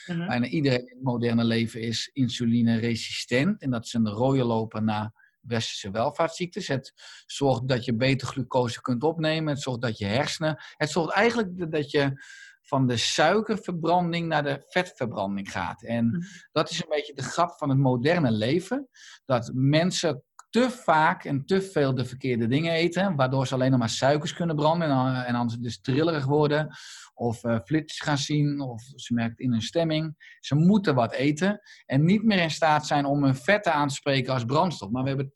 alvleesklier. 0.08 0.26
Bijna 0.26 0.46
iedereen 0.46 0.80
in 0.88 0.94
het 0.94 1.02
moderne 1.02 1.44
leven 1.44 1.80
is 1.80 2.10
insulineresistent. 2.12 3.60
En 3.62 3.70
dat 3.70 3.84
is 3.84 3.92
een 3.92 4.08
rode 4.08 4.44
loper 4.44 4.82
naar 4.82 5.26
westerse 5.40 5.90
welvaartsziektes. 5.90 6.68
Het 6.68 6.92
zorgt 7.26 7.68
dat 7.68 7.84
je 7.84 7.94
beter 7.94 8.28
glucose 8.28 8.80
kunt 8.80 9.02
opnemen. 9.02 9.52
Het 9.54 9.62
zorgt 9.62 9.80
dat 9.82 9.98
je 9.98 10.06
hersenen... 10.06 10.62
Het 10.76 10.90
zorgt 10.90 11.12
eigenlijk 11.12 11.72
dat 11.72 11.90
je 11.90 12.22
van 12.62 12.86
de 12.86 12.96
suikerverbranding 12.96 14.28
naar 14.28 14.42
de 14.42 14.64
vetverbranding 14.68 15.50
gaat. 15.50 15.82
En 15.82 16.06
Mhm. 16.06 16.20
dat 16.52 16.70
is 16.70 16.82
een 16.82 16.88
beetje 16.88 17.14
de 17.14 17.22
grap 17.22 17.58
van 17.58 17.68
het 17.68 17.78
moderne 17.78 18.30
leven. 18.30 18.88
Dat 19.24 19.50
mensen 19.54 20.22
te 20.50 20.70
vaak 20.70 21.24
en 21.24 21.44
te 21.44 21.62
veel 21.62 21.94
de 21.94 22.04
verkeerde 22.04 22.46
dingen 22.46 22.72
eten, 22.72 23.16
waardoor 23.16 23.46
ze 23.46 23.54
alleen 23.54 23.70
nog 23.70 23.78
maar 23.78 23.88
suikers 23.88 24.32
kunnen 24.32 24.56
branden 24.56 24.88
en, 24.88 24.94
dan- 24.94 25.40
anders 25.40 25.60
dus 25.60 25.80
trillerig 25.80 26.24
worden, 26.24 26.68
of 27.14 27.44
eh 27.44 27.58
flits 27.64 28.00
gaan 28.00 28.18
zien, 28.18 28.60
of 28.60 28.82
ze 28.94 29.14
merkt 29.14 29.40
in 29.40 29.50
hun 29.52 29.62
stemming. 29.62 30.36
Ze 30.40 30.54
moeten 30.54 30.94
wat 30.94 31.12
eten 31.12 31.60
en 31.86 32.04
niet 32.04 32.22
meer 32.24 32.38
in 32.38 32.50
staat 32.50 32.86
zijn 32.86 33.04
om 33.04 33.24
hun 33.24 33.36
vetten 33.36 33.72
aan 33.72 33.88
te 33.88 33.94
spreken 33.94 34.32
als 34.32 34.44
brandstof. 34.44 34.90
Maar 34.90 35.02
we 35.02 35.08
hebben 35.08 35.30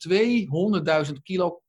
200.000 1.07 1.21
kilo 1.23 1.61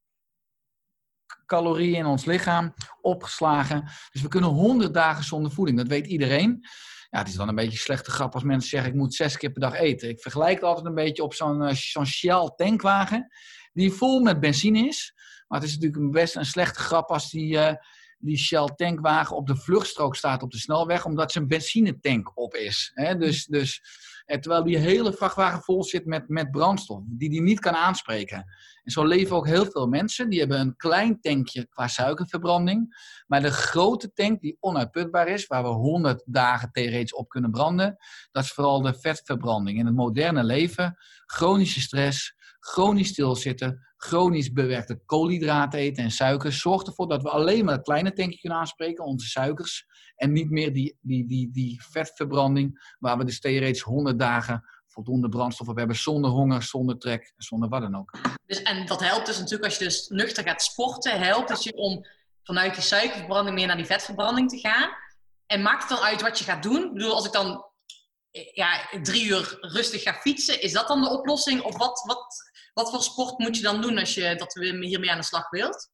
calorieën 1.47 1.95
in 1.99 2.07
ons 2.07 2.25
lichaam 2.25 2.75
opgeslagen. 3.01 3.83
Dus 4.13 4.23
we 4.23 4.29
kunnen 4.29 4.51
100 4.51 4.95
dagen 4.95 5.25
zonder 5.25 5.53
voeding. 5.53 5.79
Dat 5.79 5.89
weet 5.89 6.07
iedereen. 6.07 6.67
Ja, 7.15 7.21
het 7.21 7.29
is 7.29 7.35
dan 7.35 7.49
een 7.49 7.55
beetje 7.55 7.79
slechte 7.79 8.11
grap 8.11 8.35
als 8.35 8.43
mensen 8.43 8.69
zeggen 8.69 8.91
ik 8.91 8.97
moet 8.97 9.15
zes 9.15 9.37
keer 9.37 9.51
per 9.51 9.61
dag 9.61 9.75
eten. 9.75 10.09
Ik 10.09 10.21
vergelijk 10.21 10.55
het 10.55 10.63
altijd 10.63 10.87
een 10.87 10.95
beetje 10.95 11.23
op 11.23 11.35
zo'n 11.35 11.63
eh, 11.63 12.05
Shell 12.05 12.53
tankwagen 12.57 13.33
die 13.73 13.93
vol 13.93 14.21
met 14.21 14.41
benzine 14.41 14.87
is. 14.87 15.13
Maar 15.49 15.61
het 15.61 15.69
is 15.69 15.75
natuurlijk 15.75 16.03
een 16.03 16.11
best 16.11 16.37
een 16.37 16.47
slechte 16.47 16.81
grap 16.81 17.11
als 17.11 17.31
die, 17.31 17.59
eh, 17.59 17.75
die 18.19 18.37
Shell 18.37 18.73
tankwagen 18.77 19.37
op 19.37 19.47
de 19.47 19.57
vluchtstrook 19.57 20.17
staat 20.17 20.43
op 20.43 20.51
de 20.51 20.59
snelweg, 20.59 21.05
omdat 21.05 21.33
zijn 21.33 21.49
benzinetank 21.49 22.31
op 22.35 22.55
is. 22.55 22.91
Hè? 22.95 23.17
Dus, 23.17 23.45
dus, 23.45 23.83
terwijl 24.27 24.65
die 24.65 24.77
hele 24.77 25.13
vrachtwagen 25.13 25.63
vol 25.63 25.85
zit 25.85 26.07
met, 26.07 26.29
met 26.29 26.51
brandstof, 26.51 27.03
die 27.07 27.31
die 27.31 27.43
niet 27.43 27.61
kan 27.61 27.73
aanspreken. 27.73 28.45
En 28.83 28.91
zo 28.91 29.05
leven 29.05 29.37
ook 29.37 29.47
heel 29.47 29.67
veel 29.67 29.87
mensen. 29.87 30.29
Die 30.29 30.39
hebben 30.39 30.61
een 30.61 30.77
klein 30.77 31.21
tankje 31.21 31.67
qua 31.67 31.89
suikerverbranding. 31.89 32.97
Maar 33.27 33.43
de 33.43 33.51
grote 33.51 34.13
tank 34.13 34.41
die 34.41 34.57
onuitputbaar 34.61 35.29
is, 35.29 35.47
waar 35.47 35.63
we 35.63 35.69
100 35.69 36.23
dagen 36.27 36.71
theoretisch 36.71 37.15
op 37.15 37.29
kunnen 37.29 37.51
branden, 37.51 37.97
dat 38.31 38.45
is 38.45 38.53
vooral 38.53 38.83
de 38.83 38.95
vetverbranding. 38.95 39.79
In 39.79 39.87
het 39.87 39.95
moderne 39.95 40.45
leven, 40.45 40.97
chronische 41.27 41.81
stress, 41.81 42.35
chronisch 42.61 43.09
stilzitten, 43.09 43.94
chronisch 44.05 44.53
bewerkte 44.53 45.01
koolhydraten 45.07 45.79
eten 45.79 46.05
en 46.05 46.11
suikers, 46.11 46.61
zorgt 46.61 46.87
ervoor 46.87 47.09
dat 47.09 47.23
we 47.23 47.29
alleen 47.29 47.65
maar 47.65 47.75
het 47.75 47.85
kleine 47.85 48.13
tankje 48.13 48.39
kunnen 48.39 48.59
aanspreken, 48.59 49.05
onze 49.05 49.27
suikers, 49.27 49.87
en 50.17 50.33
niet 50.33 50.51
meer 50.51 50.73
die, 50.73 50.99
die, 51.01 51.27
die, 51.27 51.51
die 51.53 51.83
vetverbranding, 51.83 52.95
waar 52.99 53.19
we 53.19 53.25
dus 53.25 53.41
theoretisch 53.41 53.83
100 53.83 54.19
dagen 54.19 54.65
voldoende 54.87 55.29
brandstof 55.29 55.69
op 55.69 55.77
hebben 55.77 55.97
zonder 55.97 56.31
honger, 56.31 56.63
zonder 56.63 56.99
trek, 56.99 57.33
zonder 57.37 57.69
wat 57.69 57.81
dan 57.81 57.97
ook. 57.97 58.19
Dus, 58.47 58.63
en 58.63 58.87
dat 58.87 59.01
helpt 59.01 59.27
dus 59.27 59.39
natuurlijk 59.39 59.65
als 59.65 59.79
je 59.79 59.85
dus 59.85 60.09
nuchter 60.09 60.45
gaat 60.45 60.63
sporten, 60.63 61.21
helpt 61.21 61.49
het 61.49 61.63
je 61.63 61.77
om 61.77 62.07
vanuit 62.43 62.75
die 62.75 62.83
suikerverbranding 62.83 63.57
meer 63.57 63.67
naar 63.67 63.77
die 63.77 63.87
vetverbranding 63.87 64.51
te 64.51 64.59
gaan. 64.59 64.91
En 65.47 65.63
maakt 65.63 65.89
het 65.89 65.99
dan 65.99 66.07
uit 66.07 66.23
wat 66.23 66.39
je 66.39 66.45
gaat 66.45 66.63
doen? 66.63 66.85
Ik 66.85 66.93
bedoel, 66.93 67.15
als 67.15 67.27
ik 67.27 67.33
dan 67.33 67.65
ja, 68.53 68.89
drie 69.03 69.25
uur 69.25 69.59
rustig 69.61 70.03
ga 70.03 70.13
fietsen, 70.13 70.63
is 70.63 70.73
dat 70.73 70.89
dan 70.89 71.03
de 71.03 71.11
oplossing? 71.11 71.63
Of 71.63 71.77
wat, 71.77 72.03
wat, 72.07 72.53
wat 72.75 72.91
voor 72.91 73.03
sport 73.03 73.39
moet 73.39 73.57
je 73.57 73.63
dan 73.63 73.81
doen 73.81 73.99
als 73.99 74.15
je 74.15 74.35
dat 74.37 74.55
hiermee 74.55 75.11
aan 75.11 75.19
de 75.19 75.25
slag 75.25 75.51
wilt? 75.51 75.93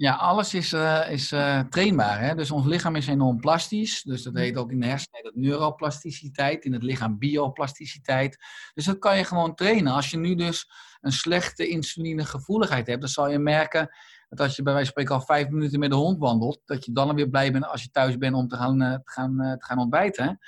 Ja, 0.00 0.14
alles 0.14 0.54
is, 0.54 0.72
eh, 0.72 1.10
is 1.10 1.32
eh, 1.32 1.60
trainbaar. 1.60 2.20
Hè? 2.20 2.34
Dus 2.34 2.50
ons 2.50 2.66
lichaam 2.66 2.96
is 2.96 3.06
enorm 3.06 3.40
plastisch. 3.40 4.02
Dus 4.02 4.22
dat 4.22 4.34
heet 4.34 4.56
ook 4.56 4.70
in 4.70 4.80
de 4.80 4.86
hersenen 4.86 5.22
dat 5.22 5.34
neuroplasticiteit, 5.34 6.64
in 6.64 6.72
het 6.72 6.82
lichaam 6.82 7.18
bioplasticiteit. 7.18 8.38
Dus 8.74 8.84
dat 8.84 8.98
kan 8.98 9.16
je 9.16 9.24
gewoon 9.24 9.54
trainen. 9.54 9.92
Als 9.92 10.10
je 10.10 10.16
nu 10.16 10.34
dus 10.34 10.70
een 11.00 11.12
slechte 11.12 11.68
insulinegevoeligheid 11.68 12.86
hebt, 12.86 13.00
dan 13.00 13.08
zal 13.08 13.30
je 13.30 13.38
merken 13.38 13.90
dat 14.28 14.40
als 14.40 14.56
je 14.56 14.62
bij 14.62 14.72
wijze 14.72 14.92
van 14.92 15.02
spreken 15.02 15.20
al 15.20 15.34
vijf 15.36 15.48
minuten 15.48 15.78
met 15.78 15.90
de 15.90 15.96
hond 15.96 16.18
wandelt, 16.18 16.60
dat 16.64 16.84
je 16.84 16.92
dan 16.92 17.08
alweer 17.08 17.28
blij 17.28 17.52
bent 17.52 17.66
als 17.66 17.82
je 17.82 17.90
thuis 17.90 18.18
bent 18.18 18.34
om 18.34 18.48
te 18.48 18.56
gaan, 18.56 18.82
eh, 18.82 18.94
te 18.94 19.10
gaan, 19.10 19.36
te 19.36 19.64
gaan 19.64 19.78
ontbijten. 19.78 20.38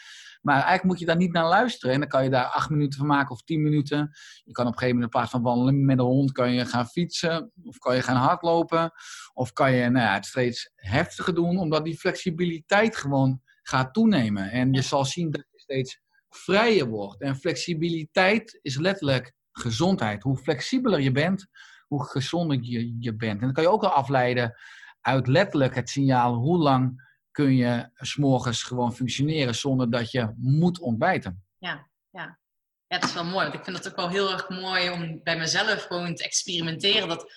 Maar 0.43 0.55
eigenlijk 0.55 0.85
moet 0.85 0.99
je 0.99 1.07
daar 1.07 1.17
niet 1.17 1.33
naar 1.33 1.49
luisteren. 1.49 1.95
En 1.95 2.01
dan 2.01 2.09
kan 2.09 2.25
je 2.25 2.31
daar 2.31 2.45
acht 2.45 2.71
minuten 2.71 2.99
van 2.99 3.07
maken 3.07 3.31
of 3.31 3.43
tien 3.43 3.63
minuten. 3.63 4.11
Je 4.45 4.53
kan 4.53 4.67
op 4.67 4.73
een 4.73 4.79
gegeven 4.79 4.95
moment 4.95 5.05
in 5.05 5.19
plaats 5.19 5.31
van 5.31 5.43
wandelen 5.43 5.85
met 5.85 5.97
de 5.97 6.03
hond, 6.03 6.33
kan 6.33 6.53
je 6.53 6.67
gaan 6.67 6.87
fietsen. 6.87 7.53
Of 7.65 7.79
kan 7.79 7.95
je 7.97 8.03
gaan 8.03 8.17
hardlopen. 8.17 8.93
Of 9.35 9.53
kan 9.53 9.73
je 9.73 9.89
nou 9.89 10.07
ja, 10.07 10.15
het 10.15 10.27
steeds 10.27 10.73
heftiger 10.75 11.35
doen, 11.35 11.59
omdat 11.59 11.85
die 11.85 11.99
flexibiliteit 11.99 12.97
gewoon 12.97 13.41
gaat 13.63 13.95
toenemen. 13.95 14.51
En 14.51 14.73
je 14.73 14.83
zal 14.83 15.05
zien 15.05 15.31
dat 15.31 15.45
je 15.51 15.59
steeds 15.61 16.01
vrijer 16.29 16.89
wordt. 16.89 17.21
En 17.23 17.37
flexibiliteit 17.37 18.59
is 18.63 18.79
letterlijk 18.79 19.33
gezondheid. 19.53 20.23
Hoe 20.23 20.37
flexibeler 20.37 21.01
je 21.01 21.13
bent, 21.13 21.47
hoe 21.87 22.05
gezonder 22.05 22.59
je, 22.61 22.97
je 22.99 23.17
bent. 23.17 23.41
En 23.41 23.45
dan 23.45 23.53
kan 23.53 23.63
je 23.63 23.71
ook 23.71 23.81
wel 23.81 23.91
afleiden 23.91 24.55
uit 25.01 25.27
letterlijk 25.27 25.75
het 25.75 25.91
signaal 25.91 26.35
hoe 26.35 26.59
lang 26.59 27.11
kun 27.33 27.57
je 27.57 27.91
s'morgens 27.95 28.63
gewoon 28.63 28.95
functioneren 28.95 29.55
zonder 29.55 29.91
dat 29.91 30.11
je 30.11 30.35
moet 30.37 30.79
ontbijten. 30.79 31.45
Ja, 31.59 31.89
ja. 32.11 32.39
ja, 32.87 32.99
dat 32.99 33.05
is 33.09 33.15
wel 33.15 33.25
mooi. 33.25 33.43
Want 33.43 33.55
ik 33.55 33.65
vind 33.65 33.77
het 33.77 33.89
ook 33.89 33.97
wel 33.97 34.09
heel 34.09 34.33
erg 34.33 34.49
mooi 34.49 34.91
om 34.91 35.21
bij 35.23 35.39
mezelf 35.39 35.83
gewoon 35.83 36.15
te 36.15 36.25
experimenteren. 36.25 37.09
Dat, 37.09 37.33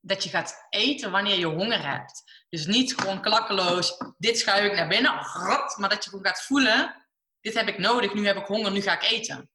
dat 0.00 0.24
je 0.24 0.30
gaat 0.30 0.66
eten 0.68 1.10
wanneer 1.10 1.38
je 1.38 1.46
honger 1.46 1.90
hebt. 1.90 2.44
Dus 2.48 2.66
niet 2.66 2.94
gewoon 2.94 3.22
klakkeloos, 3.22 3.96
dit 4.18 4.38
schuif 4.38 4.64
ik 4.64 4.76
naar 4.76 4.88
binnen, 4.88 5.12
rot, 5.32 5.76
maar 5.76 5.88
dat 5.88 6.04
je 6.04 6.10
gewoon 6.10 6.26
gaat 6.26 6.42
voelen, 6.42 7.06
dit 7.40 7.54
heb 7.54 7.68
ik 7.68 7.78
nodig, 7.78 8.14
nu 8.14 8.26
heb 8.26 8.36
ik 8.36 8.46
honger, 8.46 8.72
nu 8.72 8.80
ga 8.80 8.92
ik 8.92 9.10
eten. 9.10 9.50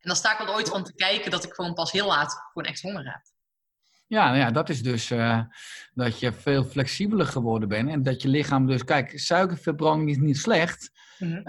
En 0.00 0.08
dan 0.08 0.16
sta 0.16 0.32
ik 0.32 0.46
wel 0.46 0.54
ooit 0.54 0.68
van 0.68 0.84
te 0.84 0.94
kijken 0.94 1.30
dat 1.30 1.44
ik 1.44 1.52
gewoon 1.52 1.74
pas 1.74 1.92
heel 1.92 2.06
laat 2.06 2.32
gewoon 2.52 2.68
echt 2.68 2.80
honger 2.80 3.12
heb. 3.12 3.22
Ja, 4.10 4.26
nou 4.26 4.38
ja, 4.38 4.50
dat 4.50 4.68
is 4.68 4.82
dus 4.82 5.10
eh, 5.10 5.40
dat 5.94 6.20
je 6.20 6.32
veel 6.32 6.64
flexibeler 6.64 7.26
geworden 7.26 7.68
bent. 7.68 7.90
En 7.90 8.02
dat 8.02 8.22
je 8.22 8.28
lichaam 8.28 8.66
dus... 8.66 8.84
Kijk, 8.84 9.18
suikerverbranding 9.18 10.10
is 10.10 10.16
niet 10.16 10.38
slecht. 10.38 10.90
Mhm. 11.18 11.36
eh, 11.36 11.44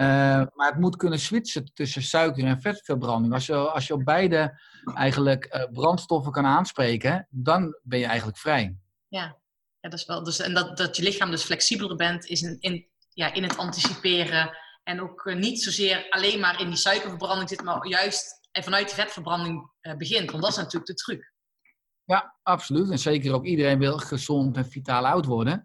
maar 0.55 0.67
het 0.69 0.79
moet 0.79 0.95
kunnen 0.95 1.19
switchen 1.19 1.73
tussen 1.73 2.01
suiker 2.01 2.45
en 2.45 2.61
vetverbranding. 2.61 3.33
Als 3.33 3.45
je, 3.45 3.55
als 3.55 3.87
je 3.87 3.93
op 3.93 4.03
beide 4.03 4.61
eigenlijk 4.95 5.45
eh, 5.45 5.71
brandstoffen 5.71 6.31
kan 6.31 6.45
aanspreken, 6.45 7.27
dan 7.29 7.79
ben 7.83 7.99
je 7.99 8.05
eigenlijk 8.05 8.37
vrij. 8.37 8.75
Ja, 9.07 9.37
ja 9.79 9.89
dat 9.89 9.99
is 9.99 10.05
wel. 10.05 10.23
Dus, 10.23 10.39
en 10.39 10.53
dat, 10.53 10.77
dat 10.77 10.97
je 10.97 11.03
lichaam 11.03 11.31
dus 11.31 11.43
flexibeler 11.43 11.95
bent 11.95 12.25
is 12.25 12.41
in, 12.41 12.57
in, 12.59 12.87
ja, 13.09 13.33
in 13.33 13.43
het 13.43 13.57
anticiperen. 13.57 14.57
En 14.83 15.01
ook 15.01 15.33
niet 15.33 15.63
zozeer 15.63 16.05
alleen 16.09 16.39
maar 16.39 16.59
in 16.59 16.67
die 16.67 16.77
suikerverbranding 16.77 17.49
zit, 17.49 17.63
maar 17.63 17.87
juist 17.87 18.39
en 18.51 18.63
vanuit 18.63 18.85
die 18.85 18.95
vetverbranding 18.95 19.71
begint. 19.97 20.31
Want 20.31 20.43
dat 20.43 20.51
is 20.51 20.57
natuurlijk 20.57 20.85
de 20.85 20.93
truc. 20.93 21.30
Ja, 22.11 22.35
absoluut. 22.43 22.89
En 22.89 22.99
zeker 22.99 23.33
ook 23.33 23.45
iedereen 23.45 23.79
wil 23.79 23.97
gezond 23.97 24.57
en 24.57 24.65
vitaal 24.65 25.07
oud 25.07 25.25
worden. 25.25 25.63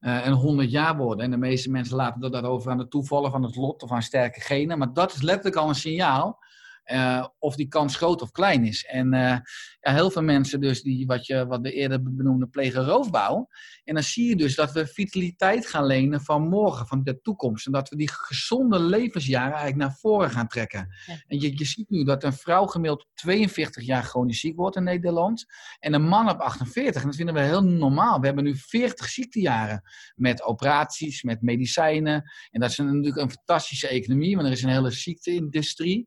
eh, 0.00 0.26
en 0.26 0.32
100 0.32 0.70
jaar 0.70 0.96
worden. 0.96 1.24
En 1.24 1.30
de 1.30 1.36
meeste 1.36 1.70
mensen 1.70 1.96
laten 1.96 2.20
dat, 2.20 2.32
dat 2.32 2.44
over 2.44 2.70
aan 2.70 2.78
de 2.78 2.88
toevallen 2.88 3.30
van 3.30 3.42
het 3.42 3.56
lot 3.56 3.82
of 3.82 3.90
aan 3.90 4.02
sterke 4.02 4.40
genen. 4.40 4.78
Maar 4.78 4.92
dat 4.92 5.12
is 5.14 5.22
letterlijk 5.22 5.56
al 5.56 5.68
een 5.68 5.74
signaal. 5.74 6.38
Eh, 6.86 7.26
of 7.38 7.56
die 7.56 7.68
kans 7.68 7.96
groot 7.96 8.22
of 8.22 8.30
klein 8.30 8.64
is. 8.64 8.84
En 8.84 9.12
eh, 9.12 9.38
ja, 9.80 9.92
heel 9.92 10.10
veel 10.10 10.22
mensen 10.22 10.60
dus 10.60 10.82
die, 10.82 11.06
wat, 11.06 11.26
je, 11.26 11.46
wat 11.46 11.64
de 11.64 11.72
eerder 11.72 12.02
benoemde, 12.02 12.46
plegen 12.46 12.84
roofbouw. 12.84 13.48
En 13.84 13.94
dan 13.94 14.02
zie 14.02 14.28
je 14.28 14.36
dus 14.36 14.54
dat 14.54 14.72
we 14.72 14.86
vitaliteit 14.86 15.66
gaan 15.66 15.86
lenen 15.86 16.20
van 16.20 16.48
morgen, 16.48 16.86
van 16.86 17.02
de 17.02 17.20
toekomst. 17.20 17.66
En 17.66 17.72
dat 17.72 17.88
we 17.88 17.96
die 17.96 18.10
gezonde 18.12 18.78
levensjaren 18.80 19.52
eigenlijk 19.52 19.76
naar 19.76 19.96
voren 20.00 20.30
gaan 20.30 20.48
trekken. 20.48 20.88
Ja. 21.06 21.14
En 21.26 21.40
je, 21.40 21.58
je 21.58 21.64
ziet 21.64 21.90
nu 21.90 22.04
dat 22.04 22.24
een 22.24 22.32
vrouw 22.32 22.66
gemiddeld 22.66 23.06
42 23.14 23.84
jaar 23.84 24.02
chronisch 24.02 24.40
ziek 24.40 24.56
wordt 24.56 24.76
in 24.76 24.84
Nederland. 24.84 25.44
En 25.78 25.94
een 25.94 26.08
man 26.08 26.28
op 26.28 26.38
48. 26.38 27.00
En 27.00 27.06
dat 27.06 27.16
vinden 27.16 27.34
we 27.34 27.40
heel 27.40 27.64
normaal. 27.64 28.20
We 28.20 28.26
hebben 28.26 28.44
nu 28.44 28.56
40 28.56 29.08
ziektejaren 29.08 29.82
met 30.14 30.42
operaties, 30.42 31.22
met 31.22 31.42
medicijnen. 31.42 32.32
En 32.50 32.60
dat 32.60 32.70
is 32.70 32.76
natuurlijk 32.76 33.16
een 33.16 33.30
fantastische 33.30 33.88
economie, 33.88 34.34
want 34.34 34.46
er 34.46 34.52
is 34.52 34.62
een 34.62 34.68
hele 34.68 34.90
ziekteindustrie. 34.90 36.06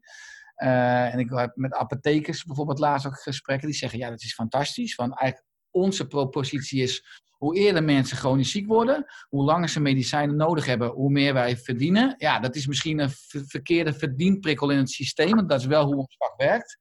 Eh, 0.59 1.13
en 1.13 1.19
ik 1.19 1.29
heb 1.29 1.51
met 1.55 1.73
apothekers 1.73 2.43
bijvoorbeeld 2.43 2.79
laatst 2.79 3.07
ook 3.07 3.19
gesprekken 3.19 3.67
die 3.67 3.77
zeggen: 3.77 3.99
ja, 3.99 4.09
dat 4.09 4.21
is 4.21 4.33
fantastisch. 4.33 4.95
Want 4.95 5.19
eigenlijk 5.19 5.51
onze 5.71 6.07
propositie 6.07 6.81
is: 6.81 7.23
hoe 7.29 7.55
eerder 7.55 7.83
mensen 7.83 8.17
chronisch 8.17 8.51
ziek 8.51 8.67
worden, 8.67 9.05
hoe 9.29 9.43
langer 9.43 9.69
ze 9.69 9.79
medicijnen 9.79 10.35
nodig 10.35 10.65
hebben, 10.65 10.89
hoe 10.89 11.11
meer 11.11 11.33
wij 11.33 11.57
verdienen. 11.57 12.15
Ja, 12.17 12.39
dat 12.39 12.55
is 12.55 12.67
misschien 12.67 12.99
een 12.99 13.09
ver- 13.09 13.43
verkeerde 13.45 13.93
verdienprikkel 13.93 14.69
in 14.69 14.77
het 14.77 14.89
systeem, 14.89 15.35
want 15.35 15.49
dat 15.49 15.59
is 15.59 15.65
wel 15.65 15.85
hoe 15.85 15.95
ons 15.95 16.15
vak 16.17 16.33
werkt. 16.37 16.77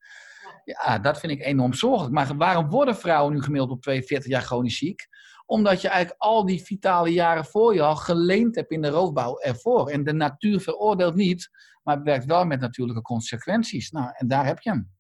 Ja, 0.65 0.99
dat 0.99 1.21
vind 1.21 1.33
ik 1.33 1.45
enorm 1.45 1.73
zorgelijk. 1.73 2.15
Maar 2.15 2.37
waarom 2.37 2.69
worden 2.69 2.97
vrouwen 2.97 3.35
nu 3.35 3.43
gemiddeld 3.43 3.71
op 3.71 3.83
42 3.83 4.31
jaar 4.31 4.43
chronisch 4.43 4.79
ziek? 4.79 5.07
Omdat 5.47 5.81
je 5.81 5.89
eigenlijk 5.89 6.21
al 6.21 6.47
die 6.47 6.63
vitale 6.63 7.13
jaren 7.13 7.45
voor 7.45 7.75
je 7.75 7.83
al 7.83 7.97
geleend 7.97 8.55
hebt 8.55 8.71
in 8.71 8.83
de 8.83 8.89
roofbouw 8.89 9.39
ervoor. 9.39 9.89
En 9.89 10.05
de 10.05 10.13
natuur 10.13 10.61
veroordeelt 10.61 11.15
niet, 11.15 11.51
maar 11.89 11.97
het 11.97 12.07
werkt 12.07 12.25
wel 12.25 12.45
met 12.45 12.61
natuurlijke 12.61 13.03
consequenties. 13.03 13.91
Nou, 13.91 14.11
en 14.15 14.29
daar 14.29 14.47
heb 14.47 14.61
je 14.61 14.71
hem. 14.71 14.97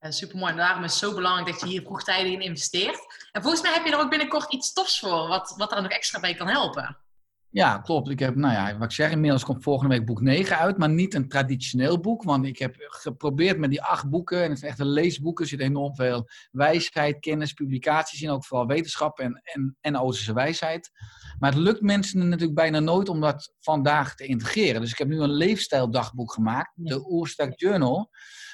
Super 0.00 0.38
mooi. 0.38 0.50
En 0.50 0.56
daarom 0.56 0.84
is 0.84 0.90
het 0.90 1.10
zo 1.10 1.14
belangrijk 1.14 1.46
dat 1.50 1.60
je 1.60 1.66
hier 1.66 1.82
vroegtijdig 1.82 2.32
in 2.32 2.40
investeert. 2.40 3.28
En 3.32 3.42
volgens 3.42 3.62
mij 3.62 3.72
heb 3.72 3.84
je 3.84 3.92
er 3.92 3.98
ook 3.98 4.10
binnenkort 4.10 4.52
iets 4.52 4.72
tofs 4.72 5.00
voor, 5.00 5.28
wat, 5.28 5.54
wat 5.56 5.72
er 5.72 5.82
nog 5.82 5.90
extra 5.90 6.20
bij 6.20 6.34
kan 6.34 6.48
helpen. 6.48 6.98
Ja, 7.52 7.78
klopt. 7.78 8.10
Ik 8.10 8.18
heb, 8.18 8.34
nou 8.34 8.52
ja, 8.52 8.78
wat 8.78 8.84
ik 8.84 8.94
zeg, 8.94 9.10
inmiddels 9.10 9.44
komt 9.44 9.62
volgende 9.62 9.96
week 9.96 10.06
boek 10.06 10.20
9 10.20 10.58
uit, 10.58 10.78
maar 10.78 10.88
niet 10.88 11.14
een 11.14 11.28
traditioneel 11.28 12.00
boek. 12.00 12.22
Want 12.22 12.46
ik 12.46 12.58
heb 12.58 12.74
geprobeerd 12.78 13.58
met 13.58 13.70
die 13.70 13.82
acht 13.82 14.10
boeken, 14.10 14.42
en 14.42 14.50
het 14.50 14.58
zijn 14.58 14.70
echt 14.70 14.80
een 14.80 14.92
leesboek, 14.92 15.40
er 15.40 15.46
zit 15.46 15.60
enorm 15.60 15.94
veel 15.94 16.28
wijsheid, 16.50 17.18
kennis, 17.18 17.52
publicaties 17.52 18.22
in, 18.22 18.30
ook 18.30 18.44
vooral 18.44 18.66
wetenschap 18.66 19.18
en, 19.18 19.40
en, 19.44 19.76
en 19.80 19.96
Oosterse 19.96 20.32
wijsheid. 20.32 20.90
Maar 21.38 21.50
het 21.50 21.60
lukt 21.60 21.80
mensen 21.80 22.28
natuurlijk 22.28 22.54
bijna 22.54 22.80
nooit 22.80 23.08
om 23.08 23.20
dat 23.20 23.52
vandaag 23.60 24.14
te 24.14 24.26
integreren. 24.26 24.80
Dus 24.80 24.90
ik 24.90 24.98
heb 24.98 25.08
nu 25.08 25.20
een 25.20 25.32
leefstijldagboek 25.32 26.32
gemaakt, 26.32 26.72
de 26.74 27.10
Oerstak 27.10 27.52
Journal. 27.54 28.10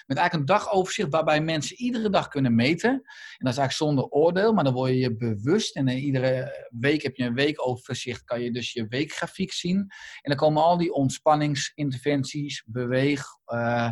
Met 0.08 0.18
eigenlijk 0.18 0.50
een 0.50 0.56
dagoverzicht 0.56 1.10
waarbij 1.10 1.40
mensen 1.40 1.76
iedere 1.76 2.10
dag 2.10 2.28
kunnen 2.28 2.54
meten. 2.54 2.90
En 2.90 3.00
dat 3.38 3.52
is 3.52 3.58
eigenlijk 3.58 3.72
zonder 3.72 4.04
oordeel, 4.04 4.52
maar 4.52 4.64
dan 4.64 4.72
word 4.72 4.90
je 4.90 4.98
je 4.98 5.16
bewust. 5.16 5.76
En 5.76 5.88
eh, 5.88 6.04
iedere 6.04 6.66
week 6.70 7.02
heb 7.02 7.16
je 7.16 7.24
een 7.24 7.34
weekoverzicht, 7.34 8.24
kan 8.24 8.40
je 8.40 8.52
dus 8.52 8.72
je 8.72 8.86
weekgrafiek 8.88 9.52
zien. 9.52 9.76
En 9.76 9.88
dan 10.30 10.36
komen 10.36 10.62
al 10.62 10.76
die 10.76 10.92
ontspanningsinterventies, 10.92 12.64
beweeg, 12.66 13.24
eh, 13.44 13.90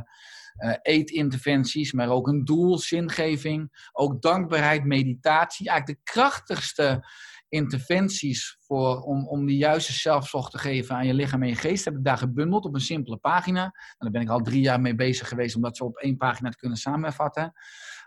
eh, 0.57 0.75
eetinterventies, 0.83 1.93
maar 1.93 2.09
ook 2.09 2.29
een 2.29 2.45
doel, 2.45 2.79
zingeving, 2.79 3.89
ook 3.93 4.23
dankbaarheid, 4.23 4.85
meditatie. 4.85 5.69
Eigenlijk 5.69 5.99
de 5.99 6.13
krachtigste 6.13 7.05
interventies 7.49 8.57
voor, 8.61 9.01
om, 9.01 9.29
om 9.29 9.47
de 9.47 9.57
juiste 9.57 9.93
zelfzorg 9.93 10.49
te 10.49 10.59
geven 10.59 10.95
aan 10.97 11.07
je 11.07 11.15
lichaam 11.15 11.43
en 11.43 11.49
je 11.49 11.55
geest, 11.55 11.85
heb 11.85 11.95
ik 11.97 12.05
daar 12.05 12.19
gebundeld 12.19 12.65
op 12.65 12.75
een 12.75 12.81
simpele 12.81 13.17
pagina. 13.17 13.65
En 13.65 13.73
daar 13.99 14.11
ben 14.11 14.21
ik 14.21 14.29
al 14.29 14.41
drie 14.41 14.61
jaar 14.61 14.81
mee 14.81 14.95
bezig 14.95 15.29
geweest 15.29 15.57
om 15.57 15.63
dat 15.63 15.77
zo 15.77 15.85
op 15.85 15.97
één 15.97 16.17
pagina 16.17 16.51
te 16.51 16.57
kunnen 16.57 16.79
samenvatten. 16.79 17.53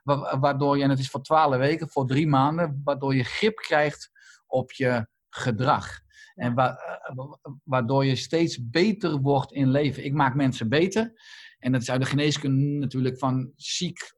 Wa- 0.03 0.39
Waardoor 0.39 0.77
je, 0.77 0.83
en 0.83 0.89
het 0.89 0.99
is 0.99 1.09
voor 1.09 1.21
twaalf 1.21 1.55
weken, 1.57 1.89
voor 1.89 2.07
drie 2.07 2.27
maanden, 2.27 2.81
waardoor 2.83 3.15
je 3.15 3.23
grip 3.23 3.55
krijgt 3.55 4.11
op 4.47 4.71
je 4.71 5.07
gedrag. 5.29 5.99
En 6.35 6.53
wa- 6.53 6.75
eh, 6.75 7.15
wa- 7.15 7.39
waardoor 7.63 8.05
je 8.05 8.15
steeds 8.15 8.69
beter 8.69 9.17
wordt 9.17 9.51
in 9.51 9.71
leven. 9.71 10.05
Ik 10.05 10.13
maak 10.13 10.35
mensen 10.35 10.69
beter. 10.69 11.13
En 11.59 11.71
dat 11.71 11.81
is 11.81 11.91
uit 11.91 12.01
de 12.01 12.07
geneeskunde 12.07 12.79
natuurlijk 12.79 13.17
van 13.17 13.51
ziek 13.55 14.17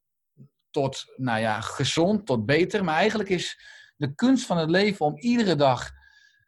tot, 0.69 1.03
nou 1.15 1.39
ja, 1.39 1.61
gezond 1.61 2.25
tot 2.25 2.45
beter. 2.45 2.83
Maar 2.83 2.95
eigenlijk 2.95 3.29
is 3.29 3.59
de 4.01 4.15
kunst 4.15 4.45
van 4.45 4.57
het 4.57 4.69
leven 4.69 5.05
om 5.05 5.17
iedere 5.17 5.55
dag 5.55 5.91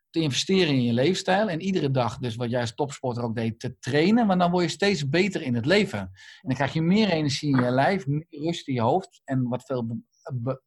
te 0.10 0.20
investeren 0.20 0.74
in 0.74 0.84
je 0.84 0.93
leefstijl. 0.93 1.49
En 1.49 1.62
iedere 1.62 1.91
dag, 1.91 2.18
dus 2.18 2.36
wat 2.36 2.49
jij 2.49 2.62
als 2.62 2.76
topsporter 2.76 3.24
ook 3.24 3.36
deed, 3.36 3.60
te 3.60 3.80
trainen. 3.80 4.28
Want 4.28 4.39
dan 4.39 4.51
word 4.51 4.64
je 4.64 4.70
steeds 4.70 5.10
beter 5.10 5.41
in 5.41 5.56
het 5.56 5.66
leven. 5.66 5.99
En 5.99 6.12
dan 6.41 6.56
krijg 6.56 6.74
je 6.74 6.82
meer 6.82 7.10
energie 7.10 7.56
in 7.56 7.64
je 7.64 7.72
lijf, 7.72 8.08
meer 8.08 8.26
rust 8.30 8.68
in 8.68 8.74
je 8.74 8.82
hoofd. 8.82 9.22
En 9.24 9.47
wat 9.47 9.66
veel 9.66 9.86
be- 9.86 10.01
be- 10.34 10.62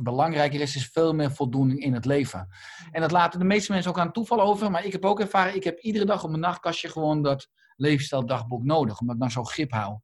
belangrijker 0.00 0.60
is, 0.60 0.76
is 0.76 0.90
veel 0.92 1.14
meer 1.14 1.32
voldoening 1.32 1.80
in 1.80 1.94
het 1.94 2.04
leven. 2.04 2.48
En 2.90 3.00
dat 3.00 3.10
laten 3.10 3.38
de 3.38 3.44
meeste 3.44 3.72
mensen 3.72 3.90
ook 3.90 3.98
aan 3.98 4.12
toeval 4.12 4.40
over. 4.40 4.70
Maar 4.70 4.84
ik 4.84 4.92
heb 4.92 5.04
ook 5.04 5.20
ervaren, 5.20 5.54
ik 5.54 5.64
heb 5.64 5.78
iedere 5.78 6.04
dag 6.04 6.22
op 6.24 6.30
mijn 6.30 6.42
nachtkastje 6.42 6.88
gewoon 6.88 7.22
dat 7.22 7.48
leefstijldagboek 7.76 8.64
nodig, 8.64 9.00
omdat 9.00 9.14
ik 9.14 9.20
dan 9.20 9.30
zo'n 9.30 9.46
grip 9.46 9.70
hou. 9.70 9.98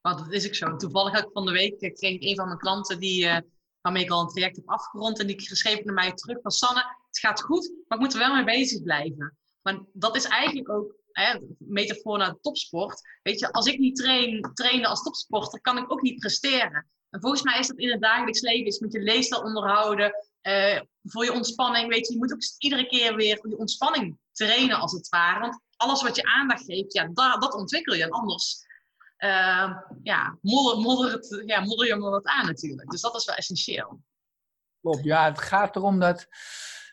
Want 0.00 0.18
dat 0.18 0.32
is 0.32 0.46
ook 0.46 0.54
zo. 0.54 0.76
Toevallig 0.76 1.18
ik 1.18 1.30
van 1.32 1.46
de 1.46 1.52
week, 1.52 1.80
eh, 1.80 1.92
kreeg 1.92 2.14
ik 2.14 2.22
een 2.22 2.36
van 2.36 2.46
mijn 2.46 2.58
klanten 2.58 3.00
die, 3.00 3.26
eh, 3.26 3.40
waarmee 3.82 4.02
ik 4.02 4.10
al 4.10 4.20
een 4.20 4.28
traject 4.28 4.56
heb 4.56 4.68
afgerond. 4.68 5.18
En 5.18 5.26
die 5.26 5.40
schreef 5.40 5.84
naar 5.84 5.94
mij 5.94 6.12
terug 6.12 6.40
van 6.42 6.50
Sanne, 6.50 6.96
het 7.06 7.18
gaat 7.18 7.42
goed, 7.42 7.72
maar 7.88 7.98
ik 7.98 8.04
moet 8.04 8.12
er 8.12 8.18
wel 8.18 8.34
mee 8.34 8.44
bezig 8.44 8.82
blijven. 8.82 9.38
Maar 9.62 9.78
dat 9.92 10.16
is 10.16 10.24
eigenlijk 10.24 10.70
ook, 10.70 10.94
hè, 11.12 11.38
metafoor 11.58 12.18
naar 12.18 12.36
topsport. 12.40 13.00
Weet 13.22 13.40
je, 13.40 13.52
als 13.52 13.66
ik 13.66 13.78
niet 13.78 13.96
train, 13.96 14.50
trainen 14.54 14.88
als 14.88 15.02
topsporter, 15.02 15.60
kan 15.60 15.78
ik 15.78 15.92
ook 15.92 16.02
niet 16.02 16.18
presteren. 16.18 16.90
En 17.10 17.20
volgens 17.20 17.42
mij 17.42 17.58
is 17.58 17.66
dat 17.66 17.78
in 17.78 17.90
het 17.90 18.00
dagelijks 18.00 18.40
leven, 18.40 18.66
is 18.66 18.78
met 18.78 18.92
je 18.92 19.00
leefstijl 19.00 19.42
onderhouden, 19.42 20.14
eh, 20.40 20.80
voor 21.02 21.24
je 21.24 21.32
ontspanning. 21.32 21.88
Weet 21.88 22.06
je, 22.06 22.12
je 22.12 22.18
moet 22.18 22.32
ook 22.32 22.42
iedere 22.58 22.86
keer 22.86 23.16
weer 23.16 23.48
je 23.48 23.56
ontspanning 23.56 24.18
trainen 24.32 24.76
als 24.76 24.92
het 24.92 25.08
ware. 25.08 25.40
Want 25.40 25.60
alles 25.76 26.02
wat 26.02 26.16
je 26.16 26.24
aandacht 26.24 26.64
geeft, 26.64 26.92
ja, 26.92 27.10
da- 27.12 27.36
dat 27.38 27.54
ontwikkel 27.54 27.94
je. 27.94 28.10
Anders 28.10 28.64
eh, 29.22 29.70
ja, 30.02 30.38
modder, 30.40 31.12
het, 31.12 31.42
ja, 31.46 31.60
modder 31.60 31.86
je 31.86 31.96
maar 31.96 32.10
wat 32.10 32.26
aan 32.26 32.46
natuurlijk. 32.46 32.90
Dus 32.90 33.00
dat 33.00 33.16
is 33.16 33.24
wel 33.24 33.34
essentieel. 33.34 34.00
Klopt, 34.80 35.04
ja, 35.04 35.24
het 35.24 35.38
gaat 35.40 35.76
erom 35.76 35.98
dat 35.98 36.26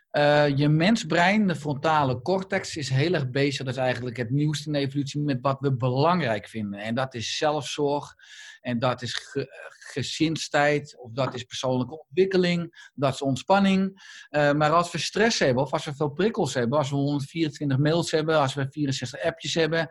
eh, 0.10 0.58
je 0.58 0.70
mensbrein, 0.70 1.48
de 1.48 1.56
frontale 1.56 2.22
cortex, 2.22 2.76
is 2.76 2.90
heel 2.90 3.14
erg 3.14 3.30
bezig. 3.30 3.66
Dat 3.66 3.74
is 3.74 3.80
eigenlijk 3.80 4.18
het 4.18 4.30
nieuwste 4.30 4.66
in 4.68 4.74
de 4.74 4.80
evolutie 4.80 5.22
met 5.22 5.38
wat 5.42 5.60
we 5.60 5.76
belangrijk 5.76 6.48
vinden. 6.48 6.80
En 6.80 6.96
dat 6.96 7.14
is 7.14 7.38
zelfzorg, 7.38 8.16
en 8.62 8.80
dat 8.80 9.02
is 9.02 9.14
ge- 9.14 9.78
gezinstijd, 9.92 10.98
of 10.98 11.12
dat 11.12 11.34
is 11.34 11.44
persoonlijke 11.44 12.00
ontwikkeling, 12.00 12.90
dat 12.94 13.14
is 13.14 13.22
ontspanning. 13.22 14.02
Eh, 14.30 14.52
maar 14.52 14.72
als 14.72 14.92
we 14.92 14.98
stress 14.98 15.40
hebben, 15.40 15.64
of 15.64 15.74
als 15.74 15.86
we 15.86 15.96
veel 15.96 16.10
prikkels 16.10 16.54
hebben, 16.54 16.78
als 16.78 16.90
we 16.90 16.96
124 16.96 17.78
mails 17.78 18.12
hebben, 18.12 18.40
als 18.40 18.54
we 18.54 18.68
64 18.70 19.24
appjes 19.24 19.54
hebben, 19.54 19.90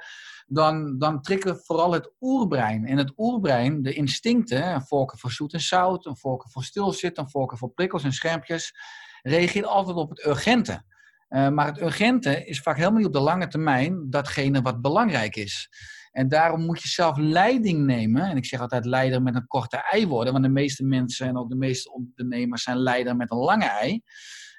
dan, 0.48 0.98
dan 0.98 1.20
we 1.22 1.60
vooral 1.64 1.92
het 1.92 2.12
oerbrein. 2.20 2.86
En 2.86 2.96
het 2.96 3.12
oerbrein, 3.16 3.82
de 3.82 3.92
instincten, 3.92 4.74
een 4.74 4.86
voorkeur 4.86 5.18
voor 5.18 5.30
zoet 5.30 5.52
en 5.52 5.60
zout, 5.60 6.06
een 6.06 6.16
voorkeur 6.16 6.50
voor 6.50 6.64
stilzitten, 6.64 7.24
een 7.24 7.30
voorkeur 7.30 7.58
voor 7.58 7.70
prikkels 7.70 8.04
en 8.04 8.12
schermpjes, 8.12 8.74
reageert 9.22 9.66
altijd 9.66 9.96
op 9.96 10.10
het 10.10 10.26
urgente. 10.26 10.82
Eh, 11.28 11.48
maar 11.48 11.66
het 11.66 11.80
urgente 11.80 12.44
is 12.44 12.60
vaak 12.60 12.76
helemaal 12.76 12.98
niet 12.98 13.06
op 13.06 13.12
de 13.12 13.20
lange 13.20 13.48
termijn 13.48 14.10
datgene 14.10 14.62
wat 14.62 14.80
belangrijk 14.80 15.36
is. 15.36 15.68
En 16.10 16.28
daarom 16.28 16.64
moet 16.64 16.82
je 16.82 16.88
zelf 16.88 17.16
leiding 17.16 17.84
nemen. 17.84 18.22
En 18.22 18.36
ik 18.36 18.44
zeg 18.44 18.60
altijd 18.60 18.84
leider 18.84 19.22
met 19.22 19.34
een 19.34 19.46
korte 19.46 19.76
ei 19.90 20.06
worden, 20.06 20.32
want 20.32 20.44
de 20.44 20.50
meeste 20.50 20.84
mensen 20.84 21.26
en 21.26 21.36
ook 21.36 21.48
de 21.48 21.56
meeste 21.56 21.92
ondernemers 21.92 22.62
zijn 22.62 22.78
leider 22.78 23.16
met 23.16 23.30
een 23.30 23.38
lange 23.38 23.68
ei. 23.68 24.02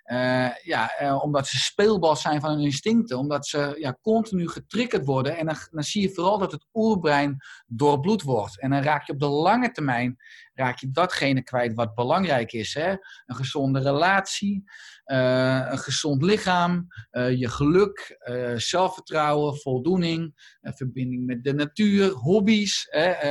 Eh, 0.10 0.50
ja, 0.64 0.96
eh, 0.98 1.24
omdat 1.24 1.48
ze 1.48 1.58
speelbal 1.58 2.16
zijn 2.16 2.42
van 2.42 2.50
hun 2.50 2.60
instincten, 2.60 3.18
omdat 3.18 3.48
ze 3.48 3.76
ja, 3.80 3.98
continu 4.02 4.48
getriggerd 4.48 5.06
worden. 5.06 5.38
En 5.38 5.46
dan, 5.46 5.56
dan 5.72 5.84
zie 5.84 6.02
je 6.02 6.14
vooral 6.14 6.38
dat 6.38 6.52
het 6.52 6.66
oerbrein 6.74 7.38
doorbloed 7.68 8.22
wordt. 8.22 8.62
En 8.62 8.70
dan 8.70 8.82
raak 8.82 9.08
je 9.08 9.14
op 9.14 9.20
de 9.20 9.28
lange 9.28 9.72
termijn 9.72 10.18
raak 10.54 10.80
je 10.80 10.92
datgene 10.92 11.44
kwijt 11.44 11.74
wat 11.74 11.96
belangrijk 11.96 12.52
is. 12.52 12.74
Hè? 12.74 12.90
Een 13.26 13.36
gezonde 13.36 13.80
relatie, 13.80 14.64
eh, 15.04 15.68
een 15.70 15.80
gezond 15.80 16.24
lichaam, 16.24 16.88
je 17.12 17.50
geluk, 17.50 18.18
zelfvertrouwen, 18.56 19.58
voldoening, 19.58 20.34
verbinding 20.62 21.26
met 21.26 21.44
de 21.44 21.54
natuur, 21.54 22.10
hobby's. 22.12 22.88
Hè? 22.90 23.28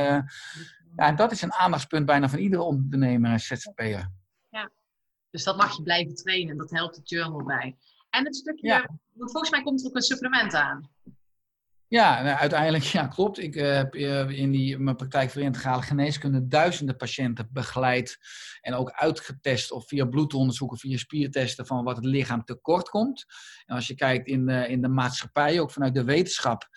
ja, 0.95 1.07
en 1.07 1.15
dat 1.15 1.31
is 1.31 1.41
een 1.41 1.53
aandachtspunt 1.53 2.05
bijna 2.05 2.29
van 2.29 2.39
iedere 2.39 2.63
ondernemer 2.63 3.31
en 3.31 3.39
ZZP'er. 3.39 4.18
Dus 5.31 5.43
dat 5.43 5.57
mag 5.57 5.77
je 5.77 5.83
blijven 5.83 6.15
trainen. 6.15 6.57
Dat 6.57 6.71
helpt 6.71 6.95
het 6.95 7.09
journal 7.09 7.43
bij. 7.43 7.77
En 8.09 8.25
het 8.25 8.35
stukje, 8.35 8.67
Ja. 8.67 8.89
volgens 9.15 9.49
mij 9.49 9.61
komt 9.61 9.81
er 9.81 9.87
ook 9.87 9.95
een 9.95 10.01
supplement 10.01 10.53
aan. 10.53 10.89
Ja, 11.89 12.21
nou, 12.21 12.37
uiteindelijk, 12.37 12.83
ja, 12.83 13.07
klopt. 13.07 13.37
Ik 13.37 13.55
eh, 13.55 13.75
heb 13.75 13.95
eh, 13.95 14.29
in 14.29 14.51
die, 14.51 14.77
mijn 14.77 14.95
praktijk 14.95 15.29
voor 15.29 15.41
integrale 15.41 15.81
geneeskunde 15.81 16.47
duizenden 16.47 16.95
patiënten 16.95 17.49
begeleid 17.51 18.17
en 18.61 18.73
ook 18.73 18.91
uitgetest 18.91 19.71
of 19.71 19.87
via 19.87 20.05
bloedonderzoek 20.05 20.71
of 20.71 20.79
via 20.79 20.97
spiertesten 20.97 21.65
van 21.65 21.83
wat 21.83 21.95
het 21.95 22.05
lichaam 22.05 22.43
tekort 22.43 22.89
komt. 22.89 23.25
En 23.65 23.75
als 23.75 23.87
je 23.87 23.95
kijkt 23.95 24.27
in 24.27 24.45
de, 24.45 24.67
in 24.67 24.81
de 24.81 24.87
maatschappij, 24.87 25.59
ook 25.59 25.71
vanuit 25.71 25.93
de 25.93 26.03
wetenschap, 26.03 26.67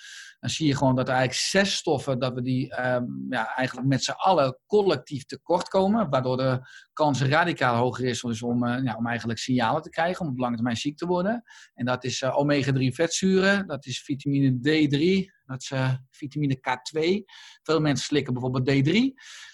dan 0.43 0.51
zie 0.51 0.67
je 0.67 0.77
gewoon 0.77 0.95
dat 0.97 1.09
er 1.09 1.15
eigenlijk 1.15 1.45
zes 1.47 1.75
stoffen, 1.75 2.19
dat 2.19 2.35
we 2.35 2.43
die 2.43 2.75
ehm, 2.75 3.05
ja, 3.29 3.55
eigenlijk 3.55 3.89
met 3.89 4.05
z'n 4.05 4.11
allen 4.11 4.59
collectief 4.67 5.25
tekort 5.25 5.69
komen, 5.69 6.11
waardoor 6.11 6.37
de 6.37 6.61
kans 6.93 7.23
radicaal 7.23 7.77
hoger 7.77 8.05
is 8.05 8.21
dus 8.21 8.43
om, 8.43 8.67
eh, 8.67 8.85
ja, 8.85 8.97
om 8.97 9.07
eigenlijk 9.07 9.39
signalen 9.39 9.83
te 9.83 9.91
krijgen, 9.91 10.27
om 10.27 10.33
op 10.33 10.39
lange 10.39 10.55
termijn 10.55 10.77
ziek 10.77 10.97
te 10.97 11.07
worden. 11.07 11.43
En 11.75 11.85
dat 11.85 12.05
is 12.05 12.23
eh, 12.23 12.39
omega-3 12.39 12.95
vetzuren, 12.95 13.67
dat 13.67 13.87
is 13.87 14.03
vitamine 14.03 14.51
D3, 14.51 15.31
dat 15.47 15.61
is 15.63 15.71
eh, 15.71 15.93
vitamine 16.11 16.57
K2. 16.57 17.25
Veel 17.63 17.81
mensen 17.81 18.07
slikken 18.07 18.33
bijvoorbeeld 18.33 18.71
D3. 18.71 18.93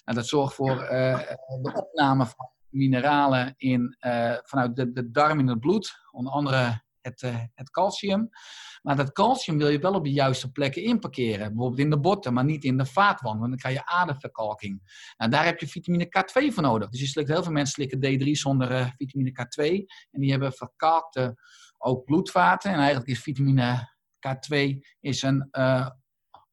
Nou, 0.05 0.19
dat 0.19 0.27
zorgt 0.27 0.55
voor 0.55 0.77
de 0.77 1.73
opname 1.75 2.27
van 2.27 2.51
mineralen 2.69 3.55
in, 3.57 3.97
vanuit 4.43 4.77
de, 4.77 4.93
de 4.93 5.11
darm 5.11 5.39
in 5.39 5.49
het 5.49 5.61
bloed, 5.61 5.93
onder 6.11 6.33
andere 6.33 6.83
het, 7.01 7.23
eh, 7.23 7.41
het 7.55 7.71
calcium. 7.71 8.29
Maar 8.83 8.97
dat 8.97 9.13
calcium 9.13 9.59
wil 9.59 9.69
je 9.69 9.79
wel 9.79 9.95
op 9.95 10.05
de 10.05 10.13
juiste 10.13 10.51
plekken 10.51 10.83
inparkeren. 10.83 11.49
Bijvoorbeeld 11.49 11.81
in 11.81 11.91
de 11.91 12.01
botten, 12.01 12.33
maar 12.33 12.45
niet 12.45 12.65
in 12.65 12.77
de 12.77 12.87
vaatwand, 12.87 13.39
want 13.39 13.51
dan 13.51 13.59
krijg 13.59 13.75
je 13.75 13.87
aderverkalking. 13.87 15.03
Nou, 15.17 15.31
daar 15.31 15.45
heb 15.45 15.61
je 15.61 15.69
vitamine 15.69 16.07
K2 16.07 16.53
voor 16.53 16.63
nodig. 16.63 16.89
Dus 16.89 17.01
je 17.01 17.07
slikt, 17.07 17.29
heel 17.29 17.43
veel 17.43 17.53
mensen 17.53 17.75
slikken 17.75 18.21
D3 18.21 18.31
zonder 18.31 18.71
eh, 18.71 18.91
vitamine 18.97 19.31
K2. 19.31 19.87
En 20.11 20.21
die 20.21 20.31
hebben 20.31 20.53
verkalkte 20.53 21.37
ook 21.79 22.05
bloedvaten. 22.05 22.71
En 22.71 22.79
eigenlijk 22.79 23.09
is 23.09 23.23
vitamine 23.23 23.97
K2 24.19 24.79
is 25.01 25.23
een 25.23 25.49
eh, 25.51 25.89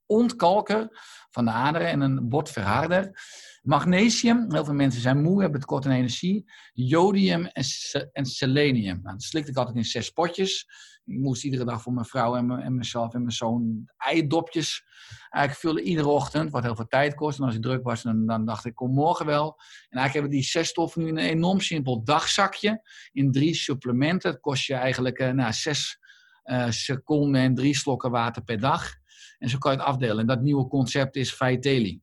ontkalker 0.05 0.87
van 1.29 1.45
de 1.45 1.51
aderen 1.51 1.87
en 1.87 2.01
een 2.01 2.29
botverharder. 2.29 3.23
Magnesium, 3.61 4.51
heel 4.53 4.65
veel 4.65 4.73
mensen 4.73 5.01
zijn 5.01 5.21
moe, 5.21 5.41
hebben 5.41 5.59
tekort 5.59 5.85
aan 5.85 5.91
energie. 5.91 6.51
Jodium 6.73 7.45
en, 7.45 7.63
en 8.11 8.25
selenium. 8.25 8.99
Nou, 9.01 9.15
dat 9.15 9.23
slikte 9.23 9.51
ik 9.51 9.57
altijd 9.57 9.75
in 9.75 9.85
zes 9.85 10.09
potjes. 10.09 10.67
Ik 11.05 11.17
moest 11.17 11.43
iedere 11.43 11.65
dag 11.65 11.81
voor 11.81 11.93
mijn 11.93 12.05
vrouw 12.05 12.35
en, 12.35 12.51
en 12.51 12.75
mezelf 12.75 13.13
en 13.13 13.19
mijn 13.19 13.31
zoon 13.31 13.89
eidopjes 13.97 14.83
eigenlijk 15.29 15.59
vullen 15.59 15.89
iedere 15.89 16.07
ochtend, 16.07 16.51
wat 16.51 16.63
heel 16.63 16.75
veel 16.75 16.87
tijd 16.87 17.15
kost. 17.15 17.39
En 17.39 17.45
als 17.45 17.55
ik 17.55 17.61
druk 17.61 17.83
was, 17.83 18.01
dan, 18.01 18.25
dan 18.25 18.45
dacht 18.45 18.65
ik, 18.65 18.75
kom 18.75 18.93
morgen 18.93 19.25
wel. 19.25 19.45
En 19.89 19.99
eigenlijk 19.99 20.13
hebben 20.13 20.31
die 20.31 20.43
zes 20.43 20.67
stoffen 20.67 21.01
nu 21.01 21.07
in 21.07 21.17
een 21.17 21.29
enorm 21.29 21.59
simpel 21.59 22.03
dagzakje 22.03 22.81
in 23.11 23.31
drie 23.31 23.53
supplementen. 23.53 24.31
Het 24.31 24.39
kost 24.39 24.65
je 24.65 24.73
eigenlijk 24.73 25.19
eh, 25.19 25.31
nou, 25.31 25.53
zes 25.53 25.99
eh, 26.43 26.69
seconden 26.69 27.41
en 27.41 27.55
drie 27.55 27.75
slokken 27.75 28.11
water 28.11 28.43
per 28.43 28.59
dag. 28.59 29.03
En 29.39 29.49
zo 29.49 29.57
kan 29.57 29.71
je 29.71 29.77
het 29.77 29.87
afdelen. 29.87 30.19
En 30.19 30.25
dat 30.27 30.41
nieuwe 30.41 30.67
concept 30.67 31.15
is 31.15 31.33
Vitaly. 31.33 32.01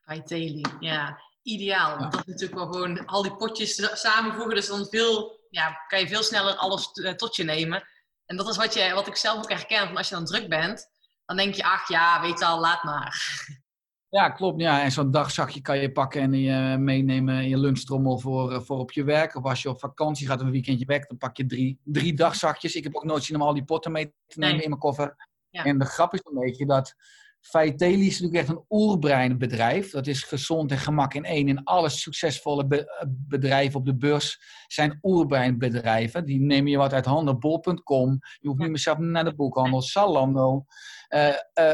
Vitaly, 0.00 0.64
ja. 0.80 1.20
Ideaal. 1.42 1.98
Want 1.98 2.12
dat 2.12 2.20
is 2.20 2.26
natuurlijk 2.26 2.60
wel 2.60 2.72
gewoon 2.72 3.06
al 3.06 3.22
die 3.22 3.36
potjes 3.36 4.00
samenvoegen. 4.00 4.54
Dus 4.54 4.68
dan 4.68 4.86
veel, 4.90 5.40
ja, 5.50 5.84
kan 5.88 6.00
je 6.00 6.08
veel 6.08 6.22
sneller 6.22 6.54
alles 6.54 6.92
eh, 6.92 7.12
tot 7.12 7.36
je 7.36 7.44
nemen. 7.44 7.88
En 8.26 8.36
dat 8.36 8.48
is 8.48 8.56
wat, 8.56 8.74
je, 8.74 8.92
wat 8.94 9.06
ik 9.06 9.16
zelf 9.16 9.38
ook 9.38 9.50
herken. 9.50 9.86
Van 9.86 9.96
als 9.96 10.08
je 10.08 10.14
dan 10.14 10.24
druk 10.24 10.48
bent, 10.48 10.86
dan 11.24 11.36
denk 11.36 11.54
je, 11.54 11.64
ach 11.64 11.88
ja, 11.88 12.20
weet 12.20 12.42
al, 12.42 12.60
laat 12.60 12.82
maar. 12.84 13.14
Ja, 14.08 14.30
klopt. 14.30 14.60
Ja. 14.60 14.82
En 14.82 14.92
zo'n 14.92 15.10
dagzakje 15.10 15.60
kan 15.60 15.78
je 15.78 15.92
pakken 15.92 16.20
en 16.20 16.32
je 16.32 16.76
meenemen 16.78 17.42
in 17.42 17.48
je 17.48 17.58
lunchtrommel 17.58 18.18
voor, 18.18 18.52
eh, 18.52 18.60
voor 18.60 18.78
op 18.78 18.92
je 18.92 19.04
werk. 19.04 19.34
Of 19.36 19.44
als 19.44 19.62
je 19.62 19.68
op 19.68 19.80
vakantie 19.80 20.26
gaat 20.26 20.40
of 20.40 20.46
een 20.46 20.52
weekendje 20.52 20.84
weg, 20.84 21.06
dan 21.06 21.18
pak 21.18 21.36
je 21.36 21.46
drie, 21.46 21.78
drie 21.84 22.14
dagzakjes. 22.14 22.74
Ik 22.74 22.84
heb 22.84 22.94
ook 22.96 23.04
nooit 23.04 23.24
zin 23.24 23.36
om 23.36 23.42
al 23.42 23.54
die 23.54 23.64
potten 23.64 23.92
mee 23.92 24.06
te 24.26 24.38
nemen 24.38 24.54
Nee. 24.54 24.62
in 24.62 24.68
mijn 24.68 24.80
koffer. 24.80 25.16
Ja. 25.54 25.64
En 25.64 25.78
de 25.78 25.84
grap 25.84 26.12
is 26.14 26.20
een 26.24 26.40
beetje 26.40 26.66
dat 26.66 26.94
Vitaly 27.40 28.06
is 28.06 28.20
natuurlijk 28.20 28.34
echt 28.36 28.48
een 28.48 28.64
oerbreinbedrijf. 28.68 29.90
Dat 29.90 30.06
is 30.06 30.22
gezond 30.22 30.70
en 30.70 30.78
gemak 30.78 31.14
in 31.14 31.24
één. 31.24 31.48
En 31.48 31.64
alle 31.64 31.88
succesvolle 31.88 32.66
be- 32.66 33.06
bedrijven 33.08 33.78
op 33.78 33.86
de 33.86 33.96
beurs 33.96 34.40
zijn 34.66 34.98
oerbreinbedrijven. 35.02 36.24
Die 36.24 36.40
nemen 36.40 36.70
je 36.70 36.76
wat 36.76 36.92
uit 36.92 37.04
handen. 37.04 37.38
Bol.com. 37.38 38.18
Je 38.40 38.48
hoeft 38.48 38.60
niet 38.60 38.68
meer 38.68 38.78
zelf 38.78 38.98
naar 38.98 39.24
de 39.24 39.34
boekhandel. 39.34 39.82
Zalando. 39.82 40.64
eh, 41.08 41.28
eh, 41.52 41.72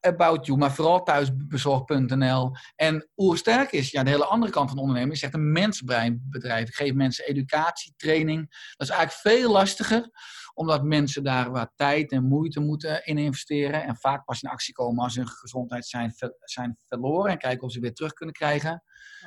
About 0.00 0.46
You, 0.46 0.58
maar 0.58 0.72
vooral 0.72 1.02
thuisbezorg.nl. 1.02 2.50
En 2.76 3.08
Oersterk 3.16 3.72
is 3.72 3.90
ja, 3.90 4.02
de 4.02 4.10
hele 4.10 4.24
andere 4.24 4.52
kant 4.52 4.70
van 4.70 4.78
ondernemen. 4.78 5.12
is 5.12 5.22
echt 5.22 5.34
een 5.34 5.52
mensbreinbedrijf. 5.52 6.68
Ik 6.68 6.74
geef 6.74 6.92
mensen 6.94 7.26
educatie, 7.26 7.94
training. 7.96 8.40
Dat 8.76 8.88
is 8.88 8.94
eigenlijk 8.94 9.36
veel 9.38 9.52
lastiger, 9.52 10.10
omdat 10.54 10.82
mensen 10.82 11.24
daar 11.24 11.50
wat 11.50 11.72
tijd 11.76 12.12
en 12.12 12.24
moeite 12.24 12.60
moeten 12.60 13.04
in 13.04 13.18
investeren. 13.18 13.82
En 13.82 13.96
vaak 13.96 14.24
pas 14.24 14.42
in 14.42 14.50
actie 14.50 14.74
komen 14.74 15.04
als 15.04 15.14
hun 15.14 15.28
gezondheid 15.28 15.86
zijn, 15.86 16.14
zijn 16.40 16.76
verloren. 16.88 17.30
En 17.30 17.38
kijken 17.38 17.62
of 17.62 17.72
ze 17.72 17.80
weer 17.80 17.94
terug 17.94 18.12
kunnen 18.12 18.34
krijgen. 18.34 18.82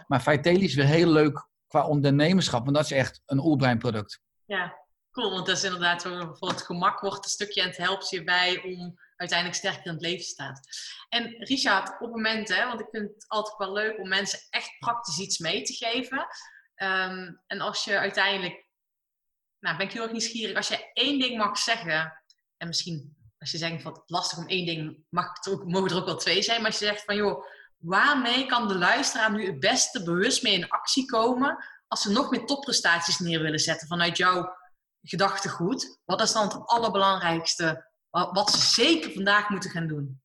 Maar 0.07 0.21
Vitaly 0.21 0.63
is 0.63 0.75
weer 0.75 0.85
heel 0.85 1.09
leuk 1.11 1.47
qua 1.67 1.87
ondernemerschap, 1.87 2.63
want 2.63 2.75
dat 2.75 2.85
is 2.85 2.91
echt 2.91 3.21
een 3.25 3.39
oerbreinproduct. 3.39 4.21
Ja, 4.45 4.77
cool. 5.11 5.31
Want 5.31 5.45
dat 5.45 5.57
is 5.57 5.63
inderdaad 5.63 6.01
zo, 6.01 6.33
voor 6.33 6.49
het 6.49 6.61
gemak 6.61 6.99
wordt 6.99 7.25
een 7.25 7.31
stukje 7.31 7.61
en 7.61 7.67
het 7.67 7.77
helpt 7.77 8.09
je 8.09 8.23
bij 8.23 8.61
om 8.63 8.99
uiteindelijk 9.15 9.59
sterker 9.59 9.85
in 9.85 9.91
het 9.91 10.01
leven 10.01 10.25
te 10.25 10.31
staan. 10.31 10.53
En 11.09 11.35
Richard, 11.37 12.01
op 12.01 12.09
momenten, 12.09 12.55
hè, 12.55 12.65
want 12.65 12.79
ik 12.79 12.87
vind 12.91 13.13
het 13.13 13.25
altijd 13.27 13.57
wel 13.57 13.73
leuk 13.73 13.99
om 13.99 14.07
mensen 14.07 14.39
echt 14.49 14.75
praktisch 14.79 15.19
iets 15.19 15.37
mee 15.37 15.61
te 15.61 15.73
geven. 15.73 16.27
Ehm, 16.75 17.33
en 17.47 17.61
als 17.61 17.83
je 17.83 17.97
uiteindelijk, 17.97 18.66
nou 19.59 19.77
ben 19.77 19.85
ik 19.85 19.93
heel 19.93 20.01
erg 20.01 20.11
nieuwsgierig, 20.11 20.55
als 20.55 20.67
je 20.67 20.91
één 20.93 21.19
ding 21.19 21.37
mag 21.37 21.57
zeggen, 21.57 22.23
en 22.57 22.67
misschien 22.67 23.15
als 23.37 23.51
je 23.51 23.57
zegt 23.57 23.81
van 23.81 23.93
het 23.93 24.01
lastig 24.05 24.37
om 24.37 24.47
één 24.47 24.65
ding, 24.65 24.97
mag 25.09 25.47
ook, 25.49 25.65
mogen 25.65 25.89
er 25.89 25.95
ook 25.97 26.05
wel 26.05 26.17
twee 26.17 26.41
zijn. 26.41 26.61
Maar 26.61 26.71
als 26.71 26.79
je 26.79 26.85
zegt 26.85 27.03
van 27.03 27.15
joh, 27.15 27.45
waarmee 27.77 28.45
kan 28.45 28.67
de 28.67 28.75
luisteraar 28.75 29.31
nu 29.31 29.45
het 29.45 29.59
beste 29.59 30.03
bewust 30.03 30.43
mee 30.43 30.53
in 30.53 30.69
actie 30.69 31.05
komen 31.05 31.65
als 31.87 32.01
ze 32.01 32.11
nog 32.11 32.29
meer 32.29 32.45
topprestaties 32.45 33.19
neer 33.19 33.41
willen 33.41 33.59
zetten 33.59 33.87
vanuit 33.87 34.17
jouw 34.17 34.55
gedachtegoed? 35.01 35.99
Wat 36.05 36.21
is 36.21 36.31
dan 36.31 36.43
het 36.47 36.67
allerbelangrijkste 36.67 37.89
wa- 38.09 38.31
wat 38.31 38.51
ze 38.51 38.59
zeker 38.59 39.11
vandaag 39.11 39.49
moeten 39.49 39.69
gaan 39.69 39.87
doen? 39.87 40.21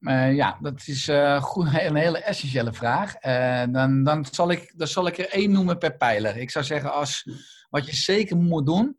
Eh, 0.00 0.34
ja, 0.34 0.58
dat 0.60 0.82
is 0.86 1.08
eh, 1.08 1.44
een 1.54 1.96
hele 1.96 2.18
essentiële 2.18 2.72
vraag. 2.72 3.14
Eh, 3.14 3.62
dan, 3.70 4.04
dan, 4.04 4.26
zal 4.30 4.50
ik, 4.50 4.72
dan 4.76 4.86
zal 4.86 5.06
ik 5.06 5.18
er 5.18 5.28
één 5.28 5.52
noemen 5.52 5.78
per 5.78 5.96
pijler. 5.96 6.36
Ik 6.36 6.50
zou 6.50 6.64
zeggen, 6.64 6.92
als, 6.92 7.28
wat 7.70 7.86
je 7.86 7.94
zeker 7.94 8.36
moet 8.36 8.66
doen 8.66 8.98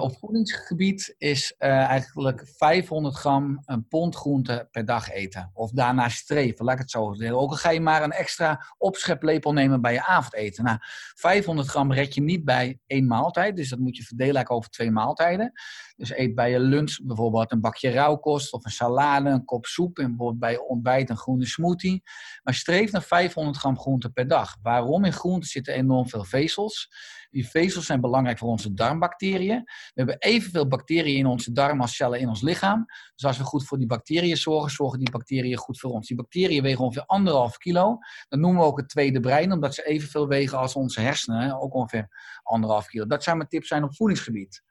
op 0.00 0.18
voedingsgebied 0.18 1.14
is 1.18 1.54
eigenlijk 1.58 2.48
500 2.56 3.14
gram 3.14 3.62
een 3.64 3.88
pond 3.88 4.16
groente 4.16 4.68
per 4.70 4.84
dag 4.84 5.10
eten. 5.10 5.50
Of 5.54 5.70
daarna 5.70 6.08
streven, 6.08 6.64
laat 6.64 6.74
ik 6.74 6.80
het 6.80 6.90
zo 6.90 7.12
zeggen. 7.12 7.38
Ook 7.38 7.50
al 7.50 7.56
ga 7.56 7.70
je 7.70 7.80
maar 7.80 8.02
een 8.02 8.12
extra 8.12 8.66
opscheplepel 8.78 9.52
nemen 9.52 9.80
bij 9.80 9.92
je 9.92 10.04
avondeten. 10.04 10.64
Nou, 10.64 10.78
500 11.14 11.68
gram 11.68 11.92
red 11.92 12.14
je 12.14 12.22
niet 12.22 12.44
bij 12.44 12.78
één 12.86 13.06
maaltijd, 13.06 13.56
dus 13.56 13.68
dat 13.68 13.78
moet 13.78 13.96
je 13.96 14.02
verdelen 14.02 14.48
over 14.48 14.70
twee 14.70 14.90
maaltijden. 14.90 15.52
Dus 15.96 16.10
eet 16.16 16.34
bij 16.34 16.50
je 16.50 16.60
lunch 16.60 16.98
bijvoorbeeld 17.02 17.52
een 17.52 17.60
bakje 17.60 17.90
rauwkost 17.90 18.52
of 18.52 18.64
een 18.64 18.70
salade, 18.70 19.30
een 19.30 19.44
kop 19.44 19.66
soep. 19.66 19.98
En 19.98 20.36
bij 20.38 20.50
je 20.50 20.64
ontbijt 20.64 21.10
een 21.10 21.16
groene 21.16 21.46
smoothie. 21.46 22.02
Maar 22.42 22.54
streef 22.54 22.92
naar 22.92 23.02
500 23.02 23.56
gram 23.56 23.78
groente 23.78 24.10
per 24.10 24.28
dag. 24.28 24.56
Waarom? 24.62 25.04
In 25.04 25.12
groente 25.12 25.46
zitten 25.46 25.74
enorm 25.74 26.08
veel 26.08 26.24
vezels. 26.24 26.88
Die 27.30 27.48
vezels 27.48 27.86
zijn 27.86 28.00
belangrijk 28.00 28.38
voor 28.38 28.48
onze 28.48 28.74
darmbacteriën. 28.74 29.62
We 29.64 29.92
hebben 29.94 30.18
evenveel 30.18 30.68
bacteriën 30.68 31.16
in 31.16 31.26
onze 31.26 31.52
darm 31.52 31.80
als 31.80 31.96
cellen 31.96 32.20
in 32.20 32.28
ons 32.28 32.42
lichaam. 32.42 32.84
Dus 33.14 33.24
als 33.24 33.38
we 33.38 33.44
goed 33.44 33.66
voor 33.66 33.78
die 33.78 33.86
bacteriën 33.86 34.36
zorgen, 34.36 34.70
zorgen 34.70 34.98
die 34.98 35.10
bacteriën 35.10 35.56
goed 35.56 35.80
voor 35.80 35.90
ons. 35.90 36.08
Die 36.08 36.16
bacteriën 36.16 36.62
wegen 36.62 36.84
ongeveer 36.84 37.06
anderhalf 37.06 37.56
kilo. 37.56 37.98
Dat 38.28 38.40
noemen 38.40 38.60
we 38.60 38.66
ook 38.66 38.78
het 38.78 38.88
tweede 38.88 39.20
brein, 39.20 39.52
omdat 39.52 39.74
ze 39.74 39.86
evenveel 39.86 40.28
wegen 40.28 40.58
als 40.58 40.74
onze 40.74 41.00
hersenen. 41.00 41.60
Ook 41.60 41.74
ongeveer 41.74 42.08
anderhalf 42.42 42.86
kilo. 42.86 43.06
Dat 43.06 43.22
zou 43.22 43.36
mijn 43.36 43.48
tip 43.48 43.64
zijn 43.64 43.84
op 43.84 43.94
voedingsgebied. 43.94 44.64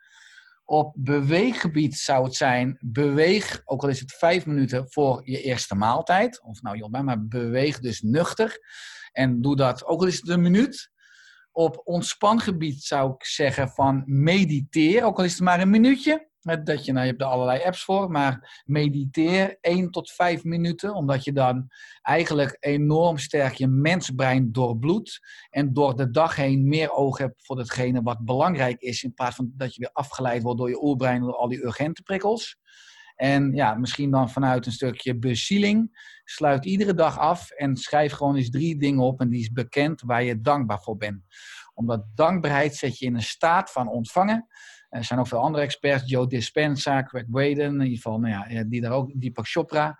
Op 0.66 0.93
beweeggebied 0.97 1.95
zou 1.95 2.24
het 2.24 2.36
zijn, 2.36 2.78
beweeg, 2.80 3.61
ook 3.66 3.84
al 3.84 3.89
is 3.89 3.99
het 3.99 4.13
vijf 4.13 4.45
minuten 4.45 4.91
voor 4.91 5.22
je 5.24 5.41
eerste 5.41 5.76
maaltijd. 5.76 6.41
Of 6.41 6.61
nou, 6.61 6.78
joh, 6.78 6.89
maar 6.89 7.28
beweeg 7.28 7.80
dus 7.80 8.01
nuchter. 8.01 8.59
En 9.11 9.41
doe 9.41 9.55
dat, 9.55 9.86
ook 9.86 10.01
al 10.01 10.07
is 10.07 10.20
het 10.20 10.30
een 10.30 10.41
minuut. 10.41 10.91
Op 11.51 11.82
ontspangebied 11.84 12.84
zou 12.84 13.13
ik 13.13 13.26
zeggen 13.26 13.70
van 13.70 14.03
mediteer, 14.05 15.03
ook 15.03 15.18
al 15.18 15.24
is 15.24 15.32
het 15.32 15.41
maar 15.41 15.59
een 15.59 15.70
minuutje. 15.70 16.30
Met 16.46 16.66
Dat 16.66 16.86
je, 16.86 16.91
nou, 16.91 17.06
je 17.06 17.12
hebt 17.12 17.24
er 17.24 17.28
allerlei 17.28 17.64
apps 17.64 17.84
voor, 17.84 18.12
maar 18.12 18.62
mediteer 18.66 19.58
1 19.62 19.91
tot 19.91 20.12
5 20.12 20.43
minuten, 20.43 20.93
omdat 20.93 21.24
je 21.24 21.34
dan 21.34 21.68
eigenlijk 22.02 22.58
enorm 22.60 23.18
sterk 23.18 23.54
je 23.54 23.68
mensbrein 23.68 24.52
doorbloedt 24.52 25.20
en 25.50 25.74
door 25.74 25.96
de 25.96 26.10
dag 26.10 26.36
heen 26.36 26.68
meer 26.68 26.91
oog 26.91 27.18
hebt 27.18 27.46
voor 27.46 27.56
datgene 27.56 28.02
wat 28.02 28.26
belangrijk 28.26 28.82
is, 28.82 29.04
in 29.04 29.14
plaats 29.14 29.36
van 29.36 29.52
dat 29.54 29.74
je 29.76 29.80
weer 29.80 29.93
afgeleid 29.93 30.43
wordt 30.43 30.60
door 30.60 30.70
je 30.70 30.84
oerbrein 30.84 31.22
door 31.22 31.36
al 31.36 31.48
die 31.48 31.64
urgente 31.64 32.02
prikkels. 32.02 32.58
En 33.16 33.52
ja, 33.54 33.74
misschien 33.74 34.12
dan 34.12 34.30
vanuit 34.30 34.66
een 34.66 34.72
stukje 34.72 35.18
bezieling. 35.18 36.04
Sluit 36.24 36.66
iedere 36.66 36.93
dag 36.93 37.20
af 37.20 37.50
en 37.50 37.76
schrijf 37.76 38.12
gewoon 38.12 38.36
eens 38.36 38.50
drie 38.50 38.78
dingen 38.78 39.04
op 39.04 39.22
en 39.22 39.30
die 39.30 39.39
is 39.39 39.52
bekend 39.52 40.02
waar 40.02 40.24
je 40.24 40.41
dankbaar 40.41 40.82
voor 40.82 40.98
bent. 40.98 41.22
Omdat 41.74 42.06
dankbaarheid 42.16 42.76
zet 42.76 43.00
je 43.00 43.06
in 43.06 43.16
een 43.16 43.22
staat 43.22 43.72
van 43.72 43.88
ontvangen. 43.88 44.48
Er 44.89 45.03
zijn 45.03 45.19
ook 45.19 45.27
veel 45.27 45.39
andere 45.39 45.63
experts, 45.63 46.09
Joe 46.09 46.27
Dispenza, 46.27 47.03
Craig 47.03 47.29
Braden, 47.29 47.65
in 47.65 47.81
ieder 47.81 47.95
geval, 47.95 48.19
nou 48.19 48.49
ja, 48.53 48.63
die 48.63 48.81
daar 48.81 48.91
ook, 48.91 49.11
Deepak 49.21 49.47
Chopra. 49.47 49.99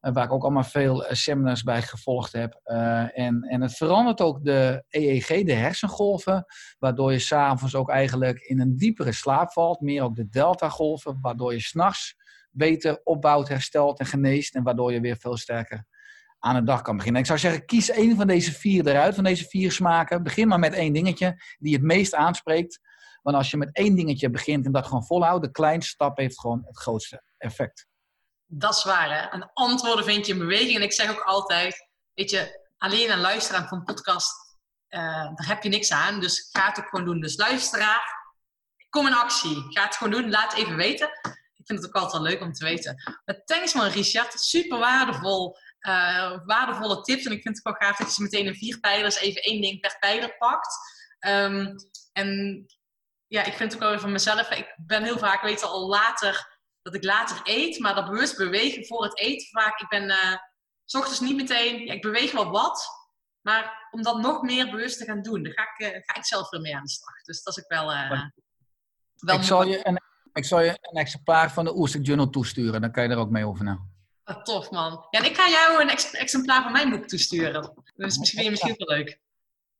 eh, 0.00 0.12
Waar 0.12 0.24
ik 0.24 0.32
ook 0.32 0.42
allemaal 0.42 0.64
veel 0.64 1.06
eh, 1.06 1.14
seminars 1.14 1.62
bij 1.62 1.82
gevolgd 1.82 2.32
heb. 2.32 2.60
Eh, 2.62 3.18
en, 3.18 3.42
en 3.42 3.60
het 3.60 3.76
verandert 3.76 4.20
ook 4.20 4.44
de 4.44 4.84
EEG, 4.88 5.26
de 5.26 5.52
hersengolven. 5.52 6.44
Waardoor 6.78 7.12
je 7.12 7.18
s'avonds 7.18 7.74
ook 7.74 7.90
eigenlijk 7.90 8.40
in 8.40 8.60
een 8.60 8.76
diepere 8.76 9.12
slaap 9.12 9.52
valt. 9.52 9.80
Meer 9.80 10.02
ook 10.02 10.16
de 10.16 10.28
delta-golven. 10.28 11.18
Waardoor 11.20 11.52
je 11.52 11.60
s'nachts 11.60 12.16
beter 12.50 13.00
opbouwt, 13.04 13.48
herstelt 13.48 13.98
en 13.98 14.06
geneest. 14.06 14.54
En 14.54 14.62
waardoor 14.62 14.92
je 14.92 15.00
weer 15.00 15.16
veel 15.16 15.36
sterker 15.36 15.84
aan 16.38 16.54
de 16.54 16.62
dag 16.62 16.82
kan 16.82 16.96
beginnen. 16.96 17.20
Ik 17.20 17.26
zou 17.26 17.38
zeggen, 17.38 17.64
kies 17.64 17.90
één 17.90 18.16
van 18.16 18.26
deze 18.26 18.52
vier 18.52 18.86
eruit, 18.88 19.14
van 19.14 19.24
deze 19.24 19.44
vier 19.48 19.72
smaken. 19.72 20.22
Begin 20.22 20.48
maar 20.48 20.58
met 20.58 20.72
één 20.72 20.92
dingetje 20.92 21.42
die 21.58 21.74
het 21.74 21.82
meest 21.82 22.14
aanspreekt. 22.14 22.80
Want 23.22 23.36
als 23.36 23.50
je 23.50 23.56
met 23.56 23.74
één 23.74 23.94
dingetje 23.94 24.30
begint 24.30 24.66
en 24.66 24.72
dat 24.72 24.86
gewoon 24.86 25.04
volhoudt, 25.04 25.44
de 25.44 25.50
kleinste 25.50 25.90
stap 25.90 26.16
heeft 26.16 26.40
gewoon 26.40 26.62
het 26.66 26.78
grootste 26.78 27.22
effect. 27.38 27.86
Dat 28.46 28.74
is 28.74 28.84
waar, 28.84 29.10
hè? 29.20 29.28
En 29.28 29.50
antwoorden 29.52 30.04
vind 30.04 30.26
je 30.26 30.32
in 30.32 30.38
beweging. 30.38 30.76
En 30.76 30.82
ik 30.82 30.92
zeg 30.92 31.10
ook 31.10 31.22
altijd, 31.22 31.88
weet 32.14 32.30
je, 32.30 32.68
alleen 32.78 33.10
aan 33.10 33.20
luisteren 33.20 33.68
van 33.68 33.78
een 33.78 33.84
podcast, 33.84 34.32
eh, 34.88 35.00
daar 35.10 35.46
heb 35.46 35.62
je 35.62 35.68
niks 35.68 35.92
aan. 35.92 36.20
Dus 36.20 36.48
ga 36.52 36.66
het 36.68 36.78
ook 36.78 36.88
gewoon 36.88 37.04
doen. 37.04 37.20
Dus 37.20 37.36
luisteraar, 37.36 38.02
kom 38.90 39.06
in 39.06 39.14
actie. 39.14 39.66
Ga 39.68 39.84
het 39.84 39.96
gewoon 39.96 40.20
doen. 40.20 40.30
Laat 40.30 40.54
even 40.54 40.76
weten. 40.76 41.08
Ik 41.56 41.66
vind 41.66 41.78
het 41.78 41.86
ook 41.86 42.02
altijd 42.02 42.22
leuk 42.22 42.40
om 42.40 42.52
te 42.52 42.64
weten. 42.64 43.20
Maar 43.24 43.44
thanks 43.44 43.74
man, 43.74 43.86
Richard. 43.86 44.40
Super 44.40 44.78
waardevol. 44.78 45.56
eh, 45.80 46.38
waardevolle 46.44 47.00
tips. 47.00 47.24
En 47.24 47.32
ik 47.32 47.42
vind 47.42 47.56
het 47.56 47.66
ook 47.66 47.78
wel 47.78 47.88
gaaf 47.88 47.98
dat 47.98 48.16
je 48.16 48.22
meteen 48.22 48.46
in 48.46 48.54
vier 48.54 48.80
pijlers 48.80 49.16
even 49.16 49.42
één 49.42 49.60
ding 49.60 49.80
per 49.80 49.96
pijler 50.00 50.36
pakt. 50.38 50.76
Ehm, 51.18 51.66
en 52.12 52.66
ja, 53.30 53.44
ik 53.44 53.52
vind 53.52 53.58
het 53.58 53.74
ook 53.74 53.80
wel 53.80 53.90
weer 53.90 54.00
van 54.00 54.12
mezelf. 54.12 54.50
Ik 54.50 54.74
ben 54.76 55.02
heel 55.02 55.18
vaak, 55.18 55.42
weet 55.42 55.62
al 55.62 55.88
later 55.88 56.58
dat 56.82 56.94
ik 56.94 57.04
later 57.04 57.40
eet, 57.44 57.78
maar 57.78 57.94
dat 57.94 58.04
bewust 58.10 58.36
bewegen 58.36 58.86
voor 58.86 59.02
het 59.04 59.18
eten 59.18 59.46
vaak. 59.50 59.80
Ik 59.80 59.88
ben 59.88 60.10
eh, 60.10 60.36
s 60.84 60.94
ochtends 60.94 61.20
niet 61.20 61.36
meteen, 61.36 61.86
ja, 61.86 61.92
ik 61.92 62.02
beweeg 62.02 62.32
wel 62.32 62.50
wat, 62.50 62.88
maar 63.40 63.88
om 63.90 64.02
dat 64.02 64.18
nog 64.20 64.42
meer 64.42 64.70
bewust 64.70 64.98
te 64.98 65.04
gaan 65.04 65.22
doen, 65.22 65.42
daar 65.42 65.52
ga 65.52 65.62
ik, 65.62 65.92
eh, 65.92 66.00
ga 66.04 66.14
ik 66.16 66.24
zelf 66.26 66.50
weer 66.50 66.60
mee 66.60 66.76
aan 66.76 66.82
de 66.84 66.90
slag. 66.90 67.22
Dus 67.22 67.42
dat 67.42 67.56
is 67.56 67.62
ook 67.64 67.70
wel. 67.70 67.92
eh, 67.92 68.10
wel 69.16 69.36
ik, 69.36 69.42
zal 69.42 69.64
je 69.64 69.86
een, 69.88 70.00
ik 70.32 70.44
zal 70.44 70.60
je 70.60 70.78
een 70.80 71.00
exemplaar 71.00 71.52
van 71.52 71.64
de 71.64 71.76
Oerstek 71.76 72.06
Journal 72.06 72.30
toesturen. 72.30 72.80
Dan 72.80 72.92
kan 72.92 73.02
je 73.02 73.08
er 73.08 73.16
ook 73.18 73.30
mee 73.30 73.44
oefenen. 73.44 73.98
Ah, 74.24 74.42
tof 74.42 74.70
man. 74.70 75.06
Ja, 75.10 75.18
en 75.20 75.24
ik 75.24 75.36
ga 75.36 75.48
jou 75.48 75.82
een 75.82 75.88
ex- 75.90 76.12
exemplaar 76.12 76.62
van 76.62 76.72
mijn 76.72 76.90
boek 76.90 77.06
toesturen. 77.08 77.72
Dus 77.96 78.18
misschien 78.18 78.24
vind 78.42 78.44
je 78.44 78.50
misschien 78.50 78.74
wel 78.86 78.96
leuk. 78.96 79.18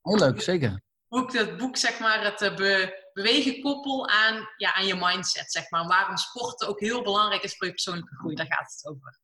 Heel 0.02 0.18
leuk, 0.18 0.40
zeker. 0.42 0.82
Hoe 1.08 1.22
ik 1.22 1.32
het 1.32 1.56
boek, 1.56 1.76
zeg 1.76 1.98
maar, 1.98 2.24
het 2.24 2.56
be- 2.56 3.09
bewegen 3.22 3.60
koppel 3.60 4.08
aan, 4.08 4.48
ja, 4.56 4.74
aan 4.74 4.86
je 4.86 4.94
mindset, 4.94 5.52
zeg 5.52 5.70
maar. 5.70 5.86
Waarom 5.86 6.16
sporten 6.16 6.68
ook 6.68 6.80
heel 6.80 7.02
belangrijk 7.02 7.42
is 7.42 7.56
voor 7.56 7.66
je 7.66 7.72
persoonlijke 7.72 8.16
groei. 8.16 8.34
Daar 8.34 8.46
gaat 8.46 8.72
het 8.72 8.86
over. 8.86 9.20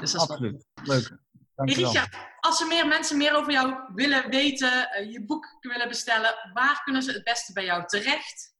Dus 0.00 0.12
dat 0.12 0.22
is 0.22 0.26
wel 0.28 0.36
Absoluut. 0.36 0.66
Leuk. 0.82 1.08
Hey 1.08 1.66
Dankjewel. 1.66 1.92
Richard, 1.92 2.16
als 2.40 2.60
er 2.60 2.66
meer 2.66 2.86
mensen 2.86 3.16
meer 3.16 3.34
over 3.34 3.52
jou 3.52 3.74
willen 3.94 4.30
weten, 4.30 4.90
eh, 4.90 5.12
je 5.12 5.24
boek 5.24 5.56
willen 5.60 5.88
bestellen, 5.88 6.50
waar 6.52 6.82
kunnen 6.84 7.02
ze 7.02 7.12
het 7.12 7.24
beste 7.24 7.52
bij 7.52 7.64
jou 7.64 7.86
terecht? 7.86 8.56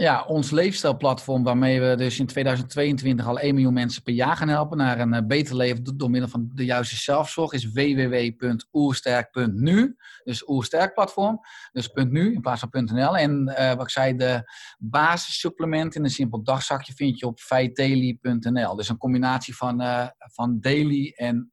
Ja, 0.00 0.24
ons 0.24 0.50
leefstijlplatform 0.50 1.42
waarmee 1.42 1.80
we 1.80 1.94
dus 1.94 2.18
in 2.18 2.26
2022 2.26 3.26
al 3.26 3.38
1 3.38 3.54
miljoen 3.54 3.72
mensen 3.72 4.02
per 4.02 4.12
jaar 4.12 4.36
gaan 4.36 4.48
helpen 4.48 4.76
naar 4.76 5.00
een 5.00 5.12
eh, 5.12 5.26
beter 5.26 5.56
leven 5.56 5.84
do- 5.84 5.96
door 5.96 6.10
middel 6.10 6.30
van 6.30 6.50
de 6.54 6.64
juiste 6.64 6.96
zelfzorg 6.96 7.52
is 7.52 7.72
www.oersterk.nu. 7.72 9.96
Dus 10.24 10.48
Oersterk 10.48 10.94
platform, 10.94 11.40
dus 11.72 11.90
.nu 11.92 12.32
in 12.32 12.40
plaats 12.40 12.64
van 12.70 12.84
.nl. 12.84 13.16
En 13.16 13.48
eh, 13.48 13.74
wat 13.74 13.82
ik 13.82 13.90
zei, 13.90 14.16
de 14.16 14.42
basissupplement 14.78 15.94
in 15.94 16.04
een 16.04 16.10
simpel 16.10 16.42
dagzakje 16.42 16.92
vind 16.92 17.18
je 17.18 17.26
op 17.26 17.40
vitali.nl. 17.40 18.76
Dus 18.76 18.88
een 18.88 18.98
combinatie 18.98 19.56
van, 19.56 19.80
eh, 19.80 20.06
van 20.18 20.60
daily 20.60 21.12
en 21.16 21.52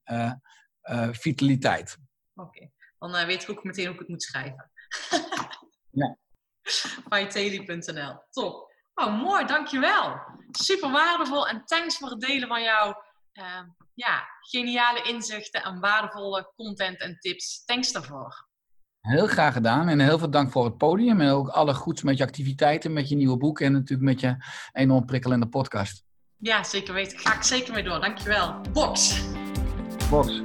vitaliteit. 1.12 1.98
Oké, 2.36 2.70
dan 3.00 3.26
weet 3.26 3.44
ik 3.44 3.50
ook 3.50 3.64
meteen 3.64 3.86
hoe 3.86 3.94
ik 3.94 4.00
het 4.00 4.10
moet 4.10 4.24
schrijven. 4.24 4.72
Ja. 5.92 6.18
Vitali.nl. 7.10 8.16
Top. 8.30 8.72
Oh, 8.94 9.22
mooi, 9.22 9.46
dankjewel. 9.46 10.20
Super 10.52 10.92
waardevol 10.92 11.48
en 11.48 11.66
thanks 11.66 11.98
voor 11.98 12.10
het 12.10 12.22
delen 12.22 12.48
van 12.48 12.62
jouw 12.62 13.04
eh, 13.32 13.62
ja, 13.94 14.28
geniale 14.40 15.02
inzichten 15.02 15.64
en 15.64 15.80
waardevolle 15.80 16.52
content 16.56 17.00
en 17.00 17.20
tips. 17.20 17.64
Thanks 17.66 17.92
daarvoor. 17.92 18.46
Heel 19.02 19.28
graag 19.28 19.54
gedaan 19.54 19.88
en 19.88 20.00
heel 20.00 20.20
veel 20.20 20.30
dank 20.30 20.52
voor 20.52 20.66
het 20.66 20.78
podium 20.78 21.22
en 21.22 21.30
ook 21.30 21.50
alle 21.50 21.74
goeds 21.74 22.02
met 22.02 22.18
je 22.18 22.24
activiteiten, 22.24 22.94
met 22.94 23.10
je 23.10 23.16
nieuwe 23.16 23.38
boek 23.38 23.60
en 23.60 23.72
natuurlijk 23.72 24.10
met 24.10 24.20
je 24.20 24.36
enorm 24.72 25.06
prikkelende 25.06 25.48
podcast. 25.48 26.04
Ja, 26.38 26.64
zeker 26.64 26.94
weten. 26.94 27.20
Ga 27.20 27.34
ik 27.34 27.44
zeker 27.44 27.74
mee 27.74 27.84
door. 27.84 28.00
Dankjewel. 28.00 28.62
Box. 28.72 29.22
Box. 30.10 30.42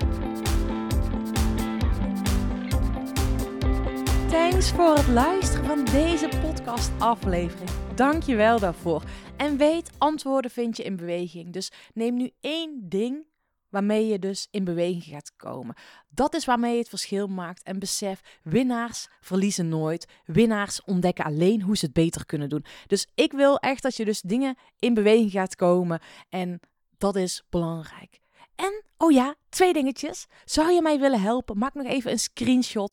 Thanks 4.32 4.70
voor 4.70 4.94
het 4.94 5.08
luisteren 5.08 5.64
van 5.64 5.84
deze 5.84 6.28
podcast-aflevering. 6.40 7.70
Dank 7.94 8.22
je 8.22 8.34
wel 8.36 8.58
daarvoor. 8.58 9.02
En 9.36 9.56
weet, 9.56 9.90
antwoorden 9.98 10.50
vind 10.50 10.76
je 10.76 10.82
in 10.82 10.96
beweging. 10.96 11.52
Dus 11.52 11.70
neem 11.94 12.14
nu 12.14 12.30
één 12.40 12.88
ding 12.88 13.26
waarmee 13.68 14.06
je 14.06 14.18
dus 14.18 14.48
in 14.50 14.64
beweging 14.64 15.04
gaat 15.04 15.36
komen. 15.36 15.74
Dat 16.08 16.34
is 16.34 16.44
waarmee 16.44 16.72
je 16.72 16.78
het 16.78 16.88
verschil 16.88 17.26
maakt. 17.26 17.62
En 17.62 17.78
besef, 17.78 18.20
winnaars 18.42 19.08
verliezen 19.20 19.68
nooit. 19.68 20.06
Winnaars 20.24 20.84
ontdekken 20.84 21.24
alleen 21.24 21.62
hoe 21.62 21.76
ze 21.76 21.84
het 21.84 21.94
beter 21.94 22.26
kunnen 22.26 22.48
doen. 22.48 22.64
Dus 22.86 23.08
ik 23.14 23.32
wil 23.32 23.58
echt 23.58 23.82
dat 23.82 23.96
je 23.96 24.04
dus 24.04 24.20
dingen 24.20 24.56
in 24.78 24.94
beweging 24.94 25.30
gaat 25.30 25.56
komen. 25.56 26.00
En 26.28 26.60
dat 26.98 27.16
is 27.16 27.42
belangrijk. 27.50 28.20
En, 28.54 28.84
oh 28.96 29.10
ja, 29.10 29.34
twee 29.48 29.72
dingetjes. 29.72 30.26
Zou 30.44 30.72
je 30.72 30.82
mij 30.82 30.98
willen 30.98 31.20
helpen? 31.20 31.58
Maak 31.58 31.74
nog 31.74 31.86
even 31.86 32.10
een 32.10 32.18
screenshot. 32.18 32.92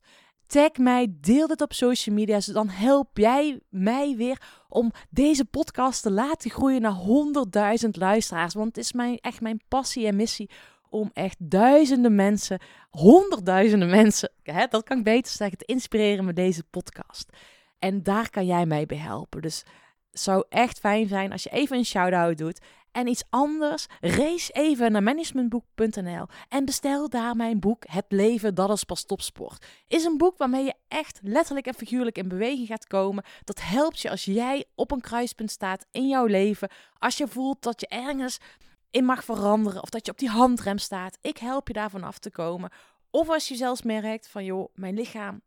Tag 0.49 0.77
mij, 0.77 1.07
deel 1.21 1.47
dit 1.47 1.61
op 1.61 1.73
social 1.73 2.15
media. 2.15 2.39
Dan 2.45 2.69
help 2.69 3.17
jij 3.17 3.59
mij 3.69 4.15
weer 4.15 4.41
om 4.69 4.91
deze 5.09 5.45
podcast 5.45 6.01
te 6.01 6.11
laten 6.11 6.51
groeien 6.51 6.81
naar 6.81 6.97
100.000 7.83 7.89
luisteraars. 7.89 8.53
Want 8.53 8.67
het 8.67 8.77
is 8.77 8.93
mijn, 8.93 9.17
echt 9.17 9.41
mijn 9.41 9.61
passie 9.67 10.07
en 10.07 10.15
missie 10.15 10.49
om 10.89 11.09
echt 11.13 11.35
duizenden 11.39 12.15
mensen, 12.15 12.59
honderdduizenden 12.89 13.89
mensen, 13.89 14.31
hè, 14.43 14.65
dat 14.69 14.83
kan 14.83 14.97
ik 14.97 15.03
beter 15.03 15.31
zeggen, 15.31 15.57
te 15.57 15.65
inspireren 15.65 16.25
met 16.25 16.35
deze 16.35 16.63
podcast. 16.63 17.29
En 17.79 18.03
daar 18.03 18.29
kan 18.29 18.45
jij 18.45 18.65
mij 18.65 18.85
bij 18.85 18.97
helpen. 18.97 19.41
Dus 19.41 19.63
het 20.11 20.19
zou 20.19 20.43
echt 20.49 20.79
fijn 20.79 21.07
zijn 21.07 21.31
als 21.31 21.43
je 21.43 21.49
even 21.49 21.77
een 21.77 21.85
shout-out 21.85 22.37
doet. 22.37 22.59
En 22.91 23.07
iets 23.07 23.23
anders, 23.29 23.85
race 23.99 24.51
even 24.51 24.91
naar 24.91 25.03
managementboek.nl 25.03 26.25
en 26.49 26.65
bestel 26.65 27.09
daar 27.09 27.35
mijn 27.35 27.59
boek 27.59 27.83
Het 27.87 28.05
leven, 28.07 28.55
dat 28.55 28.69
is 28.69 28.83
pas 28.83 29.03
topsport. 29.05 29.65
Is 29.87 30.03
een 30.03 30.17
boek 30.17 30.37
waarmee 30.37 30.63
je 30.63 30.73
echt 30.87 31.19
letterlijk 31.23 31.67
en 31.67 31.73
figuurlijk 31.73 32.17
in 32.17 32.27
beweging 32.27 32.67
gaat 32.67 32.87
komen. 32.87 33.23
Dat 33.43 33.61
helpt 33.61 33.99
je 33.99 34.09
als 34.09 34.25
jij 34.25 34.65
op 34.75 34.91
een 34.91 35.01
kruispunt 35.01 35.51
staat 35.51 35.85
in 35.91 36.07
jouw 36.07 36.25
leven. 36.25 36.69
Als 36.97 37.17
je 37.17 37.27
voelt 37.27 37.61
dat 37.61 37.79
je 37.79 37.87
ergens 37.87 38.37
in 38.91 39.05
mag 39.05 39.23
veranderen 39.23 39.81
of 39.81 39.89
dat 39.89 40.05
je 40.05 40.11
op 40.11 40.17
die 40.17 40.29
handrem 40.29 40.77
staat. 40.77 41.17
Ik 41.21 41.37
help 41.37 41.67
je 41.67 41.73
daarvan 41.73 42.03
af 42.03 42.19
te 42.19 42.31
komen. 42.31 42.71
Of 43.11 43.29
als 43.29 43.47
je 43.47 43.55
zelfs 43.55 43.81
merkt 43.81 44.27
van 44.27 44.45
joh, 44.45 44.69
mijn 44.73 44.93
lichaam 44.93 45.41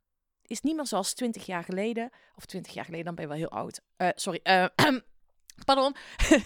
is 0.46 0.60
niet 0.60 0.76
meer 0.76 0.86
zoals 0.86 1.14
20 1.14 1.46
jaar 1.46 1.64
geleden. 1.64 2.10
Of 2.36 2.46
20 2.46 2.74
jaar 2.74 2.84
geleden, 2.84 3.04
dan 3.06 3.14
ben 3.14 3.24
je 3.24 3.30
wel 3.30 3.40
heel 3.40 3.50
oud. 3.50 3.80
Eh, 3.96 4.08
sorry. 4.14 4.40
eh, 4.42 4.66
pardon. 5.64 5.94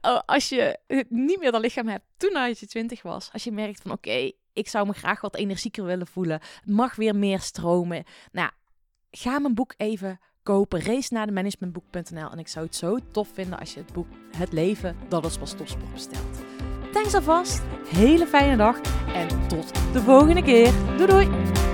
Oh, 0.00 0.20
als 0.26 0.48
je 0.48 0.78
niet 1.08 1.38
meer 1.38 1.52
dat 1.52 1.60
lichaam 1.60 1.88
hebt 1.88 2.04
toen 2.16 2.46
je 2.48 2.66
20 2.66 3.02
was. 3.02 3.30
Als 3.32 3.44
je 3.44 3.52
merkt 3.52 3.82
van 3.82 3.90
oké, 3.90 4.30
ik 4.52 4.68
zou 4.68 4.86
me 4.86 4.92
graag 4.92 5.20
wat 5.20 5.36
energieker 5.36 5.84
willen 5.84 6.06
voelen. 6.06 6.40
Mag 6.64 6.94
weer 6.94 7.16
meer 7.16 7.40
stromen. 7.40 8.04
Nou, 8.32 8.50
ga 9.10 9.38
mijn 9.38 9.54
boek 9.54 9.74
even 9.76 10.20
kopen. 10.42 10.82
Race 10.82 11.14
naar 11.14 11.26
de 11.26 11.32
managementboek.nl. 11.32 12.30
En 12.30 12.38
ik 12.38 12.48
zou 12.48 12.66
het 12.66 12.76
zo 12.76 12.98
tof 13.12 13.28
vinden 13.32 13.58
als 13.58 13.74
je 13.74 13.80
het 13.80 13.92
boek 13.92 14.06
Het 14.36 14.52
leven, 14.52 14.96
dat 15.08 15.24
is 15.24 15.38
pas 15.38 15.52
topsport 15.52 15.92
bestelt. 15.92 16.44
Thanks 16.92 17.14
alvast. 17.14 17.62
Hele 17.86 18.26
fijne 18.26 18.56
dag. 18.56 18.80
En 19.14 19.48
tot 19.48 19.92
de 19.92 20.00
volgende 20.00 20.42
keer. 20.42 20.72
Doei 20.96 21.06
doei. 21.06 21.73